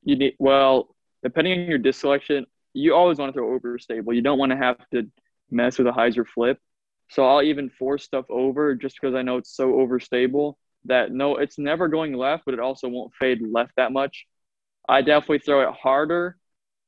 You 0.03 0.15
need 0.17 0.35
well, 0.39 0.95
depending 1.23 1.59
on 1.59 1.67
your 1.67 1.79
disc 1.79 2.01
selection, 2.01 2.45
you 2.73 2.93
always 2.93 3.17
want 3.17 3.33
to 3.33 3.39
throw 3.39 3.53
over 3.53 3.79
stable. 3.79 4.13
You 4.13 4.21
don't 4.21 4.37
want 4.37 4.51
to 4.51 4.57
have 4.57 4.77
to 4.93 5.09
mess 5.49 5.77
with 5.77 5.87
a 5.87 5.91
hyzer 5.91 6.25
flip. 6.27 6.59
So 7.09 7.27
I'll 7.27 7.41
even 7.41 7.69
force 7.69 8.03
stuff 8.03 8.25
over 8.29 8.75
just 8.75 8.99
because 8.99 9.15
I 9.15 9.21
know 9.21 9.37
it's 9.37 9.55
so 9.55 9.73
overstable 9.73 10.55
that 10.85 11.11
no, 11.11 11.37
it's 11.37 11.57
never 11.57 11.87
going 11.87 12.13
left, 12.13 12.45
but 12.45 12.53
it 12.53 12.59
also 12.59 12.87
won't 12.87 13.13
fade 13.15 13.39
left 13.41 13.73
that 13.77 13.91
much. 13.91 14.25
I 14.87 15.01
definitely 15.01 15.39
throw 15.39 15.67
it 15.67 15.73
harder. 15.73 16.37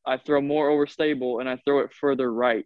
I 0.06 0.18
throw 0.18 0.42
more 0.42 0.70
overstable 0.70 1.40
and 1.40 1.50
I 1.50 1.58
throw 1.66 1.80
it 1.80 1.94
further 1.94 2.32
right 2.32 2.66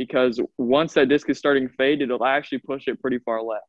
because 0.00 0.40
once 0.56 0.94
that 0.94 1.10
disc 1.10 1.28
is 1.28 1.36
starting 1.36 1.68
to 1.68 1.74
fade, 1.74 2.00
it'll 2.00 2.24
actually 2.24 2.56
push 2.56 2.88
it 2.88 2.98
pretty 3.02 3.18
far 3.18 3.42
left. 3.42 3.66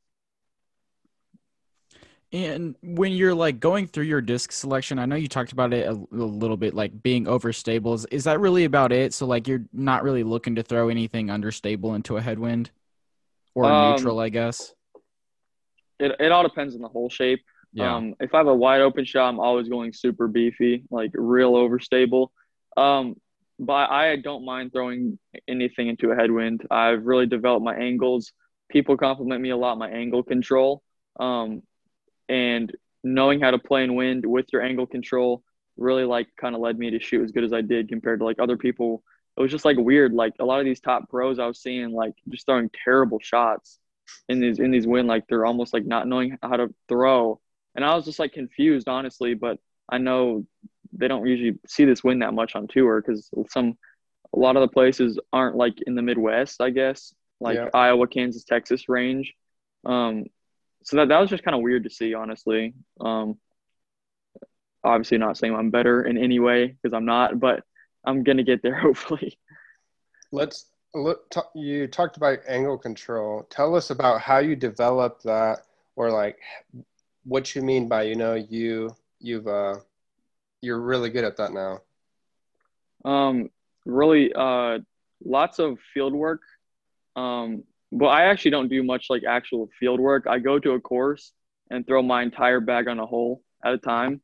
And 2.31 2.73
when 2.81 3.11
you're 3.11 3.35
like 3.35 3.59
going 3.59 3.87
through 3.87 4.05
your 4.05 4.21
disc 4.21 4.53
selection, 4.53 4.97
I 4.97 5.05
know 5.05 5.17
you 5.17 5.27
talked 5.27 5.51
about 5.51 5.73
it 5.73 5.85
a, 5.85 5.91
a, 5.91 6.15
little 6.15 6.55
bit, 6.55 6.73
like 6.73 7.03
being 7.03 7.25
overstable. 7.25 7.93
Is, 7.95 8.05
is 8.05 8.23
that 8.23 8.39
really 8.39 8.63
about 8.63 8.93
it? 8.93 9.13
So 9.13 9.25
like 9.25 9.45
you're 9.45 9.65
not 9.73 10.03
really 10.03 10.23
looking 10.23 10.55
to 10.55 10.63
throw 10.63 10.87
anything 10.87 11.29
understable 11.29 11.95
into 11.95 12.15
a 12.15 12.21
headwind? 12.21 12.71
or 13.53 13.65
Um, 13.65 13.91
neutral, 13.91 14.19
I 14.19 14.29
guess. 14.29 14.73
It 15.99 16.15
it 16.21 16.31
all 16.31 16.43
depends 16.43 16.75
on 16.75 16.81
the 16.81 16.87
whole 16.87 17.09
shape. 17.09 17.43
Yeah. 17.73 17.93
Um, 17.93 18.15
if 18.21 18.33
I 18.33 18.37
have 18.37 18.47
a 18.47 18.55
wide 18.55 18.79
open 18.79 19.03
shot, 19.03 19.27
I'm 19.27 19.41
always 19.41 19.67
going 19.67 19.91
super 19.91 20.29
beefy, 20.29 20.85
like 20.89 21.11
real 21.13 21.53
overstable. 21.53 22.29
Um, 22.77 23.15
but 23.61 23.91
I 23.91 24.15
don't 24.15 24.43
mind 24.43 24.73
throwing 24.73 25.19
anything 25.47 25.87
into 25.87 26.09
a 26.09 26.15
headwind. 26.15 26.65
I've 26.71 27.05
really 27.05 27.27
developed 27.27 27.63
my 27.63 27.75
angles. 27.75 28.33
People 28.69 28.97
compliment 28.97 29.39
me 29.39 29.51
a 29.51 29.57
lot 29.57 29.77
my 29.77 29.89
angle 29.89 30.23
control. 30.23 30.81
Um, 31.19 31.61
and 32.27 32.75
knowing 33.03 33.39
how 33.39 33.51
to 33.51 33.59
play 33.59 33.83
in 33.83 33.93
wind 33.93 34.25
with 34.25 34.47
your 34.51 34.63
angle 34.63 34.87
control 34.87 35.43
really 35.77 36.05
like 36.05 36.27
kind 36.39 36.55
of 36.55 36.61
led 36.61 36.77
me 36.79 36.89
to 36.89 36.99
shoot 36.99 37.23
as 37.23 37.31
good 37.31 37.43
as 37.43 37.53
I 37.53 37.61
did 37.61 37.87
compared 37.87 38.19
to 38.19 38.25
like 38.25 38.39
other 38.39 38.57
people. 38.57 39.03
It 39.37 39.41
was 39.41 39.51
just 39.51 39.63
like 39.63 39.77
weird. 39.77 40.11
Like 40.11 40.33
a 40.39 40.45
lot 40.45 40.59
of 40.59 40.65
these 40.65 40.79
top 40.79 41.07
pros 41.07 41.37
I 41.37 41.45
was 41.45 41.61
seeing 41.61 41.91
like 41.91 42.13
just 42.29 42.47
throwing 42.47 42.71
terrible 42.83 43.19
shots 43.21 43.77
in 44.27 44.39
these 44.39 44.57
in 44.57 44.71
these 44.71 44.87
wind, 44.87 45.07
like 45.07 45.27
they're 45.27 45.45
almost 45.45 45.71
like 45.71 45.85
not 45.85 46.07
knowing 46.07 46.39
how 46.41 46.57
to 46.57 46.73
throw. 46.89 47.39
And 47.75 47.85
I 47.85 47.95
was 47.95 48.05
just 48.05 48.17
like 48.17 48.33
confused, 48.33 48.87
honestly. 48.87 49.35
But 49.35 49.59
I 49.87 49.99
know 49.99 50.47
they 50.93 51.07
don't 51.07 51.25
usually 51.27 51.57
see 51.67 51.85
this 51.85 52.03
wind 52.03 52.21
that 52.21 52.33
much 52.33 52.55
on 52.55 52.67
tour 52.67 53.01
because 53.01 53.29
some 53.49 53.77
a 54.33 54.39
lot 54.39 54.55
of 54.55 54.61
the 54.61 54.67
places 54.73 55.19
aren't 55.33 55.55
like 55.55 55.81
in 55.85 55.95
the 55.95 56.01
Midwest, 56.01 56.61
I 56.61 56.69
guess, 56.69 57.13
like 57.39 57.55
Yeah. 57.55 57.69
Iowa, 57.73 58.07
Kansas, 58.07 58.43
Texas 58.43 58.87
range. 58.87 59.33
Um, 59.85 60.25
so 60.83 60.97
that 60.97 61.09
that 61.09 61.19
was 61.19 61.29
just 61.29 61.43
kind 61.43 61.55
of 61.55 61.61
weird 61.61 61.83
to 61.83 61.89
see, 61.89 62.13
honestly. 62.13 62.73
Um, 62.99 63.37
obviously, 64.83 65.17
not 65.17 65.37
saying 65.37 65.53
I'm 65.55 65.69
better 65.69 66.03
in 66.03 66.17
any 66.17 66.39
way 66.39 66.67
because 66.67 66.93
I'm 66.93 67.05
not, 67.05 67.39
but 67.39 67.63
I'm 68.05 68.23
gonna 68.23 68.43
get 68.43 68.61
there 68.63 68.75
hopefully. 68.79 69.37
Let's 70.31 70.67
look. 70.93 71.29
T- 71.29 71.41
you 71.55 71.87
talked 71.87 72.17
about 72.17 72.39
angle 72.47 72.77
control. 72.77 73.45
Tell 73.49 73.75
us 73.75 73.89
about 73.89 74.21
how 74.21 74.39
you 74.39 74.55
developed 74.55 75.23
that, 75.23 75.59
or 75.95 76.09
like 76.11 76.37
what 77.23 77.53
you 77.55 77.61
mean 77.61 77.87
by 77.87 78.03
you 78.03 78.15
know 78.15 78.33
you 78.33 78.95
you've 79.19 79.47
uh 79.47 79.75
you're 80.61 80.79
really 80.79 81.09
good 81.09 81.23
at 81.23 81.37
that 81.37 81.51
now. 81.53 81.79
Um, 83.03 83.49
really, 83.85 84.31
uh, 84.33 84.79
lots 85.23 85.59
of 85.59 85.77
field 85.93 86.13
work. 86.13 86.41
Um, 87.15 87.63
but 87.91 88.07
I 88.07 88.25
actually 88.25 88.51
don't 88.51 88.69
do 88.69 88.83
much 88.83 89.07
like 89.09 89.23
actual 89.27 89.69
field 89.79 89.99
work. 89.99 90.25
I 90.27 90.39
go 90.39 90.59
to 90.59 90.71
a 90.71 90.79
course 90.79 91.33
and 91.69 91.85
throw 91.85 92.01
my 92.01 92.21
entire 92.21 92.59
bag 92.59 92.87
on 92.87 92.99
a 92.99 93.05
hole 93.05 93.41
at 93.63 93.73
a 93.73 93.77
time. 93.77 94.21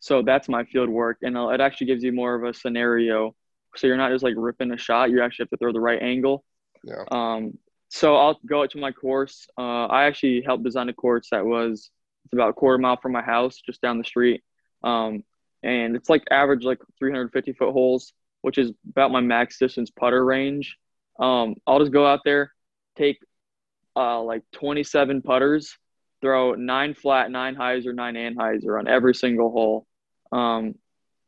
So 0.00 0.22
that's 0.22 0.48
my 0.48 0.64
field 0.64 0.88
work, 0.90 1.18
and 1.22 1.36
uh, 1.36 1.48
it 1.48 1.60
actually 1.60 1.88
gives 1.88 2.04
you 2.04 2.12
more 2.12 2.34
of 2.34 2.44
a 2.44 2.52
scenario. 2.52 3.34
So 3.76 3.86
you're 3.86 3.96
not 3.96 4.12
just 4.12 4.22
like 4.22 4.34
ripping 4.36 4.70
a 4.72 4.76
shot. 4.76 5.10
You 5.10 5.22
actually 5.22 5.44
have 5.44 5.50
to 5.50 5.56
throw 5.56 5.72
the 5.72 5.80
right 5.80 6.00
angle. 6.00 6.44
Yeah. 6.84 7.04
Um, 7.10 7.58
so 7.88 8.16
I'll 8.16 8.38
go 8.46 8.62
out 8.62 8.70
to 8.72 8.78
my 8.78 8.92
course. 8.92 9.46
Uh, 9.58 9.86
I 9.86 10.04
actually 10.04 10.42
helped 10.42 10.64
design 10.64 10.88
a 10.88 10.92
course 10.92 11.28
that 11.30 11.44
was 11.44 11.90
it's 12.24 12.32
about 12.32 12.50
a 12.50 12.52
quarter 12.52 12.78
mile 12.78 12.98
from 13.00 13.12
my 13.12 13.22
house, 13.22 13.60
just 13.64 13.80
down 13.80 13.98
the 13.98 14.04
street. 14.04 14.42
Um, 14.82 15.24
and 15.62 15.96
it's 15.96 16.08
like 16.08 16.24
average 16.30 16.64
like 16.64 16.78
350 16.98 17.52
foot 17.52 17.72
holes, 17.72 18.12
which 18.42 18.58
is 18.58 18.72
about 18.88 19.10
my 19.10 19.20
max 19.20 19.58
distance 19.58 19.90
putter 19.90 20.24
range. 20.24 20.76
Um, 21.18 21.54
I'll 21.66 21.80
just 21.80 21.92
go 21.92 22.06
out 22.06 22.20
there, 22.24 22.52
take 22.96 23.18
uh, 23.96 24.22
like 24.22 24.42
27 24.52 25.22
putters, 25.22 25.76
throw 26.20 26.54
nine 26.54 26.94
flat, 26.94 27.30
nine 27.30 27.56
hyzer, 27.56 27.94
nine 27.94 28.14
anhyzer 28.14 28.78
on 28.78 28.88
every 28.88 29.14
single 29.14 29.50
hole. 29.50 29.86
Um, 30.32 30.74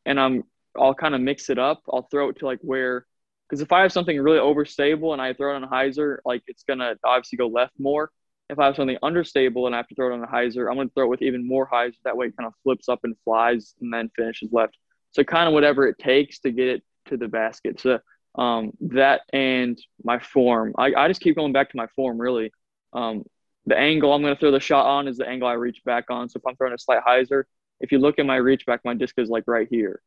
and 0.05 0.19
I'm 0.19 0.43
I'll 0.77 0.93
kind 0.93 1.15
of 1.15 1.21
mix 1.21 1.49
it 1.49 1.59
up. 1.59 1.81
I'll 1.91 2.07
throw 2.09 2.29
it 2.29 2.39
to 2.39 2.45
like 2.45 2.59
where 2.61 3.05
because 3.47 3.61
if 3.61 3.71
I 3.71 3.81
have 3.81 3.91
something 3.91 4.19
really 4.19 4.37
overstable 4.37 5.13
and 5.13 5.21
I 5.21 5.33
throw 5.33 5.53
it 5.53 5.55
on 5.55 5.63
a 5.63 5.67
hyzer, 5.67 6.17
like 6.25 6.43
it's 6.47 6.63
gonna 6.63 6.95
obviously 7.03 7.37
go 7.37 7.47
left 7.47 7.73
more. 7.79 8.11
If 8.49 8.57
I 8.59 8.65
have 8.65 8.75
something 8.75 8.97
understable 9.03 9.67
and 9.67 9.75
I 9.75 9.77
have 9.77 9.87
to 9.89 9.95
throw 9.95 10.11
it 10.11 10.13
on 10.13 10.23
a 10.23 10.27
hyzer, 10.27 10.69
I'm 10.69 10.77
gonna 10.77 10.89
throw 10.95 11.05
it 11.05 11.09
with 11.09 11.21
even 11.21 11.47
more 11.47 11.69
hyzer. 11.69 11.95
That 12.03 12.17
way, 12.17 12.27
it 12.27 12.37
kind 12.37 12.47
of 12.47 12.53
flips 12.63 12.89
up 12.89 13.01
and 13.03 13.15
flies 13.23 13.75
and 13.79 13.93
then 13.93 14.09
finishes 14.15 14.51
left. 14.51 14.75
So 15.11 15.23
kind 15.23 15.47
of 15.47 15.53
whatever 15.53 15.87
it 15.87 15.97
takes 15.99 16.39
to 16.39 16.51
get 16.51 16.67
it 16.67 16.83
to 17.07 17.17
the 17.17 17.27
basket. 17.27 17.79
So 17.79 17.99
um, 18.35 18.71
that 18.81 19.21
and 19.33 19.79
my 20.03 20.19
form. 20.19 20.73
I, 20.77 20.93
I 20.95 21.07
just 21.07 21.21
keep 21.21 21.35
going 21.35 21.53
back 21.53 21.69
to 21.71 21.77
my 21.77 21.87
form 21.95 22.19
really. 22.19 22.51
Um, 22.93 23.23
the 23.65 23.77
angle 23.77 24.13
I'm 24.13 24.21
gonna 24.21 24.35
throw 24.35 24.51
the 24.51 24.59
shot 24.59 24.85
on 24.85 25.07
is 25.07 25.17
the 25.17 25.27
angle 25.27 25.47
I 25.47 25.53
reach 25.53 25.81
back 25.85 26.05
on. 26.09 26.29
So 26.29 26.37
if 26.37 26.47
I'm 26.47 26.55
throwing 26.55 26.73
a 26.73 26.79
slight 26.79 27.03
hyzer, 27.05 27.43
if 27.79 27.91
you 27.91 27.99
look 27.99 28.19
at 28.19 28.25
my 28.25 28.37
reach 28.37 28.65
back, 28.65 28.81
my 28.83 28.93
disc 28.93 29.15
is 29.17 29.29
like 29.29 29.43
right 29.47 29.67
here. 29.69 30.01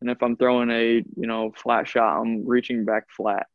And 0.00 0.10
if 0.10 0.22
I'm 0.22 0.36
throwing 0.36 0.70
a 0.70 1.02
you 1.16 1.26
know 1.26 1.52
flat 1.56 1.88
shot, 1.88 2.20
I'm 2.20 2.46
reaching 2.46 2.84
back 2.84 3.04
flat. 3.10 3.46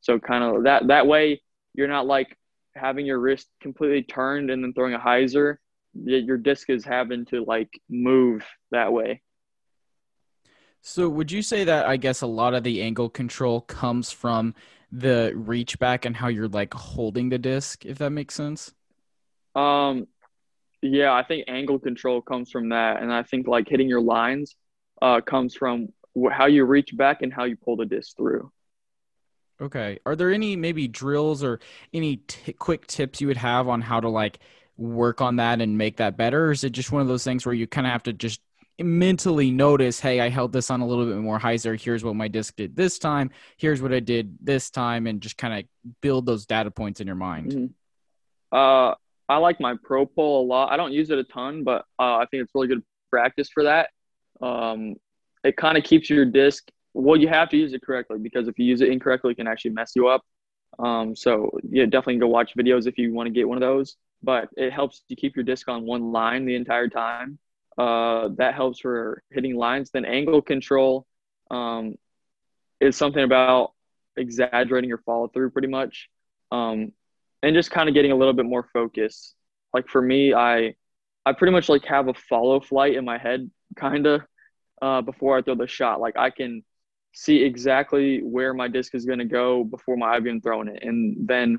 So 0.00 0.18
kind 0.18 0.44
of 0.44 0.64
that 0.64 0.88
that 0.88 1.06
way 1.06 1.42
you're 1.74 1.88
not 1.88 2.06
like 2.06 2.36
having 2.76 3.06
your 3.06 3.18
wrist 3.18 3.48
completely 3.60 4.02
turned 4.02 4.50
and 4.50 4.62
then 4.62 4.72
throwing 4.72 4.94
a 4.94 4.98
hyzer. 4.98 5.56
Your 5.94 6.36
disc 6.36 6.70
is 6.70 6.84
having 6.84 7.24
to 7.26 7.44
like 7.44 7.70
move 7.88 8.44
that 8.70 8.92
way. 8.92 9.22
So 10.82 11.08
would 11.08 11.32
you 11.32 11.40
say 11.40 11.64
that 11.64 11.86
I 11.86 11.96
guess 11.96 12.20
a 12.20 12.26
lot 12.26 12.52
of 12.52 12.62
the 12.62 12.82
angle 12.82 13.08
control 13.08 13.62
comes 13.62 14.10
from 14.10 14.54
the 14.92 15.32
reach 15.34 15.78
back 15.78 16.04
and 16.04 16.14
how 16.14 16.28
you're 16.28 16.48
like 16.48 16.74
holding 16.74 17.30
the 17.30 17.38
disc, 17.38 17.86
if 17.86 17.98
that 17.98 18.10
makes 18.10 18.34
sense? 18.34 18.74
Um, 19.54 20.06
yeah, 20.82 21.12
I 21.12 21.22
think 21.22 21.44
angle 21.48 21.78
control 21.78 22.20
comes 22.20 22.50
from 22.50 22.68
that, 22.68 23.02
and 23.02 23.12
I 23.12 23.22
think 23.22 23.46
like 23.46 23.68
hitting 23.68 23.88
your 23.88 24.02
lines 24.02 24.56
uh, 25.00 25.20
comes 25.22 25.54
from 25.54 25.88
how 26.30 26.46
you 26.46 26.64
reach 26.64 26.94
back 26.96 27.22
and 27.22 27.32
how 27.32 27.44
you 27.44 27.56
pull 27.56 27.76
the 27.76 27.86
disc 27.86 28.16
through. 28.16 28.52
Okay. 29.64 29.98
Are 30.04 30.14
there 30.14 30.30
any 30.30 30.56
maybe 30.56 30.86
drills 30.86 31.42
or 31.42 31.58
any 31.92 32.18
t- 32.18 32.52
quick 32.52 32.86
tips 32.86 33.20
you 33.20 33.28
would 33.28 33.38
have 33.38 33.66
on 33.66 33.80
how 33.80 33.98
to 33.98 34.08
like 34.08 34.38
work 34.76 35.20
on 35.20 35.36
that 35.36 35.60
and 35.60 35.78
make 35.78 35.96
that 35.96 36.16
better? 36.16 36.46
Or 36.46 36.52
is 36.52 36.64
it 36.64 36.70
just 36.70 36.92
one 36.92 37.00
of 37.00 37.08
those 37.08 37.24
things 37.24 37.46
where 37.46 37.54
you 37.54 37.66
kind 37.66 37.86
of 37.86 37.92
have 37.92 38.02
to 38.04 38.12
just 38.12 38.40
mentally 38.78 39.50
notice, 39.50 40.00
hey, 40.00 40.20
I 40.20 40.28
held 40.28 40.52
this 40.52 40.70
on 40.70 40.80
a 40.80 40.86
little 40.86 41.06
bit 41.06 41.16
more 41.16 41.38
hyzer. 41.38 41.80
Here's 41.80 42.04
what 42.04 42.16
my 42.16 42.28
disc 42.28 42.56
did 42.56 42.76
this 42.76 42.98
time. 42.98 43.30
Here's 43.56 43.80
what 43.80 43.92
I 43.92 44.00
did 44.00 44.36
this 44.40 44.68
time, 44.70 45.06
and 45.06 45.20
just 45.20 45.38
kind 45.38 45.54
of 45.54 45.92
build 46.00 46.26
those 46.26 46.44
data 46.44 46.70
points 46.70 47.00
in 47.00 47.06
your 47.06 47.16
mind. 47.16 47.52
Mhm. 47.52 47.70
Uh, 48.52 48.94
I 49.28 49.38
like 49.38 49.60
my 49.60 49.76
pro 49.82 50.04
pull 50.04 50.42
a 50.42 50.44
lot. 50.44 50.70
I 50.70 50.76
don't 50.76 50.92
use 50.92 51.10
it 51.10 51.18
a 51.18 51.24
ton, 51.24 51.64
but 51.64 51.86
uh, 51.98 52.16
I 52.16 52.26
think 52.30 52.42
it's 52.42 52.52
really 52.54 52.68
good 52.68 52.82
practice 53.10 53.48
for 53.48 53.62
that. 53.62 53.90
Um, 54.42 54.96
it 55.42 55.56
kind 55.56 55.78
of 55.78 55.84
keeps 55.84 56.10
your 56.10 56.26
disc. 56.26 56.68
Well, 56.94 57.20
you 57.20 57.28
have 57.28 57.50
to 57.50 57.56
use 57.56 57.72
it 57.72 57.82
correctly 57.82 58.18
because 58.18 58.48
if 58.48 58.58
you 58.58 58.64
use 58.64 58.80
it 58.80 58.88
incorrectly, 58.88 59.32
it 59.32 59.36
can 59.36 59.48
actually 59.48 59.72
mess 59.72 59.92
you 59.94 60.08
up. 60.08 60.22
Um, 60.78 61.14
so 61.14 61.50
yeah, 61.68 61.84
definitely 61.84 62.18
go 62.18 62.28
watch 62.28 62.54
videos 62.56 62.86
if 62.86 62.98
you 62.98 63.12
want 63.12 63.26
to 63.26 63.32
get 63.32 63.48
one 63.48 63.56
of 63.56 63.60
those. 63.60 63.96
But 64.22 64.48
it 64.56 64.72
helps 64.72 65.02
you 65.08 65.16
keep 65.16 65.36
your 65.36 65.44
disc 65.44 65.68
on 65.68 65.84
one 65.84 66.12
line 66.12 66.46
the 66.46 66.54
entire 66.54 66.88
time. 66.88 67.38
Uh, 67.76 68.28
that 68.36 68.54
helps 68.54 68.80
for 68.80 69.22
hitting 69.30 69.56
lines. 69.56 69.90
Then 69.90 70.04
angle 70.04 70.40
control 70.40 71.06
um, 71.50 71.96
is 72.80 72.96
something 72.96 73.22
about 73.22 73.72
exaggerating 74.16 74.88
your 74.88 74.98
follow 74.98 75.28
through 75.28 75.50
pretty 75.50 75.68
much. 75.68 76.08
Um, 76.50 76.92
and 77.42 77.54
just 77.54 77.70
kind 77.70 77.88
of 77.88 77.94
getting 77.94 78.12
a 78.12 78.16
little 78.16 78.32
bit 78.32 78.46
more 78.46 78.68
focus. 78.72 79.34
Like 79.72 79.88
for 79.88 80.00
me, 80.00 80.32
I 80.32 80.74
I 81.26 81.32
pretty 81.32 81.52
much 81.52 81.68
like 81.68 81.84
have 81.86 82.08
a 82.08 82.14
follow 82.14 82.60
flight 82.60 82.94
in 82.94 83.04
my 83.04 83.18
head 83.18 83.50
kind 83.76 84.06
of 84.06 84.22
uh, 84.80 85.02
before 85.02 85.36
I 85.36 85.42
throw 85.42 85.54
the 85.54 85.66
shot. 85.66 86.00
Like 86.00 86.16
I 86.16 86.30
can 86.30 86.62
see 87.14 87.42
exactly 87.42 88.22
where 88.22 88.52
my 88.52 88.68
disc 88.68 88.94
is 88.94 89.06
going 89.06 89.20
to 89.20 89.24
go 89.24 89.64
before 89.64 89.96
my 89.96 90.14
I've 90.14 90.26
even 90.26 90.40
thrown 90.40 90.68
it, 90.68 90.82
and 90.82 91.28
then 91.28 91.58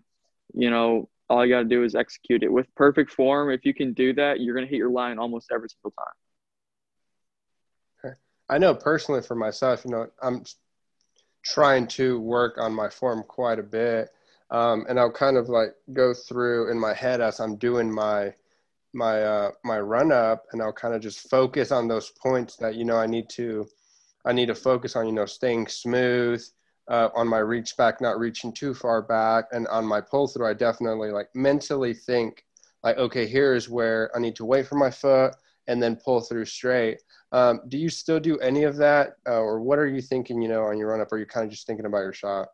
you 0.54 0.70
know 0.70 1.10
all 1.30 1.40
I 1.40 1.48
got 1.48 1.60
to 1.60 1.66
do 1.66 1.84
is 1.84 1.96
execute 1.96 2.44
it 2.44 2.52
with 2.52 2.68
perfect 2.76 3.12
form. 3.12 3.50
If 3.50 3.66
you 3.66 3.74
can 3.74 3.94
do 3.94 4.14
that, 4.14 4.42
you're 4.42 4.54
going 4.54 4.66
to 4.66 4.70
hit 4.70 4.78
your 4.78 4.92
line 4.92 5.18
almost 5.18 5.52
every 5.52 5.70
single 5.70 5.92
time. 5.92 6.14
I 8.48 8.60
know 8.60 8.76
personally 8.76 9.22
for 9.22 9.34
myself, 9.34 9.86
you 9.86 9.92
know, 9.92 10.08
I'm 10.22 10.44
trying 11.44 11.88
to 11.88 12.20
work 12.20 12.58
on 12.60 12.74
my 12.74 12.90
form 12.90 13.24
quite 13.28 13.60
a 13.60 13.64
bit. 13.64 14.10
Um, 14.52 14.86
and 14.88 15.00
I'll 15.00 15.12
kind 15.12 15.38
of 15.38 15.50
like 15.50 15.74
go 15.94 16.14
through 16.14 16.70
in 16.72 16.80
my 16.80 16.94
head 16.94 17.22
as 17.22 17.40
I'm 17.40 17.56
doing 17.56 17.92
my 17.92 18.34
my 18.94 19.24
uh, 19.24 19.52
my 19.64 19.80
run 19.80 20.12
up, 20.12 20.46
and 20.52 20.62
I'll 20.62 20.72
kind 20.72 20.94
of 20.94 21.02
just 21.02 21.30
focus 21.30 21.72
on 21.72 21.88
those 21.88 22.12
points 22.12 22.56
that 22.58 22.76
you 22.76 22.86
know 22.86 22.98
I 22.98 23.08
need 23.08 23.30
to 23.32 23.68
I 24.26 24.34
need 24.34 24.48
to 24.48 24.56
focus 24.56 24.96
on. 24.96 25.06
You 25.06 25.14
know, 25.14 25.26
staying 25.26 25.68
smooth 25.68 26.44
uh, 26.90 27.10
on 27.16 27.28
my 27.28 27.40
reach 27.40 27.78
back, 27.78 28.02
not 28.02 28.20
reaching 28.20 28.52
too 28.54 28.74
far 28.74 29.02
back, 29.02 29.46
and 29.52 29.68
on 29.68 29.86
my 29.86 30.02
pull 30.02 30.28
through, 30.28 30.48
I 30.48 30.54
definitely 30.54 31.12
like 31.12 31.30
mentally 31.34 31.94
think 31.94 32.44
like, 32.84 32.98
okay, 32.98 33.26
here 33.26 33.56
is 33.56 33.68
where 33.68 34.12
I 34.16 34.20
need 34.20 34.36
to 34.36 34.46
wait 34.46 34.68
for 34.68 34.76
my 34.76 34.92
foot 34.92 35.36
and 35.68 35.82
then 35.82 35.96
pull 35.96 36.22
through 36.22 36.46
straight. 36.46 37.02
Um, 37.32 37.62
do 37.68 37.78
you 37.80 37.90
still 37.90 38.20
do 38.20 38.38
any 38.38 38.64
of 38.64 38.78
that, 38.78 39.16
uh, 39.28 39.40
or 39.40 39.60
what 39.60 39.80
are 39.80 39.88
you 39.88 40.02
thinking? 40.02 40.40
You 40.42 40.48
know, 40.48 40.64
on 40.64 40.78
your 40.78 40.90
run 40.90 41.02
up, 41.02 41.12
or 41.12 41.18
you 41.18 41.26
kind 41.26 41.44
of 41.44 41.52
just 41.52 41.66
thinking 41.66 41.88
about 41.88 42.00
your 42.00 42.14
shot? 42.14 42.50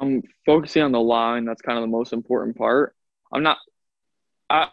I'm 0.00 0.22
focusing 0.46 0.82
on 0.82 0.92
the 0.92 1.00
line. 1.00 1.44
That's 1.44 1.60
kind 1.60 1.76
of 1.76 1.82
the 1.82 1.88
most 1.88 2.12
important 2.14 2.56
part. 2.56 2.94
I'm 3.32 3.42
not. 3.42 3.58
I, 4.48 4.68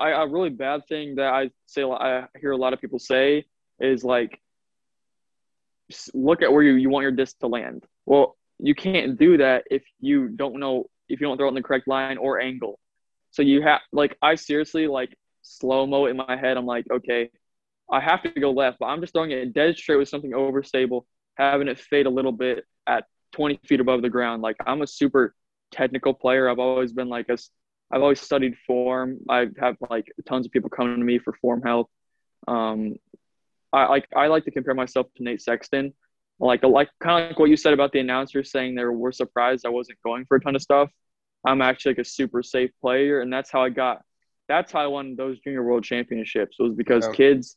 I 0.00 0.10
a 0.10 0.26
really 0.26 0.50
bad 0.50 0.86
thing 0.88 1.14
that 1.14 1.32
I 1.32 1.50
say 1.66 1.84
I 1.84 2.26
hear 2.40 2.50
a 2.50 2.56
lot 2.56 2.72
of 2.72 2.80
people 2.80 2.98
say 2.98 3.44
is 3.78 4.02
like, 4.02 4.40
look 6.14 6.42
at 6.42 6.52
where 6.52 6.62
you, 6.62 6.74
you 6.74 6.90
want 6.90 7.02
your 7.02 7.12
disc 7.12 7.38
to 7.40 7.46
land. 7.46 7.84
Well, 8.06 8.36
you 8.58 8.74
can't 8.74 9.18
do 9.18 9.38
that 9.38 9.64
if 9.70 9.82
you 10.00 10.28
don't 10.28 10.60
know 10.60 10.86
if 11.08 11.20
you 11.20 11.26
don't 11.26 11.36
throw 11.36 11.46
it 11.46 11.50
in 11.50 11.54
the 11.54 11.62
correct 11.62 11.88
line 11.88 12.16
or 12.18 12.40
angle. 12.40 12.78
So 13.30 13.42
you 13.42 13.62
have 13.62 13.80
like 13.92 14.16
I 14.22 14.34
seriously 14.36 14.86
like 14.86 15.16
slow 15.42 15.86
mo 15.86 16.06
in 16.06 16.16
my 16.16 16.36
head. 16.36 16.56
I'm 16.56 16.66
like, 16.66 16.86
okay, 16.90 17.30
I 17.90 18.00
have 18.00 18.22
to 18.22 18.30
go 18.30 18.52
left, 18.52 18.78
but 18.78 18.86
I'm 18.86 19.00
just 19.00 19.12
throwing 19.12 19.30
it 19.30 19.52
dead 19.52 19.76
straight 19.76 19.96
with 19.96 20.08
something 20.08 20.32
overstable, 20.32 21.02
having 21.34 21.68
it 21.68 21.78
fade 21.78 22.06
a 22.06 22.10
little 22.10 22.32
bit 22.32 22.64
at 22.86 23.04
20 23.32 23.60
feet 23.66 23.80
above 23.80 24.02
the 24.02 24.10
ground. 24.10 24.42
Like 24.42 24.56
I'm 24.64 24.82
a 24.82 24.86
super 24.86 25.34
technical 25.70 26.14
player. 26.14 26.48
I've 26.48 26.58
always 26.58 26.92
been 26.92 27.08
like 27.08 27.28
a, 27.28 27.38
I've 27.90 28.02
always 28.02 28.20
studied 28.20 28.56
form. 28.66 29.18
I 29.28 29.46
have 29.58 29.76
like 29.90 30.12
tons 30.26 30.46
of 30.46 30.52
people 30.52 30.70
coming 30.70 30.98
to 30.98 31.04
me 31.04 31.18
for 31.18 31.32
form 31.40 31.62
help. 31.62 31.90
Um, 32.46 32.96
I 33.72 33.86
like 33.86 34.06
I 34.14 34.26
like 34.26 34.44
to 34.44 34.50
compare 34.50 34.74
myself 34.74 35.06
to 35.16 35.22
Nate 35.22 35.40
Sexton. 35.40 35.92
Like 36.38 36.62
like 36.64 36.88
kind 37.00 37.24
of 37.24 37.30
like 37.30 37.38
what 37.38 37.50
you 37.50 37.56
said 37.56 37.72
about 37.72 37.92
the 37.92 38.00
announcers 38.00 38.50
saying 38.50 38.74
they 38.74 38.84
were 38.84 39.12
surprised 39.12 39.64
I 39.64 39.70
wasn't 39.70 39.98
going 40.04 40.24
for 40.26 40.36
a 40.36 40.40
ton 40.40 40.56
of 40.56 40.62
stuff. 40.62 40.90
I'm 41.44 41.62
actually 41.62 41.92
like 41.92 42.00
a 42.00 42.04
super 42.04 42.42
safe 42.42 42.70
player, 42.80 43.20
and 43.20 43.32
that's 43.32 43.50
how 43.50 43.62
I 43.62 43.70
got. 43.70 44.02
That's 44.48 44.72
how 44.72 44.80
I 44.80 44.86
won 44.86 45.16
those 45.16 45.38
junior 45.40 45.62
world 45.62 45.84
championships 45.84 46.56
was 46.58 46.74
because 46.74 47.06
yeah. 47.06 47.12
kids 47.12 47.56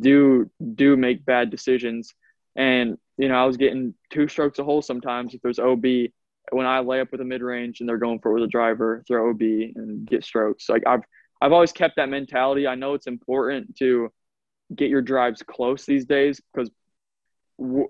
do 0.00 0.50
do 0.74 0.96
make 0.96 1.24
bad 1.24 1.50
decisions, 1.50 2.14
and 2.56 2.96
you 3.16 3.28
know 3.28 3.34
I 3.34 3.44
was 3.44 3.56
getting 3.56 3.94
two 4.10 4.28
strokes 4.28 4.58
a 4.58 4.64
hole 4.64 4.82
sometimes 4.82 5.34
if 5.34 5.42
there's 5.42 5.58
OB. 5.58 5.84
When 6.50 6.64
I 6.64 6.78
lay 6.80 7.00
up 7.00 7.12
with 7.12 7.20
a 7.20 7.26
mid 7.26 7.42
range 7.42 7.80
and 7.80 7.88
they're 7.88 7.98
going 7.98 8.20
for 8.20 8.30
it 8.30 8.34
with 8.34 8.44
a 8.44 8.48
driver, 8.48 9.04
throw 9.06 9.30
OB 9.30 9.40
and 9.40 10.06
get 10.06 10.24
strokes. 10.24 10.68
Like 10.68 10.86
I've 10.86 11.02
I've 11.40 11.52
always 11.52 11.72
kept 11.72 11.96
that 11.96 12.08
mentality. 12.08 12.66
I 12.66 12.74
know 12.74 12.94
it's 12.94 13.06
important 13.06 13.76
to 13.76 14.10
get 14.74 14.90
your 14.90 15.02
drives 15.02 15.42
close 15.42 15.84
these 15.84 16.04
days 16.04 16.40
because 16.52 16.70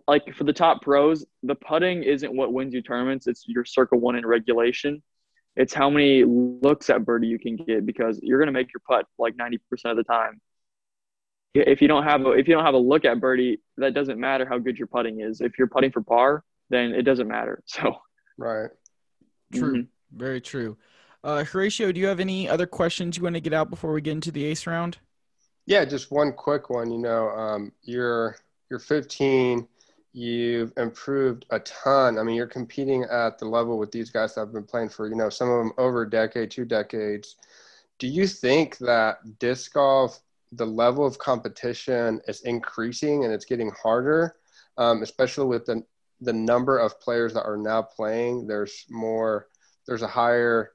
like 0.07 0.35
for 0.35 0.45
the 0.45 0.53
top 0.53 0.83
pros, 0.83 1.27
the 1.43 1.55
putting 1.55 2.03
isn't 2.03 2.35
what 2.35 2.53
wins 2.53 2.73
you 2.73 2.83
tournaments. 2.83 3.27
It's 3.27 3.45
your 3.47 3.65
circle 3.65 4.01
one 4.01 4.17
in 4.17 4.25
regulation. 4.25 5.03
It's 5.57 5.75
how 5.75 5.91
many 5.91 6.25
looks 6.25 6.89
at 6.89 7.05
birdie 7.05 7.27
you 7.27 7.39
can 7.39 7.57
get 7.57 7.85
because 7.85 8.19
you're 8.23 8.39
gonna 8.39 8.53
make 8.53 8.73
your 8.73 8.81
putt 8.89 9.07
like 9.19 9.37
ninety 9.37 9.59
percent 9.69 9.99
of 9.99 10.05
the 10.05 10.11
time. 10.11 10.41
If 11.55 11.83
you 11.83 11.89
don't 11.89 12.05
have 12.05 12.25
a 12.25 12.31
if 12.31 12.49
you 12.49 12.55
don't 12.55 12.65
have 12.65 12.75
a 12.75 12.79
look 12.79 13.05
at 13.05 13.21
birdie, 13.21 13.61
that 13.77 13.93
doesn't 13.93 14.19
matter 14.19 14.47
how 14.47 14.59
good 14.59 14.79
your 14.79 14.87
putting 14.87 15.21
is. 15.21 15.41
If 15.41 15.59
you're 15.59 15.69
putting 15.69 15.91
for 15.91 16.03
par, 16.03 16.45
then 16.71 16.93
it 16.93 17.03
doesn't 17.03 17.29
matter. 17.29 17.63
So 17.67 17.97
right, 18.39 18.71
true, 19.53 19.73
mm-hmm. 19.73 20.17
very 20.17 20.41
true. 20.41 20.79
Uh, 21.25 21.43
Horatio, 21.43 21.91
do 21.91 22.01
you 22.01 22.07
have 22.07 22.21
any 22.21 22.49
other 22.49 22.67
questions 22.67 23.17
you 23.17 23.25
want 23.25 23.35
to 23.35 23.41
get 23.41 23.53
out 23.53 23.69
before 23.69 23.93
we 23.93 24.01
get 24.01 24.13
into 24.13 24.31
the 24.31 24.45
ace 24.45 24.67
round? 24.67 24.99
Yeah, 25.69 25.85
just 25.85 26.11
one 26.11 26.33
quick 26.33 26.71
one. 26.71 26.91
You 26.91 26.97
know, 26.97 27.29
um, 27.29 27.73
you're 27.83 28.37
you're 28.71 28.79
15. 28.79 29.69
You've 30.15 30.73
improved 30.79 31.45
a 31.51 31.61
ton. 31.61 32.19
I 32.19 32.23
mean, 32.23 32.37
you're 32.37 32.47
competing 32.47 33.05
at 33.05 33.39
the 33.39 33.45
level 33.45 33.79
with 33.79 33.93
these 33.93 34.09
guys 34.09 34.35
that 34.35 34.41
have 34.41 34.53
been 34.55 34.65
playing 34.65 34.89
for 34.89 35.09
you 35.09 35.15
know 35.15 35.29
some 35.29 35.51
of 35.51 35.59
them 35.59 35.73
over 35.77 36.03
a 36.03 36.11
decade, 36.11 36.51
two 36.51 36.65
decades. 36.65 37.37
Do 37.99 38.07
you 38.09 38.27
think 38.27 38.79
that 38.79 39.39
disc 39.39 39.75
golf, 39.75 40.21
the 40.53 40.65
level 40.65 41.05
of 41.05 41.19
competition 41.19 42.23
is 42.27 42.41
increasing 42.43 43.27
and 43.27 43.35
it's 43.35 43.45
getting 43.45 43.71
harder, 43.71 44.37
um, 44.79 45.03
especially 45.03 45.49
with 45.49 45.67
the 45.67 45.85
the 46.23 46.33
number 46.33 46.79
of 46.79 46.99
players 46.99 47.35
that 47.35 47.45
are 47.45 47.59
now 47.59 47.83
playing? 47.83 48.47
There's 48.47 48.87
more. 48.89 49.49
There's 49.87 50.01
a 50.03 50.09
higher 50.09 50.73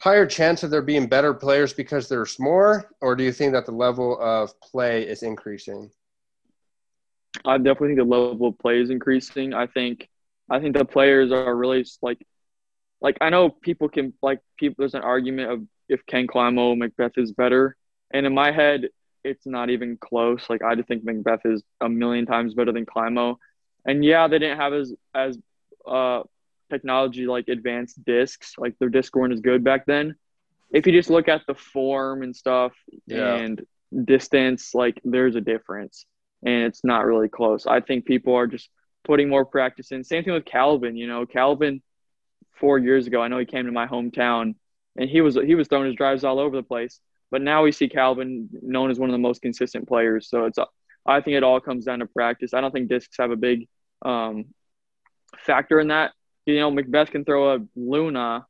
higher 0.00 0.26
chance 0.26 0.62
of 0.62 0.70
there 0.70 0.82
being 0.82 1.06
better 1.06 1.34
players 1.34 1.72
because 1.72 2.08
there's 2.08 2.38
more, 2.38 2.90
or 3.00 3.16
do 3.16 3.24
you 3.24 3.32
think 3.32 3.52
that 3.52 3.66
the 3.66 3.72
level 3.72 4.18
of 4.20 4.58
play 4.60 5.06
is 5.06 5.22
increasing? 5.22 5.90
I 7.44 7.58
definitely 7.58 7.88
think 7.88 7.98
the 7.98 8.04
level 8.04 8.48
of 8.48 8.58
play 8.58 8.80
is 8.80 8.90
increasing. 8.90 9.54
I 9.54 9.66
think 9.66 10.08
I 10.50 10.60
think 10.60 10.76
the 10.76 10.84
players 10.84 11.32
are 11.32 11.54
really 11.54 11.84
like 12.02 12.18
like 13.00 13.18
I 13.20 13.30
know 13.30 13.50
people 13.50 13.88
can 13.88 14.12
like 14.22 14.40
people 14.58 14.76
there's 14.78 14.94
an 14.94 15.02
argument 15.02 15.50
of 15.50 15.62
if 15.88 16.04
Ken 16.06 16.26
Climo 16.26 16.74
McBeth 16.74 17.18
is 17.18 17.32
better. 17.32 17.76
And 18.12 18.26
in 18.26 18.34
my 18.34 18.50
head 18.50 18.88
it's 19.24 19.46
not 19.46 19.68
even 19.68 19.98
close. 19.98 20.48
Like 20.48 20.62
I 20.62 20.74
just 20.74 20.88
think 20.88 21.04
McBeth 21.04 21.40
is 21.44 21.62
a 21.80 21.88
million 21.88 22.24
times 22.24 22.54
better 22.54 22.72
than 22.72 22.86
Climo. 22.86 23.36
And 23.84 24.04
yeah, 24.04 24.26
they 24.28 24.38
didn't 24.38 24.58
have 24.58 24.72
as 24.72 24.94
as 25.14 25.38
uh 25.86 26.22
technology 26.70 27.26
like 27.26 27.48
advanced 27.48 28.04
discs. 28.04 28.54
Like 28.58 28.78
their 28.78 28.88
disc 28.88 29.14
weren't 29.14 29.32
as 29.32 29.40
good 29.40 29.64
back 29.64 29.86
then. 29.86 30.16
If 30.70 30.86
you 30.86 30.92
just 30.92 31.10
look 31.10 31.28
at 31.28 31.42
the 31.46 31.54
form 31.54 32.22
and 32.22 32.34
stuff 32.36 32.72
yeah. 33.06 33.36
and 33.36 33.64
distance, 34.04 34.74
like 34.74 35.00
there's 35.04 35.34
a 35.34 35.40
difference, 35.40 36.04
and 36.44 36.64
it's 36.64 36.84
not 36.84 37.06
really 37.06 37.28
close. 37.28 37.66
I 37.66 37.80
think 37.80 38.04
people 38.04 38.34
are 38.34 38.46
just 38.46 38.68
putting 39.04 39.28
more 39.28 39.44
practice 39.44 39.92
in. 39.92 40.04
Same 40.04 40.24
thing 40.24 40.34
with 40.34 40.44
Calvin. 40.44 40.96
You 40.96 41.06
know, 41.06 41.24
Calvin 41.24 41.82
four 42.56 42.78
years 42.78 43.06
ago, 43.06 43.22
I 43.22 43.28
know 43.28 43.38
he 43.38 43.46
came 43.46 43.66
to 43.66 43.72
my 43.72 43.86
hometown, 43.86 44.54
and 44.96 45.08
he 45.08 45.20
was 45.20 45.36
he 45.36 45.54
was 45.54 45.68
throwing 45.68 45.86
his 45.86 45.96
drives 45.96 46.24
all 46.24 46.38
over 46.38 46.56
the 46.56 46.62
place. 46.62 47.00
But 47.30 47.42
now 47.42 47.62
we 47.62 47.72
see 47.72 47.88
Calvin 47.88 48.48
known 48.62 48.90
as 48.90 48.98
one 48.98 49.10
of 49.10 49.12
the 49.12 49.18
most 49.18 49.42
consistent 49.42 49.86
players. 49.86 50.28
So 50.28 50.44
it's 50.44 50.58
I 51.06 51.20
think 51.22 51.36
it 51.36 51.42
all 51.42 51.60
comes 51.60 51.86
down 51.86 52.00
to 52.00 52.06
practice. 52.06 52.52
I 52.52 52.60
don't 52.60 52.70
think 52.70 52.88
discs 52.88 53.16
have 53.18 53.30
a 53.30 53.36
big 53.36 53.68
um, 54.04 54.46
factor 55.38 55.80
in 55.80 55.88
that 55.88 56.12
you 56.52 56.60
know, 56.60 56.70
McBeth 56.70 57.10
can 57.10 57.24
throw 57.24 57.54
a 57.54 57.58
Luna 57.76 58.46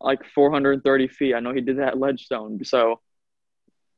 like 0.00 0.24
430 0.34 1.08
feet. 1.08 1.34
I 1.34 1.40
know 1.40 1.52
he 1.52 1.60
did 1.60 1.78
that 1.78 1.88
at 1.88 1.98
Ledgestone. 1.98 2.64
So, 2.64 3.00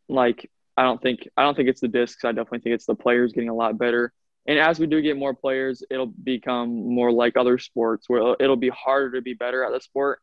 like, 0.08 0.50
I 0.76 0.82
don't 0.82 1.00
think 1.00 1.28
I 1.36 1.42
don't 1.42 1.54
think 1.54 1.68
it's 1.68 1.80
the 1.80 1.88
discs. 1.88 2.24
I 2.24 2.32
definitely 2.32 2.60
think 2.60 2.74
it's 2.74 2.86
the 2.86 2.94
players 2.94 3.32
getting 3.32 3.50
a 3.50 3.54
lot 3.54 3.78
better. 3.78 4.12
And 4.46 4.58
as 4.58 4.80
we 4.80 4.86
do 4.86 5.00
get 5.00 5.16
more 5.16 5.34
players, 5.34 5.84
it'll 5.88 6.06
become 6.06 6.94
more 6.94 7.12
like 7.12 7.36
other 7.36 7.58
sports 7.58 8.08
where 8.08 8.34
it'll 8.40 8.56
be 8.56 8.70
harder 8.70 9.12
to 9.12 9.22
be 9.22 9.34
better 9.34 9.64
at 9.64 9.72
the 9.72 9.80
sport. 9.80 10.20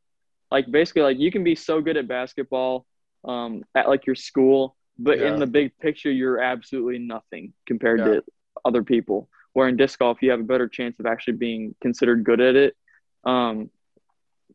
Like 0.51 0.69
basically, 0.69 1.03
like 1.03 1.19
you 1.19 1.31
can 1.31 1.43
be 1.43 1.55
so 1.55 1.79
good 1.79 1.95
at 1.95 2.07
basketball 2.07 2.85
um, 3.23 3.63
at 3.75 3.87
like 3.87 4.05
your 4.05 4.15
school, 4.15 4.75
but 4.97 5.19
yeah. 5.19 5.31
in 5.31 5.39
the 5.39 5.47
big 5.47 5.77
picture, 5.77 6.11
you're 6.11 6.41
absolutely 6.41 6.99
nothing 6.99 7.53
compared 7.65 7.99
yeah. 7.99 8.05
to 8.05 8.23
other 8.65 8.83
people. 8.83 9.29
Where 9.53 9.67
in 9.67 9.77
disc 9.77 9.99
golf, 9.99 10.21
you 10.21 10.31
have 10.31 10.39
a 10.39 10.43
better 10.43 10.67
chance 10.67 10.99
of 10.99 11.05
actually 11.05 11.37
being 11.37 11.75
considered 11.81 12.23
good 12.23 12.41
at 12.41 12.55
it 12.55 12.75
um, 13.23 13.69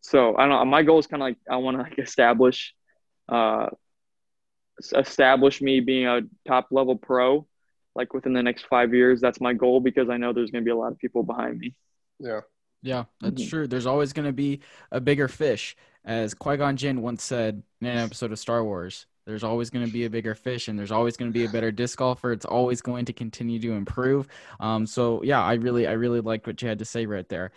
so 0.00 0.36
I 0.36 0.46
don't 0.46 0.50
know. 0.50 0.64
My 0.64 0.82
goal 0.82 0.98
is 0.98 1.06
kind 1.06 1.22
of 1.22 1.26
like 1.26 1.38
I 1.50 1.56
want 1.56 1.76
to 1.76 1.82
like 1.82 1.98
establish, 1.98 2.74
uh, 3.28 3.68
establish 4.94 5.62
me 5.62 5.80
being 5.80 6.06
a 6.06 6.20
top 6.46 6.68
level 6.70 6.96
pro, 6.96 7.46
like 7.94 8.12
within 8.12 8.34
the 8.34 8.42
next 8.42 8.66
five 8.66 8.92
years. 8.92 9.20
That's 9.20 9.40
my 9.40 9.54
goal 9.54 9.80
because 9.80 10.10
I 10.10 10.16
know 10.16 10.32
there's 10.32 10.50
going 10.50 10.62
to 10.62 10.66
be 10.66 10.72
a 10.72 10.76
lot 10.76 10.92
of 10.92 10.98
people 10.98 11.22
behind 11.22 11.58
me. 11.58 11.74
Yeah. 12.18 12.40
Yeah, 12.82 13.04
that's 13.22 13.40
mm-hmm. 13.40 13.48
true. 13.48 13.66
There's 13.66 13.86
always 13.86 14.12
going 14.12 14.26
to 14.26 14.32
be 14.32 14.60
a 14.92 15.00
bigger 15.00 15.26
fish, 15.26 15.74
as 16.04 16.34
Qui 16.34 16.58
Gon 16.58 16.76
Jinn 16.76 17.00
once 17.00 17.24
said 17.24 17.62
in 17.80 17.86
an 17.86 17.96
episode 17.96 18.30
of 18.30 18.38
Star 18.38 18.62
Wars. 18.62 19.06
There's 19.24 19.42
always 19.42 19.70
going 19.70 19.86
to 19.86 19.90
be 19.90 20.04
a 20.04 20.10
bigger 20.10 20.34
fish, 20.34 20.68
and 20.68 20.78
there's 20.78 20.92
always 20.92 21.16
going 21.16 21.30
to 21.30 21.32
be 21.32 21.46
a 21.46 21.48
better 21.48 21.72
disc 21.72 21.96
golfer. 21.96 22.30
It's 22.30 22.44
always 22.44 22.82
going 22.82 23.06
to 23.06 23.14
continue 23.14 23.58
to 23.60 23.72
improve. 23.72 24.28
Um, 24.60 24.86
so 24.86 25.22
yeah, 25.22 25.42
I 25.42 25.54
really, 25.54 25.86
I 25.86 25.92
really 25.92 26.20
liked 26.20 26.46
what 26.46 26.60
you 26.60 26.68
had 26.68 26.78
to 26.80 26.84
say 26.84 27.06
right 27.06 27.26
there 27.30 27.52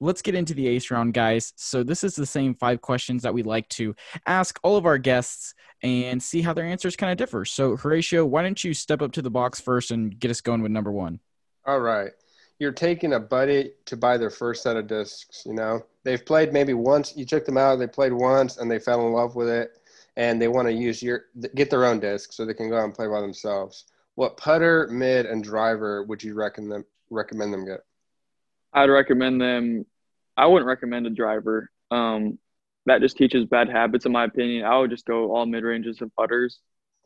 let's 0.00 0.22
get 0.22 0.34
into 0.34 0.54
the 0.54 0.68
ace 0.68 0.90
round, 0.90 1.14
guys. 1.14 1.52
So, 1.56 1.82
this 1.82 2.04
is 2.04 2.14
the 2.14 2.26
same 2.26 2.54
five 2.54 2.80
questions 2.80 3.22
that 3.22 3.34
we 3.34 3.42
like 3.42 3.68
to 3.70 3.94
ask 4.26 4.58
all 4.62 4.76
of 4.76 4.86
our 4.86 4.98
guests 4.98 5.54
and 5.82 6.22
see 6.22 6.42
how 6.42 6.52
their 6.52 6.64
answers 6.64 6.96
kind 6.96 7.12
of 7.12 7.18
differ. 7.18 7.44
So, 7.44 7.76
Horatio, 7.76 8.24
why 8.24 8.42
don't 8.42 8.62
you 8.62 8.74
step 8.74 9.02
up 9.02 9.12
to 9.12 9.22
the 9.22 9.30
box 9.30 9.60
first 9.60 9.90
and 9.90 10.18
get 10.18 10.30
us 10.30 10.40
going 10.40 10.62
with 10.62 10.72
number 10.72 10.92
one? 10.92 11.20
All 11.66 11.80
right. 11.80 12.12
You're 12.58 12.72
taking 12.72 13.12
a 13.12 13.20
buddy 13.20 13.72
to 13.84 13.96
buy 13.96 14.16
their 14.16 14.30
first 14.30 14.62
set 14.62 14.76
of 14.76 14.86
discs, 14.86 15.42
you 15.44 15.52
know? 15.52 15.84
They've 16.04 16.24
played 16.24 16.52
maybe 16.52 16.72
once, 16.72 17.14
you 17.16 17.26
took 17.26 17.44
them 17.44 17.58
out, 17.58 17.76
they 17.76 17.86
played 17.86 18.12
once, 18.12 18.56
and 18.56 18.70
they 18.70 18.78
fell 18.78 19.06
in 19.06 19.12
love 19.12 19.36
with 19.36 19.48
it, 19.48 19.78
and 20.16 20.40
they 20.40 20.48
want 20.48 20.68
to 20.68 20.72
use 20.72 21.02
your, 21.02 21.26
get 21.54 21.68
their 21.68 21.84
own 21.84 22.00
disc 22.00 22.32
so 22.32 22.46
they 22.46 22.54
can 22.54 22.70
go 22.70 22.78
out 22.78 22.84
and 22.84 22.94
play 22.94 23.08
by 23.08 23.20
themselves. 23.20 23.84
What 24.14 24.38
putter, 24.38 24.88
mid, 24.90 25.26
and 25.26 25.44
driver 25.44 26.02
would 26.04 26.22
you 26.22 26.34
recommend 26.34 26.72
them, 26.72 26.84
recommend 27.10 27.52
them 27.52 27.66
get? 27.66 27.80
I'd 28.76 28.90
recommend 28.90 29.40
them. 29.40 29.86
I 30.36 30.46
wouldn't 30.46 30.68
recommend 30.68 31.06
a 31.06 31.10
driver. 31.10 31.70
Um, 31.90 32.38
that 32.84 33.00
just 33.00 33.16
teaches 33.16 33.46
bad 33.46 33.70
habits, 33.70 34.04
in 34.04 34.12
my 34.12 34.24
opinion. 34.24 34.66
I 34.66 34.78
would 34.78 34.90
just 34.90 35.06
go 35.06 35.34
all 35.34 35.46
mid 35.46 35.64
ranges 35.64 36.02
and 36.02 36.14
putters. 36.14 36.60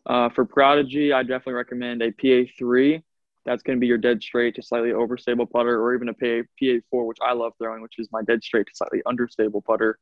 Uh, 0.04 0.28
for 0.30 0.44
Prodigy, 0.44 1.12
I 1.12 1.22
definitely 1.22 1.52
recommend 1.54 2.02
a 2.02 2.10
PA3. 2.10 3.02
That's 3.46 3.62
going 3.62 3.78
to 3.78 3.80
be 3.80 3.86
your 3.86 3.98
dead 3.98 4.20
straight 4.20 4.56
to 4.56 4.62
slightly 4.62 4.90
overstable 4.90 5.48
putter, 5.48 5.80
or 5.80 5.94
even 5.94 6.08
a 6.08 6.14
PA, 6.14 6.42
PA4, 6.60 7.06
which 7.06 7.18
I 7.22 7.34
love 7.34 7.52
throwing, 7.58 7.82
which 7.82 7.98
is 7.98 8.08
my 8.10 8.22
dead 8.22 8.42
straight 8.42 8.66
to 8.66 8.72
slightly 8.74 9.00
understable 9.06 9.62
putter. 9.62 9.98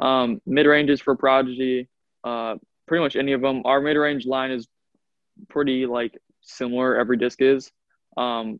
Um, 0.00 0.42
mid 0.44 0.66
ranges 0.66 1.00
for 1.00 1.16
Prodigy, 1.16 1.88
uh, 2.24 2.56
pretty 2.88 3.02
much 3.02 3.14
any 3.14 3.32
of 3.32 3.40
them. 3.40 3.62
Our 3.64 3.80
mid 3.80 3.96
range 3.96 4.26
line 4.26 4.50
is 4.50 4.66
pretty 5.48 5.86
like 5.86 6.18
similar. 6.40 6.96
Every 6.96 7.16
disc 7.16 7.40
is. 7.40 7.70
Um, 8.16 8.58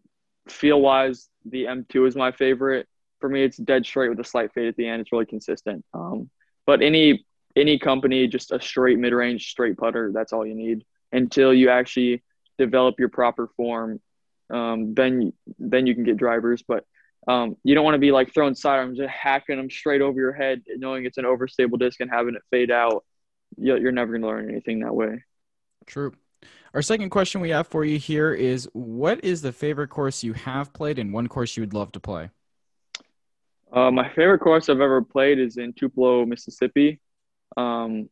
feel 0.49 0.81
wise, 0.81 1.29
the 1.45 1.65
M2 1.65 2.09
is 2.09 2.17
my 2.17 2.33
favorite. 2.33 2.89
For 3.21 3.29
me, 3.29 3.43
it's 3.43 3.57
dead 3.57 3.87
straight 3.87 4.09
with 4.09 4.21
a 4.21 4.25
slight 4.25 4.53
fade 4.53 4.69
at 4.69 4.77
the 4.77 4.89
end. 4.89 5.01
It's 5.01 5.13
really 5.13 5.27
consistent. 5.27 5.85
Um, 5.95 6.31
but 6.67 6.83
any 6.83 7.25
any 7.55 7.79
company, 7.79 8.27
just 8.29 8.51
a 8.51 8.61
straight 8.61 8.99
mid 8.99 9.13
range 9.13 9.51
straight 9.51 9.77
putter, 9.77 10.11
that's 10.13 10.33
all 10.33 10.47
you 10.47 10.55
need 10.55 10.85
until 11.13 11.53
you 11.53 11.69
actually 11.69 12.23
develop 12.59 12.99
your 12.99 13.09
proper 13.09 13.49
form. 13.57 14.01
Um, 14.51 14.95
then 14.95 15.33
then 15.59 15.87
you 15.87 15.95
can 15.95 16.05
get 16.05 16.17
drivers. 16.17 16.63
But 16.67 16.85
um, 17.29 17.57
you 17.63 17.75
don't 17.75 17.85
want 17.85 17.95
to 17.95 18.01
be 18.01 18.13
like 18.13 18.35
throwing 18.35 18.55
sidearms, 18.55 18.99
just 18.99 19.11
hacking 19.11 19.57
them 19.57 19.71
straight 19.71 20.01
over 20.01 20.19
your 20.19 20.33
head, 20.33 20.63
knowing 20.77 21.05
it's 21.05 21.19
an 21.19 21.25
overstable 21.25 21.79
disc 21.79 22.01
and 22.01 22.11
having 22.11 22.35
it 22.35 22.43
fade 22.51 22.71
out. 22.71 23.05
You're 23.57 23.93
never 23.93 24.13
going 24.13 24.23
to 24.23 24.29
learn 24.29 24.51
anything 24.51 24.81
that 24.81 24.95
way. 24.95 25.23
True. 25.87 26.13
Our 26.75 26.83
second 26.83 27.11
question 27.11 27.41
we 27.41 27.51
have 27.51 27.67
for 27.67 27.85
you 27.85 27.99
here 27.99 28.33
is 28.33 28.69
what 28.73 29.23
is 29.25 29.43
the 29.43 29.53
favorite 29.53 29.89
course 29.89 30.25
you 30.25 30.33
have 30.33 30.73
played 30.73 30.99
and 30.99 31.13
one 31.13 31.29
course 31.29 31.57
you 31.57 31.63
would 31.63 31.75
love 31.75 31.93
to 31.93 32.01
play? 32.01 32.31
Uh, 33.73 33.91
my 33.91 34.09
favorite 34.11 34.41
course 34.41 34.69
I've 34.69 34.81
ever 34.81 35.03
played 35.03 35.39
is 35.39 35.57
in 35.57 35.73
Tupelo, 35.73 36.27
Mississippi. 36.27 37.01
Um, 37.57 38.09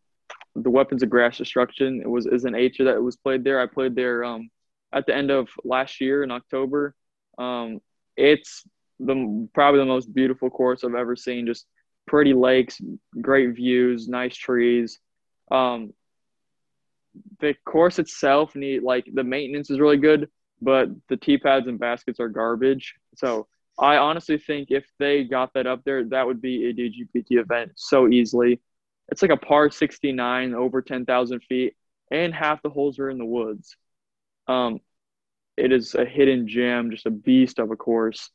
the 0.54 0.70
Weapons 0.70 1.02
of 1.02 1.10
Grass 1.10 1.38
Destruction. 1.38 2.00
It 2.02 2.08
was 2.08 2.26
is 2.26 2.44
an 2.44 2.54
H 2.54 2.78
that 2.78 3.02
was 3.02 3.16
played 3.16 3.44
there. 3.44 3.60
I 3.60 3.66
played 3.66 3.94
there 3.94 4.24
um, 4.24 4.50
at 4.92 5.06
the 5.06 5.14
end 5.14 5.30
of 5.30 5.48
last 5.64 6.00
year 6.00 6.22
in 6.22 6.30
October. 6.30 6.94
Um, 7.38 7.80
it's 8.16 8.64
the 8.98 9.48
probably 9.54 9.80
the 9.80 9.86
most 9.86 10.12
beautiful 10.12 10.50
course 10.50 10.84
I've 10.84 10.94
ever 10.94 11.16
seen. 11.16 11.46
Just 11.46 11.66
pretty 12.06 12.34
lakes, 12.34 12.80
great 13.20 13.54
views, 13.54 14.08
nice 14.08 14.36
trees. 14.36 14.98
Um, 15.50 15.92
the 17.40 17.54
course 17.64 17.98
itself 17.98 18.54
need 18.54 18.82
like 18.82 19.08
the 19.12 19.24
maintenance 19.24 19.70
is 19.70 19.80
really 19.80 19.96
good, 19.96 20.28
but 20.60 20.88
the 21.08 21.16
tee 21.16 21.38
pads 21.38 21.66
and 21.66 21.78
baskets 21.78 22.20
are 22.20 22.28
garbage. 22.28 22.94
So 23.16 23.46
I 23.78 23.96
honestly 23.96 24.38
think 24.38 24.70
if 24.70 24.84
they 24.98 25.24
got 25.24 25.54
that 25.54 25.66
up 25.66 25.82
there, 25.84 26.04
that 26.04 26.26
would 26.26 26.42
be 26.42 26.66
a 26.68 26.74
DGPT 26.74 27.40
event 27.40 27.72
so 27.76 28.08
easily. 28.08 28.60
It's 29.08 29.22
like 29.22 29.30
a 29.30 29.36
par 29.36 29.70
69 29.70 30.54
over 30.54 30.82
10,000 30.82 31.40
feet, 31.40 31.76
and 32.10 32.34
half 32.34 32.62
the 32.62 32.70
holes 32.70 32.98
are 32.98 33.10
in 33.10 33.18
the 33.18 33.24
woods. 33.24 33.76
Um, 34.46 34.80
it 35.56 35.72
is 35.72 35.94
a 35.94 36.04
hidden 36.04 36.46
gem, 36.46 36.90
just 36.90 37.06
a 37.06 37.10
beast 37.10 37.58
of 37.58 37.70
a 37.70 37.76
course. 37.76 38.30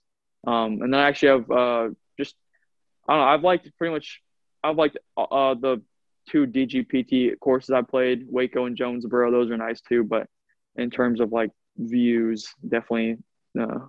Um, 0.45 0.82
and 0.82 0.93
then 0.93 0.99
I 0.99 1.07
actually 1.07 1.30
have 1.30 1.51
uh, 1.51 1.89
just 2.17 2.36
I 3.07 3.13
don't 3.13 3.21
know. 3.21 3.28
I've 3.28 3.43
liked 3.43 3.69
pretty 3.78 3.93
much. 3.93 4.21
I've 4.63 4.78
liked 4.78 4.97
uh, 5.17 5.53
the 5.53 5.82
two 6.30 6.45
DGPT 6.45 7.39
courses 7.39 7.71
I 7.71 7.82
played, 7.82 8.26
Waco 8.30 8.65
and 8.65 8.76
Jonesboro. 8.76 9.32
Those 9.32 9.51
are 9.51 9.57
nice 9.57 9.82
too. 9.82 10.03
But 10.03 10.28
in 10.76 10.89
terms 10.89 11.19
of 11.19 11.32
like 11.32 11.51
views, 11.78 12.53
definitely, 12.67 13.17
uh, 13.59 13.80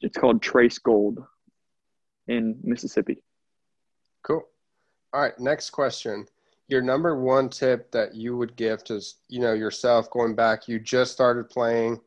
it's 0.00 0.18
called 0.18 0.42
Trace 0.42 0.78
Gold 0.78 1.24
in 2.28 2.58
Mississippi. 2.62 3.22
Cool. 4.22 4.42
All 5.12 5.22
right, 5.22 5.38
next 5.38 5.70
question. 5.70 6.26
Your 6.68 6.82
number 6.82 7.20
one 7.20 7.48
tip 7.48 7.92
that 7.92 8.14
you 8.14 8.36
would 8.36 8.56
give 8.56 8.82
to 8.84 9.00
you 9.28 9.40
know 9.40 9.52
yourself 9.52 10.10
going 10.10 10.34
back, 10.34 10.66
you 10.66 10.80
just 10.80 11.12
started 11.12 11.48
playing, 11.48 12.00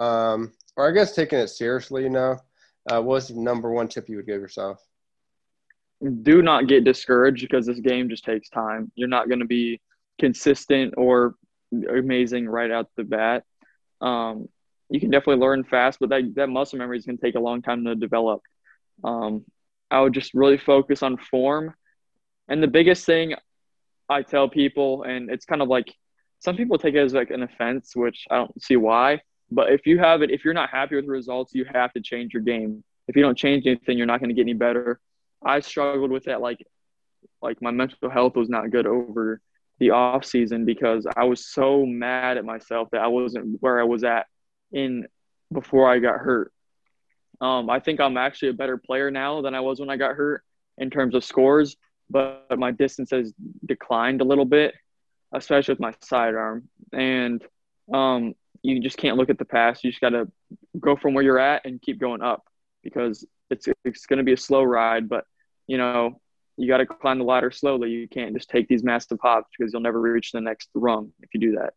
um, 0.00 0.52
or 0.76 0.88
I 0.88 0.92
guess 0.92 1.14
taking 1.14 1.38
it 1.38 1.48
seriously. 1.48 2.04
You 2.04 2.10
know, 2.10 2.36
uh, 2.90 3.02
what's 3.02 3.28
the 3.28 3.34
number 3.34 3.70
one 3.70 3.88
tip 3.88 4.08
you 4.08 4.16
would 4.16 4.26
give 4.26 4.40
yourself? 4.40 4.86
Do 6.22 6.42
not 6.42 6.68
get 6.68 6.84
discouraged 6.84 7.42
because 7.42 7.66
this 7.66 7.80
game 7.80 8.08
just 8.08 8.24
takes 8.24 8.48
time. 8.48 8.92
You're 8.94 9.08
not 9.08 9.28
going 9.28 9.40
to 9.40 9.46
be 9.46 9.80
consistent 10.18 10.94
or 10.96 11.34
amazing 11.72 12.48
right 12.48 12.70
out 12.70 12.88
the 12.96 13.04
bat. 13.04 13.44
Um, 14.00 14.48
you 14.90 15.00
can 15.00 15.10
definitely 15.10 15.40
learn 15.40 15.64
fast, 15.64 15.98
but 15.98 16.10
that, 16.10 16.34
that 16.36 16.48
muscle 16.48 16.78
memory 16.78 16.98
is 16.98 17.06
going 17.06 17.18
to 17.18 17.22
take 17.22 17.34
a 17.34 17.40
long 17.40 17.62
time 17.62 17.84
to 17.84 17.94
develop. 17.94 18.42
Um, 19.02 19.44
I 19.90 20.00
would 20.00 20.12
just 20.12 20.34
really 20.34 20.58
focus 20.58 21.02
on 21.02 21.16
form. 21.16 21.74
And 22.48 22.62
the 22.62 22.68
biggest 22.68 23.04
thing 23.04 23.34
I 24.08 24.22
tell 24.22 24.48
people, 24.48 25.02
and 25.02 25.30
it's 25.30 25.44
kind 25.44 25.62
of 25.62 25.68
like 25.68 25.92
some 26.38 26.56
people 26.56 26.78
take 26.78 26.94
it 26.94 26.98
as 26.98 27.14
like 27.14 27.30
an 27.30 27.42
offense, 27.42 27.96
which 27.96 28.26
I 28.30 28.36
don't 28.36 28.62
see 28.62 28.76
why, 28.76 29.20
but 29.50 29.72
if 29.72 29.86
you 29.86 29.98
have 29.98 30.22
it, 30.22 30.30
if 30.30 30.44
you're 30.44 30.54
not 30.54 30.70
happy 30.70 30.96
with 30.96 31.06
the 31.06 31.10
results, 31.10 31.54
you 31.54 31.64
have 31.72 31.92
to 31.94 32.00
change 32.00 32.32
your 32.32 32.42
game. 32.42 32.84
If 33.08 33.16
you 33.16 33.22
don't 33.22 33.38
change 33.38 33.66
anything, 33.66 33.96
you're 33.96 34.06
not 34.06 34.20
going 34.20 34.30
to 34.30 34.34
get 34.34 34.42
any 34.42 34.54
better. 34.54 35.00
I 35.46 35.60
struggled 35.60 36.10
with 36.10 36.24
that. 36.24 36.40
Like, 36.40 36.66
like 37.42 37.62
my 37.62 37.70
mental 37.70 38.10
health 38.10 38.36
was 38.36 38.48
not 38.48 38.70
good 38.70 38.86
over 38.86 39.40
the 39.78 39.90
off 39.90 40.24
season 40.24 40.64
because 40.64 41.06
I 41.16 41.24
was 41.24 41.46
so 41.46 41.84
mad 41.84 42.38
at 42.38 42.44
myself 42.44 42.88
that 42.92 43.02
I 43.02 43.08
wasn't 43.08 43.60
where 43.60 43.80
I 43.80 43.84
was 43.84 44.04
at 44.04 44.26
in 44.72 45.06
before 45.52 45.90
I 45.90 45.98
got 45.98 46.18
hurt. 46.18 46.52
Um, 47.40 47.68
I 47.68 47.80
think 47.80 48.00
I'm 48.00 48.16
actually 48.16 48.50
a 48.50 48.54
better 48.54 48.78
player 48.78 49.10
now 49.10 49.42
than 49.42 49.54
I 49.54 49.60
was 49.60 49.78
when 49.78 49.90
I 49.90 49.96
got 49.96 50.16
hurt 50.16 50.42
in 50.78 50.90
terms 50.90 51.14
of 51.14 51.24
scores, 51.24 51.76
but 52.08 52.58
my 52.58 52.70
distance 52.70 53.10
has 53.10 53.32
declined 53.64 54.20
a 54.20 54.24
little 54.24 54.44
bit, 54.44 54.74
especially 55.32 55.72
with 55.72 55.80
my 55.80 55.94
sidearm. 56.00 56.68
And 56.92 57.44
um, 57.92 58.34
you 58.62 58.80
just 58.80 58.96
can't 58.96 59.16
look 59.16 59.30
at 59.30 59.38
the 59.38 59.44
past. 59.44 59.84
You 59.84 59.90
just 59.90 60.00
got 60.00 60.10
to 60.10 60.30
go 60.78 60.96
from 60.96 61.14
where 61.14 61.24
you're 61.24 61.38
at 61.38 61.66
and 61.66 61.80
keep 61.80 61.98
going 61.98 62.22
up 62.22 62.44
because 62.82 63.26
it's 63.50 63.68
it's 63.84 64.06
going 64.06 64.18
to 64.18 64.24
be 64.24 64.32
a 64.32 64.38
slow 64.38 64.62
ride. 64.62 65.08
But 65.08 65.26
you 65.66 65.78
know, 65.78 66.20
you 66.56 66.68
got 66.68 66.78
to 66.78 66.86
climb 66.86 67.18
the 67.18 67.24
ladder 67.24 67.50
slowly. 67.50 67.90
You 67.90 68.08
can't 68.08 68.34
just 68.34 68.48
take 68.48 68.68
these 68.68 68.82
massive 68.82 69.18
hops 69.20 69.50
because 69.56 69.72
you'll 69.72 69.82
never 69.82 70.00
reach 70.00 70.32
the 70.32 70.40
next 70.40 70.70
rung 70.74 71.12
if 71.20 71.30
you 71.34 71.40
do 71.40 71.52
that. 71.56 71.74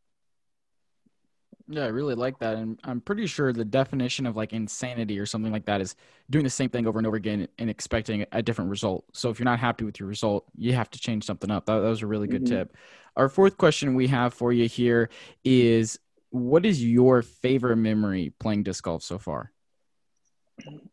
Yeah, 1.71 1.83
I 1.83 1.87
really 1.89 2.15
like 2.15 2.39
that. 2.39 2.55
And 2.57 2.79
I'm 2.83 2.99
pretty 2.99 3.27
sure 3.27 3.53
the 3.53 3.63
definition 3.63 4.25
of 4.25 4.35
like 4.35 4.53
insanity 4.53 5.19
or 5.19 5.27
something 5.27 5.51
like 5.51 5.65
that 5.65 5.81
is 5.81 5.95
doing 6.29 6.43
the 6.43 6.49
same 6.49 6.69
thing 6.69 6.87
over 6.87 6.97
and 6.97 7.05
over 7.05 7.15
again 7.15 7.47
and 7.59 7.69
expecting 7.69 8.25
a 8.31 8.41
different 8.41 8.71
result. 8.71 9.05
So 9.13 9.29
if 9.29 9.37
you're 9.37 9.45
not 9.45 9.59
happy 9.59 9.85
with 9.85 9.99
your 9.99 10.09
result, 10.09 10.45
you 10.57 10.73
have 10.73 10.89
to 10.91 10.99
change 10.99 11.25
something 11.25 11.51
up. 11.51 11.67
That, 11.67 11.79
that 11.79 11.89
was 11.89 12.01
a 12.01 12.07
really 12.07 12.27
good 12.27 12.45
mm-hmm. 12.45 12.55
tip. 12.55 12.75
Our 13.15 13.29
fourth 13.29 13.55
question 13.57 13.93
we 13.93 14.07
have 14.07 14.33
for 14.33 14.51
you 14.51 14.67
here 14.67 15.09
is 15.43 15.99
what 16.31 16.65
is 16.65 16.83
your 16.83 17.21
favorite 17.21 17.77
memory 17.77 18.33
playing 18.39 18.63
disc 18.63 18.83
golf 18.83 19.03
so 19.03 19.19
far? 19.19 19.51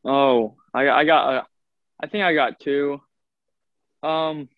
Oh, 0.05 0.57
I, 0.75 0.91
I 0.91 1.05
got, 1.05 1.35
uh, 1.35 1.43
I 2.01 2.07
think 2.07 2.25
I 2.25 2.35
got 2.35 2.61
two. 2.61 3.01
Um, 4.03 4.49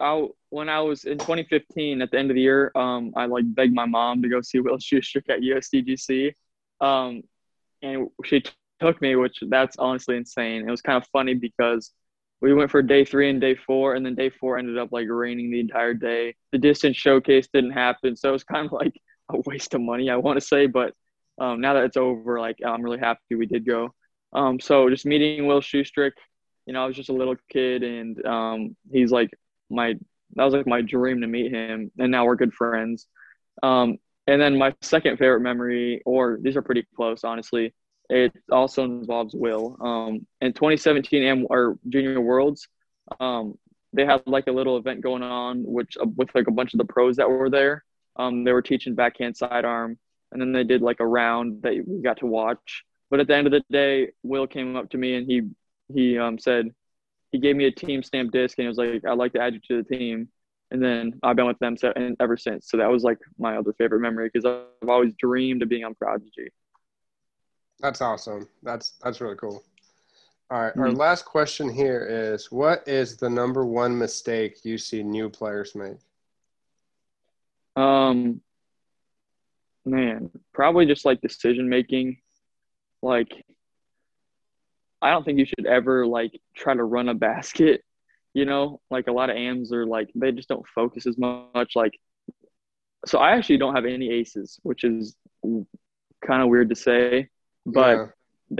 I 0.00 0.26
when 0.48 0.68
I 0.68 0.80
was 0.80 1.04
in 1.04 1.18
2015 1.18 2.02
at 2.02 2.10
the 2.10 2.18
end 2.18 2.30
of 2.30 2.34
the 2.34 2.40
year, 2.40 2.72
um, 2.74 3.12
I 3.16 3.26
like 3.26 3.44
begged 3.46 3.74
my 3.74 3.84
mom 3.86 4.22
to 4.22 4.28
go 4.28 4.40
see 4.40 4.60
Will 4.60 4.78
Schusterick 4.78 5.28
at 5.28 5.40
USDGC, 5.40 6.34
um, 6.80 7.22
and 7.82 8.08
she 8.24 8.40
t- 8.40 8.50
took 8.80 9.00
me, 9.00 9.16
which 9.16 9.38
that's 9.48 9.76
honestly 9.76 10.16
insane. 10.16 10.66
It 10.66 10.70
was 10.70 10.82
kind 10.82 10.96
of 10.96 11.06
funny 11.12 11.34
because 11.34 11.92
we 12.40 12.54
went 12.54 12.70
for 12.70 12.82
day 12.82 13.04
three 13.04 13.28
and 13.28 13.40
day 13.40 13.54
four, 13.54 13.94
and 13.94 14.04
then 14.04 14.14
day 14.14 14.30
four 14.30 14.58
ended 14.58 14.78
up 14.78 14.90
like 14.90 15.06
raining 15.08 15.50
the 15.50 15.60
entire 15.60 15.94
day. 15.94 16.34
The 16.52 16.58
distance 16.58 16.96
showcase 16.96 17.48
didn't 17.52 17.72
happen, 17.72 18.16
so 18.16 18.30
it 18.30 18.32
was 18.32 18.44
kind 18.44 18.66
of 18.66 18.72
like 18.72 18.94
a 19.28 19.38
waste 19.44 19.74
of 19.74 19.82
money, 19.82 20.10
I 20.10 20.16
want 20.16 20.38
to 20.38 20.46
say. 20.46 20.66
But 20.66 20.94
um, 21.38 21.60
now 21.60 21.74
that 21.74 21.84
it's 21.84 21.96
over, 21.96 22.40
like 22.40 22.58
I'm 22.64 22.82
really 22.82 22.98
happy 22.98 23.34
we 23.36 23.46
did 23.46 23.66
go. 23.66 23.94
Um, 24.32 24.60
so 24.60 24.88
just 24.88 25.06
meeting 25.06 25.46
Will 25.46 25.60
Schusterick, 25.60 26.12
you 26.70 26.74
know, 26.74 26.84
I 26.84 26.86
was 26.86 26.94
just 26.94 27.08
a 27.08 27.12
little 27.12 27.34
kid, 27.48 27.82
and 27.82 28.24
um, 28.24 28.76
he's 28.92 29.10
like 29.10 29.30
my 29.70 29.94
that 30.36 30.44
was 30.44 30.54
like 30.54 30.68
my 30.68 30.82
dream 30.82 31.20
to 31.20 31.26
meet 31.26 31.50
him, 31.50 31.90
and 31.98 32.12
now 32.12 32.24
we're 32.24 32.36
good 32.36 32.54
friends. 32.54 33.08
Um, 33.60 33.98
and 34.28 34.40
then 34.40 34.56
my 34.56 34.72
second 34.80 35.16
favorite 35.16 35.40
memory, 35.40 36.00
or 36.06 36.38
these 36.40 36.56
are 36.56 36.62
pretty 36.62 36.86
close, 36.94 37.24
honestly. 37.24 37.74
It 38.08 38.32
also 38.52 38.84
involves 38.84 39.34
Will. 39.34 39.78
Um, 39.80 40.28
in 40.40 40.52
2017 40.52 41.24
and 41.24 41.46
or 41.50 41.76
Junior 41.88 42.20
Worlds, 42.20 42.68
um, 43.18 43.58
they 43.92 44.06
had 44.06 44.22
like 44.26 44.46
a 44.46 44.52
little 44.52 44.76
event 44.76 45.00
going 45.00 45.24
on, 45.24 45.64
which 45.64 45.96
uh, 46.00 46.06
with 46.14 46.32
like 46.36 46.46
a 46.46 46.52
bunch 46.52 46.72
of 46.72 46.78
the 46.78 46.84
pros 46.84 47.16
that 47.16 47.28
were 47.28 47.50
there. 47.50 47.84
Um, 48.14 48.44
they 48.44 48.52
were 48.52 48.62
teaching 48.62 48.94
backhand 48.94 49.36
sidearm, 49.36 49.98
and 50.30 50.40
then 50.40 50.52
they 50.52 50.62
did 50.62 50.82
like 50.82 51.00
a 51.00 51.06
round 51.06 51.62
that 51.62 51.72
we 51.84 52.00
got 52.00 52.18
to 52.18 52.26
watch. 52.26 52.84
But 53.10 53.18
at 53.18 53.26
the 53.26 53.34
end 53.34 53.48
of 53.48 53.52
the 53.52 53.64
day, 53.72 54.12
Will 54.22 54.46
came 54.46 54.76
up 54.76 54.90
to 54.90 54.98
me 54.98 55.16
and 55.16 55.26
he 55.26 55.50
he 55.92 56.18
um, 56.18 56.38
said, 56.38 56.70
he 57.32 57.38
gave 57.38 57.56
me 57.56 57.66
a 57.66 57.70
team 57.70 58.02
stamp 58.02 58.32
disc 58.32 58.58
and 58.58 58.64
he 58.64 58.68
was 58.68 58.78
like, 58.78 59.04
I'd 59.04 59.18
like 59.18 59.32
to 59.34 59.40
add 59.40 59.54
you 59.54 59.60
to 59.68 59.82
the 59.82 59.96
team. 59.96 60.28
And 60.72 60.82
then 60.82 61.18
I've 61.22 61.36
been 61.36 61.46
with 61.46 61.58
them 61.58 61.76
so, 61.76 61.92
and 61.96 62.16
ever 62.20 62.36
since. 62.36 62.68
So 62.68 62.76
that 62.76 62.90
was 62.90 63.02
like 63.02 63.18
my 63.38 63.56
other 63.56 63.72
favorite 63.72 64.00
memory 64.00 64.30
because 64.32 64.44
I've 64.44 64.88
always 64.88 65.14
dreamed 65.14 65.62
of 65.62 65.68
being 65.68 65.84
on 65.84 65.94
Prodigy. 65.94 66.50
That's 67.80 68.00
awesome. 68.00 68.48
That's 68.62 68.92
that's 69.02 69.20
really 69.20 69.36
cool. 69.36 69.64
All 70.50 70.60
right, 70.60 70.70
mm-hmm. 70.72 70.80
our 70.80 70.92
last 70.92 71.24
question 71.24 71.72
here 71.72 72.06
is: 72.08 72.52
What 72.52 72.86
is 72.86 73.16
the 73.16 73.30
number 73.30 73.64
one 73.64 73.96
mistake 73.96 74.64
you 74.64 74.78
see 74.78 75.02
new 75.02 75.30
players 75.30 75.74
make? 75.74 75.96
Um, 77.76 78.40
man, 79.84 80.30
probably 80.52 80.86
just 80.86 81.04
like 81.04 81.20
decision 81.20 81.68
making. 81.68 82.18
Like 83.02 83.44
I 85.02 85.10
don't 85.10 85.24
think 85.24 85.38
you 85.38 85.46
should 85.46 85.66
ever 85.66 86.06
like 86.06 86.38
try 86.54 86.74
to 86.74 86.84
run 86.84 87.08
a 87.08 87.14
basket. 87.14 87.84
You 88.32 88.44
know, 88.44 88.80
like 88.90 89.08
a 89.08 89.12
lot 89.12 89.28
of 89.28 89.36
AMs 89.36 89.72
are 89.72 89.86
like 89.86 90.10
they 90.14 90.30
just 90.30 90.48
don't 90.48 90.66
focus 90.74 91.06
as 91.06 91.18
much. 91.18 91.74
Like, 91.74 91.98
so 93.04 93.18
I 93.18 93.32
actually 93.32 93.56
don't 93.56 93.74
have 93.74 93.86
any 93.86 94.10
aces, 94.10 94.60
which 94.62 94.84
is 94.84 95.16
kind 95.42 96.42
of 96.42 96.48
weird 96.48 96.68
to 96.68 96.76
say, 96.76 97.28
but 97.66 97.96
yeah. 97.96 98.06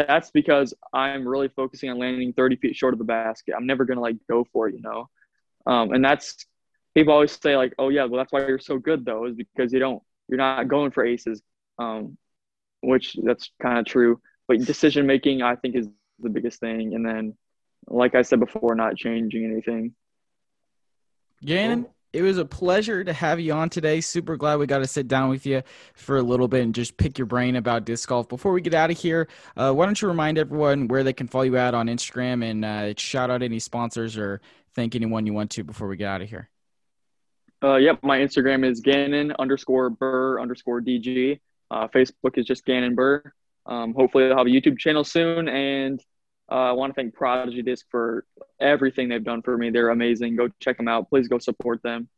that's 0.07 0.33
because 0.33 0.75
I'm 0.93 1.27
really 1.27 1.49
focusing 1.49 1.89
on 1.91 1.99
landing 1.99 2.33
30 2.33 2.57
feet 2.57 2.75
short 2.77 2.95
of 2.95 2.99
the 2.99 3.05
basket. 3.05 3.55
I'm 3.57 3.67
never 3.67 3.85
gonna 3.85 4.01
like 4.01 4.17
go 4.29 4.45
for 4.53 4.69
it, 4.69 4.75
you 4.75 4.81
know. 4.81 5.09
Um, 5.67 5.93
and 5.93 6.05
that's 6.05 6.45
people 6.95 7.13
always 7.13 7.39
say 7.41 7.57
like, 7.57 7.75
oh 7.79 7.91
yeah, 7.91 8.07
well 8.07 8.19
that's 8.19 8.33
why 8.33 8.47
you're 8.47 8.59
so 8.59 8.79
good 8.79 9.05
though, 9.05 9.27
is 9.27 9.37
because 9.37 9.73
you 9.73 9.79
don't 9.79 10.03
you're 10.29 10.39
not 10.39 10.67
going 10.69 10.91
for 10.91 11.05
aces, 11.05 11.43
um, 11.79 12.17
which 12.83 13.17
that's 13.23 13.51
kind 13.63 13.79
of 13.79 13.85
true. 13.85 14.21
But 14.49 14.65
decision 14.65 15.07
making, 15.07 15.43
I 15.43 15.55
think, 15.57 15.77
is 15.77 15.89
the 16.23 16.31
biggest 16.31 16.61
thing. 16.61 16.95
And 16.95 17.05
then, 17.05 17.37
like 17.87 18.15
I 18.15 18.23
said 18.23 18.41
before, 18.41 18.75
not 18.75 18.97
changing 18.97 19.45
anything. 19.45 19.95
Gannon, 21.43 21.87
it 22.13 22.23
was 22.23 22.39
a 22.39 22.45
pleasure 22.45 23.05
to 23.05 23.13
have 23.13 23.41
you 23.41 23.53
on 23.53 23.71
today. 23.71 24.01
Super 24.01 24.37
glad 24.37 24.59
we 24.59 24.67
got 24.67 24.79
to 24.79 24.87
sit 24.87 25.07
down 25.09 25.31
with 25.31 25.47
you 25.47 25.63
for 25.95 26.19
a 26.19 26.23
little 26.23 26.49
bit 26.49 26.63
and 26.63 26.75
just 26.75 26.97
pick 26.97 27.19
your 27.19 27.27
brain 27.27 27.57
about 27.57 27.85
disc 27.85 28.09
golf. 28.09 28.29
Before 28.29 28.53
we 28.53 28.61
get 28.61 28.75
out 28.75 28.91
of 28.91 28.99
here, 28.99 29.29
uh, 29.57 29.73
why 29.73 29.87
don't 29.87 30.01
you 30.03 30.09
remind 30.09 30.37
everyone 30.37 30.89
where 30.89 31.05
they 31.05 31.13
can 31.13 31.29
follow 31.29 31.45
you 31.45 31.57
at 31.57 31.73
on 31.73 31.87
Instagram 31.87 32.45
and 32.45 32.65
uh, 32.65 32.95
shout 32.97 33.31
out 33.31 33.43
any 33.43 33.59
sponsors 33.59 34.19
or 34.19 34.41
thank 34.75 34.95
anyone 34.95 35.25
you 35.25 35.33
want 35.33 35.51
to 35.53 35.65
before 35.65 35.89
we 35.89 35.97
get 35.97 36.09
out 36.09 36.23
of 36.23 36.29
here? 36.29 36.51
Uh, 37.63 37.77
yep, 37.77 37.99
my 38.03 38.19
Instagram 38.19 38.69
is 38.69 38.81
Gannon 38.81 39.33
underscore 39.39 39.91
Buhr 39.91 40.41
underscore 40.41 40.81
DG. 40.81 41.39
Uh, 41.71 41.89
Facebook 41.89 42.37
is 42.37 42.47
just 42.47 42.65
Gannon 42.65 42.97
Buhr. 42.97 43.33
Um, 43.67 43.95
hopefully, 43.95 44.25
I'll 44.25 44.39
have 44.39 44.47
a 44.47 44.51
YouTube 44.51 44.79
channel 44.79 45.05
soon. 45.05 45.49
And 45.49 46.03
uh, 46.51 46.55
I 46.55 46.73
want 46.73 46.91
to 46.91 46.95
thank 46.95 47.15
Prodigy 47.15 47.63
Disc 47.63 47.87
for 47.91 48.25
everything 48.61 49.09
they've 49.09 49.23
done 49.23 49.43
for 49.43 49.57
me. 49.57 49.71
They're 49.71 49.91
amazing. 49.91 50.37
Go 50.37 50.49
check 50.61 50.77
them 50.77 50.89
out. 50.89 51.09
Please 51.09 51.29
go 51.29 51.39
support 51.39 51.83
them. 51.83 52.09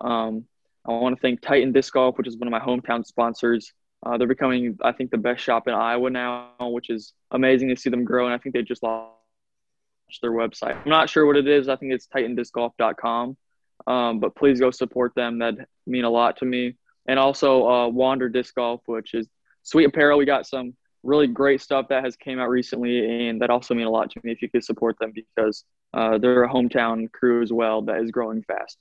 Um, 0.00 0.44
I 0.86 0.92
want 0.92 1.16
to 1.16 1.20
thank 1.20 1.40
Titan 1.40 1.72
Disc 1.72 1.92
Golf, 1.92 2.16
which 2.16 2.28
is 2.28 2.36
one 2.36 2.48
of 2.48 2.52
my 2.52 2.60
hometown 2.60 3.04
sponsors. 3.04 3.72
Uh, 4.04 4.16
they're 4.16 4.28
becoming, 4.28 4.78
I 4.82 4.92
think, 4.92 5.10
the 5.10 5.18
best 5.18 5.42
shop 5.42 5.68
in 5.68 5.74
Iowa 5.74 6.10
now, 6.10 6.52
which 6.60 6.90
is 6.90 7.12
amazing 7.32 7.68
to 7.70 7.76
see 7.76 7.90
them 7.90 8.04
grow. 8.04 8.26
And 8.26 8.34
I 8.34 8.38
think 8.38 8.54
they 8.54 8.62
just 8.62 8.82
launched 8.82 9.10
their 10.22 10.32
website. 10.32 10.80
I'm 10.82 10.88
not 10.90 11.10
sure 11.10 11.26
what 11.26 11.36
it 11.36 11.48
is. 11.48 11.68
I 11.68 11.76
think 11.76 11.92
it's 11.92 12.06
titandiscgolf.com. 12.06 13.36
Um, 13.86 14.20
but 14.20 14.34
please 14.36 14.60
go 14.60 14.70
support 14.70 15.14
them. 15.14 15.38
That'd 15.38 15.66
mean 15.86 16.04
a 16.04 16.10
lot 16.10 16.38
to 16.38 16.44
me. 16.44 16.76
And 17.06 17.18
also 17.18 17.68
uh, 17.68 17.88
Wander 17.88 18.28
Disc 18.28 18.54
Golf, 18.54 18.80
which 18.86 19.14
is 19.14 19.28
sweet 19.62 19.84
apparel. 19.84 20.18
We 20.18 20.24
got 20.24 20.46
some 20.46 20.74
really 21.06 21.26
great 21.26 21.60
stuff 21.60 21.88
that 21.88 22.04
has 22.04 22.16
came 22.16 22.38
out 22.38 22.48
recently, 22.48 23.28
and 23.28 23.40
that 23.40 23.50
also 23.50 23.74
mean 23.74 23.86
a 23.86 23.90
lot 23.90 24.10
to 24.10 24.20
me 24.22 24.32
if 24.32 24.42
you 24.42 24.50
could 24.50 24.64
support 24.64 24.98
them 24.98 25.12
because 25.14 25.64
uh, 25.94 26.18
they're 26.18 26.44
a 26.44 26.48
hometown 26.48 27.10
crew 27.12 27.42
as 27.42 27.52
well 27.52 27.82
that 27.82 28.00
is 28.00 28.10
growing 28.10 28.42
fast. 28.42 28.78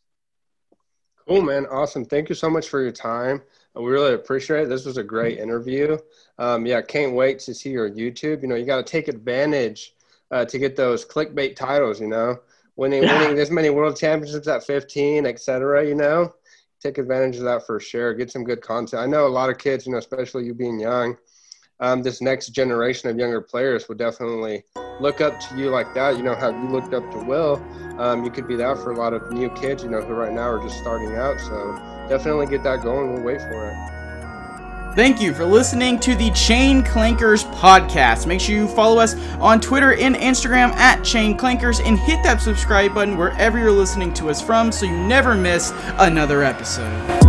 Cool, 1.27 1.41
man. 1.41 1.65
Awesome. 1.71 2.05
Thank 2.05 2.29
you 2.29 2.35
so 2.35 2.49
much 2.49 2.69
for 2.69 2.81
your 2.81 2.91
time. 2.91 3.41
We 3.73 3.91
really 3.91 4.13
appreciate 4.13 4.63
it. 4.63 4.69
This 4.69 4.85
was 4.85 4.97
a 4.97 5.03
great 5.03 5.39
interview. 5.39 5.97
Um, 6.37 6.65
yeah, 6.65 6.81
can't 6.81 7.13
wait 7.13 7.39
to 7.39 7.53
see 7.53 7.71
your 7.71 7.89
YouTube. 7.89 8.41
You 8.41 8.47
know, 8.47 8.55
you 8.55 8.65
got 8.65 8.85
to 8.85 8.91
take 8.91 9.07
advantage 9.07 9.95
uh, 10.31 10.45
to 10.45 10.59
get 10.59 10.75
those 10.75 11.03
clickbait 11.05 11.55
titles. 11.55 11.99
You 11.99 12.07
know, 12.07 12.39
winning 12.75 13.03
yeah. 13.03 13.17
winning 13.19 13.35
this 13.35 13.49
many 13.49 13.69
world 13.69 13.97
championships 13.97 14.47
at 14.47 14.63
15, 14.63 15.25
etc. 15.25 15.85
You 15.87 15.95
know, 15.95 16.33
take 16.79 16.99
advantage 16.99 17.37
of 17.37 17.43
that 17.43 17.65
for 17.65 17.79
sure. 17.79 18.13
Get 18.13 18.31
some 18.31 18.43
good 18.43 18.61
content. 18.61 19.01
I 19.01 19.07
know 19.07 19.25
a 19.25 19.29
lot 19.29 19.49
of 19.49 19.57
kids, 19.57 19.85
you 19.85 19.91
know, 19.91 19.97
especially 19.97 20.45
you 20.45 20.53
being 20.53 20.79
young, 20.79 21.17
um, 21.79 22.01
this 22.01 22.21
next 22.21 22.49
generation 22.49 23.09
of 23.09 23.17
younger 23.17 23.41
players 23.41 23.87
will 23.87 23.95
definitely 23.95 24.63
look 24.99 25.21
up 25.21 25.39
to 25.39 25.57
you 25.57 25.69
like 25.69 25.93
that. 25.93 26.17
You 26.17 26.23
know 26.23 26.35
how 26.35 26.49
you 26.49 26.69
looked 26.69 26.93
up 26.93 27.09
to 27.11 27.17
Will. 27.17 27.63
Um, 27.99 28.23
you 28.23 28.31
could 28.31 28.47
be 28.47 28.55
that 28.55 28.77
for 28.77 28.91
a 28.91 28.97
lot 28.97 29.13
of 29.13 29.31
new 29.31 29.49
kids, 29.51 29.83
you 29.83 29.89
know, 29.89 30.01
who 30.01 30.13
right 30.13 30.33
now 30.33 30.49
are 30.49 30.61
just 30.61 30.77
starting 30.77 31.15
out. 31.15 31.39
So 31.39 31.75
definitely 32.09 32.47
get 32.47 32.63
that 32.63 32.81
going. 32.83 33.13
We'll 33.13 33.23
wait 33.23 33.41
for 33.41 33.69
it. 33.69 33.95
Thank 34.95 35.19
you 35.19 35.33
for 35.33 35.43
listening 35.43 35.99
to 35.99 36.15
the 36.15 36.31
Chain 36.31 36.81
Clankers 36.81 37.43
podcast. 37.55 38.27
Make 38.27 38.39
sure 38.39 38.55
you 38.55 38.65
follow 38.65 38.97
us 39.01 39.13
on 39.41 39.59
Twitter 39.59 39.93
and 39.93 40.15
Instagram 40.15 40.71
at 40.75 41.03
Chain 41.03 41.37
Clankers 41.37 41.85
and 41.85 41.99
hit 41.99 42.23
that 42.23 42.41
subscribe 42.41 42.93
button 42.93 43.17
wherever 43.17 43.59
you're 43.59 43.71
listening 43.71 44.13
to 44.13 44.29
us 44.29 44.41
from 44.41 44.71
so 44.71 44.85
you 44.85 44.95
never 44.95 45.35
miss 45.35 45.73
another 45.97 46.43
episode. 46.43 47.24